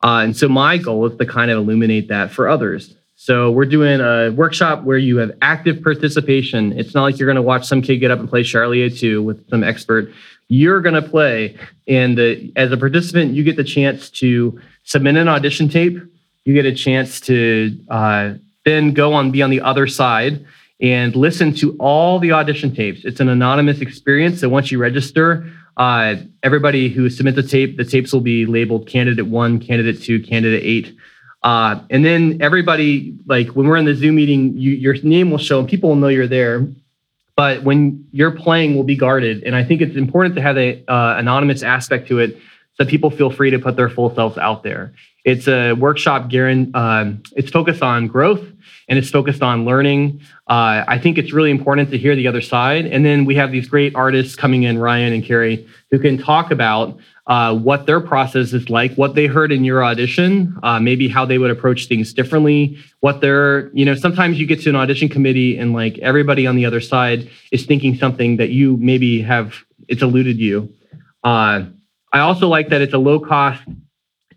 [0.00, 2.94] Uh, and so my goal is to kind of illuminate that for others.
[3.16, 6.78] So we're doing a workshop where you have active participation.
[6.78, 9.20] It's not like you're going to watch some kid get up and play Charlier 2
[9.20, 10.12] with some expert.
[10.46, 11.58] You're going to play,
[11.88, 15.98] and the, as a participant, you get the chance to submit an audition tape.
[16.44, 18.34] You get a chance to uh,
[18.64, 20.46] then go on, be on the other side
[20.80, 23.04] and listen to all the audition tapes.
[23.04, 24.40] It's an anonymous experience.
[24.40, 28.86] So once you register, uh, everybody who submits a tape, the tapes will be labeled
[28.86, 30.96] candidate one, candidate two, candidate eight.
[31.42, 35.38] Uh, and then everybody, like when we're in the Zoom meeting, you, your name will
[35.38, 36.66] show and people will know you're there.
[37.36, 39.44] But when you're playing, will be guarded.
[39.44, 42.36] And I think it's important to have an uh, anonymous aspect to it
[42.74, 44.92] so people feel free to put their full selves out there.
[45.28, 46.32] It's a workshop.
[46.32, 48.40] Um, it's focused on growth
[48.88, 50.22] and it's focused on learning.
[50.48, 52.86] Uh, I think it's really important to hear the other side.
[52.86, 56.50] And then we have these great artists coming in, Ryan and Carrie, who can talk
[56.50, 61.08] about uh, what their process is like, what they heard in your audition, uh, maybe
[61.08, 64.76] how they would approach things differently, what they're, you know, sometimes you get to an
[64.76, 69.20] audition committee and like everybody on the other side is thinking something that you maybe
[69.20, 69.56] have,
[69.88, 70.72] it's eluded you.
[71.22, 71.64] Uh,
[72.14, 73.62] I also like that it's a low cost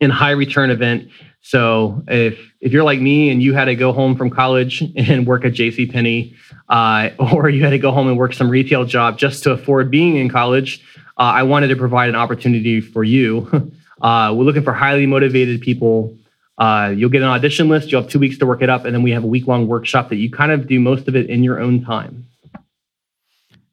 [0.02, 1.10] and high return event.
[1.41, 5.26] So if if you're like me and you had to go home from college and
[5.26, 5.86] work at J.C.
[5.86, 6.36] Penney,
[6.69, 9.90] uh, or you had to go home and work some retail job just to afford
[9.90, 10.84] being in college,
[11.18, 13.72] uh, I wanted to provide an opportunity for you.
[14.02, 16.18] Uh, we're looking for highly motivated people.
[16.57, 17.91] Uh, you'll get an audition list.
[17.91, 19.68] You'll have two weeks to work it up, and then we have a week long
[19.68, 22.26] workshop that you kind of do most of it in your own time.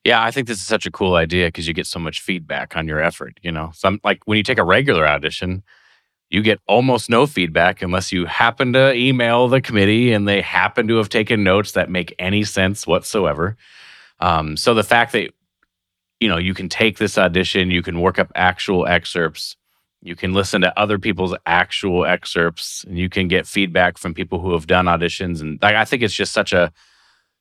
[0.04, 2.76] Yeah, I think this is such a cool idea because you get so much feedback
[2.76, 3.38] on your effort.
[3.42, 5.62] You know, some like when you take a regular audition,
[6.30, 10.86] you get almost no feedback unless you happen to email the committee and they happen
[10.88, 13.56] to have taken notes that make any sense whatsoever.
[14.20, 15.32] Um, so the fact that
[16.20, 19.56] you know, you can take this audition, you can work up actual excerpts,
[20.02, 24.40] you can listen to other people's actual excerpts, and you can get feedback from people
[24.40, 25.40] who have done auditions.
[25.40, 26.72] And like, I think it's just such a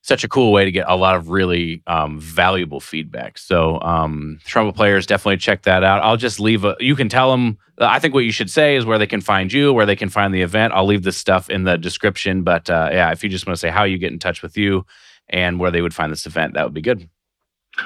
[0.02, 3.38] such a cool way to get a lot of really um, valuable feedback.
[3.38, 6.02] So, um, players definitely check that out.
[6.02, 6.76] I'll just leave a.
[6.80, 7.58] You can tell them.
[7.80, 10.10] I think what you should say is where they can find you, where they can
[10.10, 10.74] find the event.
[10.74, 12.42] I'll leave this stuff in the description.
[12.42, 14.58] But uh, yeah, if you just want to say how you get in touch with
[14.58, 14.86] you
[15.30, 17.08] and where they would find this event, that would be good.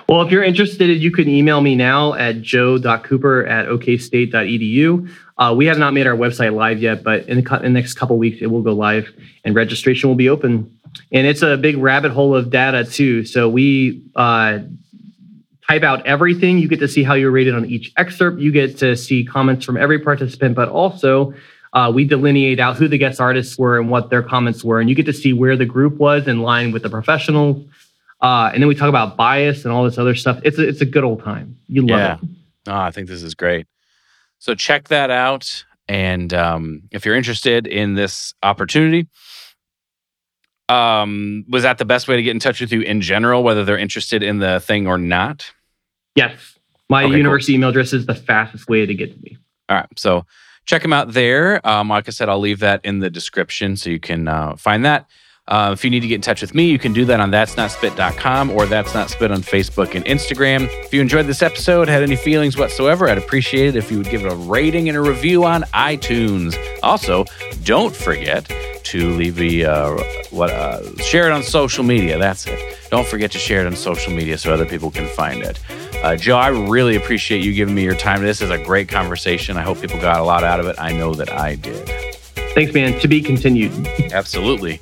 [0.08, 5.10] Well, if you're interested, you can email me now at joe.cooper at okstate.edu.
[5.38, 7.96] Uh, we have not made our website live yet, but in the, in the next
[7.96, 9.12] couple weeks, it will go live
[9.44, 10.80] and registration will be open.
[11.12, 13.26] And it's a big rabbit hole of data, too.
[13.26, 14.60] So we uh,
[15.68, 16.58] type out everything.
[16.58, 18.40] You get to see how you're rated on each excerpt.
[18.40, 21.34] You get to see comments from every participant, but also
[21.74, 24.80] uh, we delineate out who the guest artists were and what their comments were.
[24.80, 27.66] And you get to see where the group was in line with the professionals
[28.22, 30.40] uh, and then we talk about bias and all this other stuff.
[30.44, 31.58] It's a, it's a good old time.
[31.68, 32.18] You love yeah.
[32.22, 32.30] it.
[32.68, 33.68] Oh, I think this is great.
[34.38, 35.66] So check that out.
[35.88, 39.08] And um, if you're interested in this opportunity,
[40.72, 43.66] um, was that the best way to get in touch with you in general, whether
[43.66, 45.52] they're interested in the thing or not?
[46.16, 46.58] Yes.
[46.90, 47.60] My okay, university cool.
[47.60, 49.38] email address is the fastest way to get to me.
[49.70, 49.88] All right.
[49.98, 50.26] So
[50.66, 51.66] check them out there.
[51.68, 54.86] Um, like I said, I'll leave that in the description so you can uh, find
[54.86, 55.08] that.
[55.48, 57.32] Uh, if you need to get in touch with me, you can do that on
[57.32, 60.70] that's not spit.com or that's not spit on Facebook and Instagram.
[60.86, 64.10] If you enjoyed this episode, had any feelings whatsoever, I'd appreciate it if you would
[64.10, 66.56] give it a rating and a review on iTunes.
[66.84, 67.26] Also,
[67.64, 68.50] don't forget
[68.86, 72.18] to leave a uh, what uh, share it on social media.
[72.18, 72.78] That's it.
[72.90, 75.60] Don't forget to share it on social media so other people can find it.
[76.04, 78.24] Uh, Joe, I really appreciate you giving me your time.
[78.24, 79.56] This is a great conversation.
[79.58, 80.76] I hope people got a lot out of it.
[80.80, 81.88] I know that I did.
[82.54, 83.00] Thanks, man.
[83.00, 83.72] To be continued.
[84.12, 84.80] Absolutely.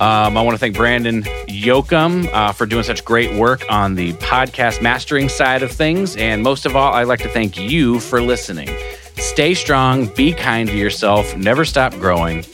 [0.00, 4.12] Um, I want to thank Brandon Yoakum uh, for doing such great work on the
[4.14, 6.16] podcast mastering side of things.
[6.16, 8.68] And most of all, I'd like to thank you for listening.
[9.24, 12.44] Stay strong, be kind to yourself, never stop growing,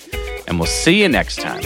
[0.46, 1.60] and we'll see you next time.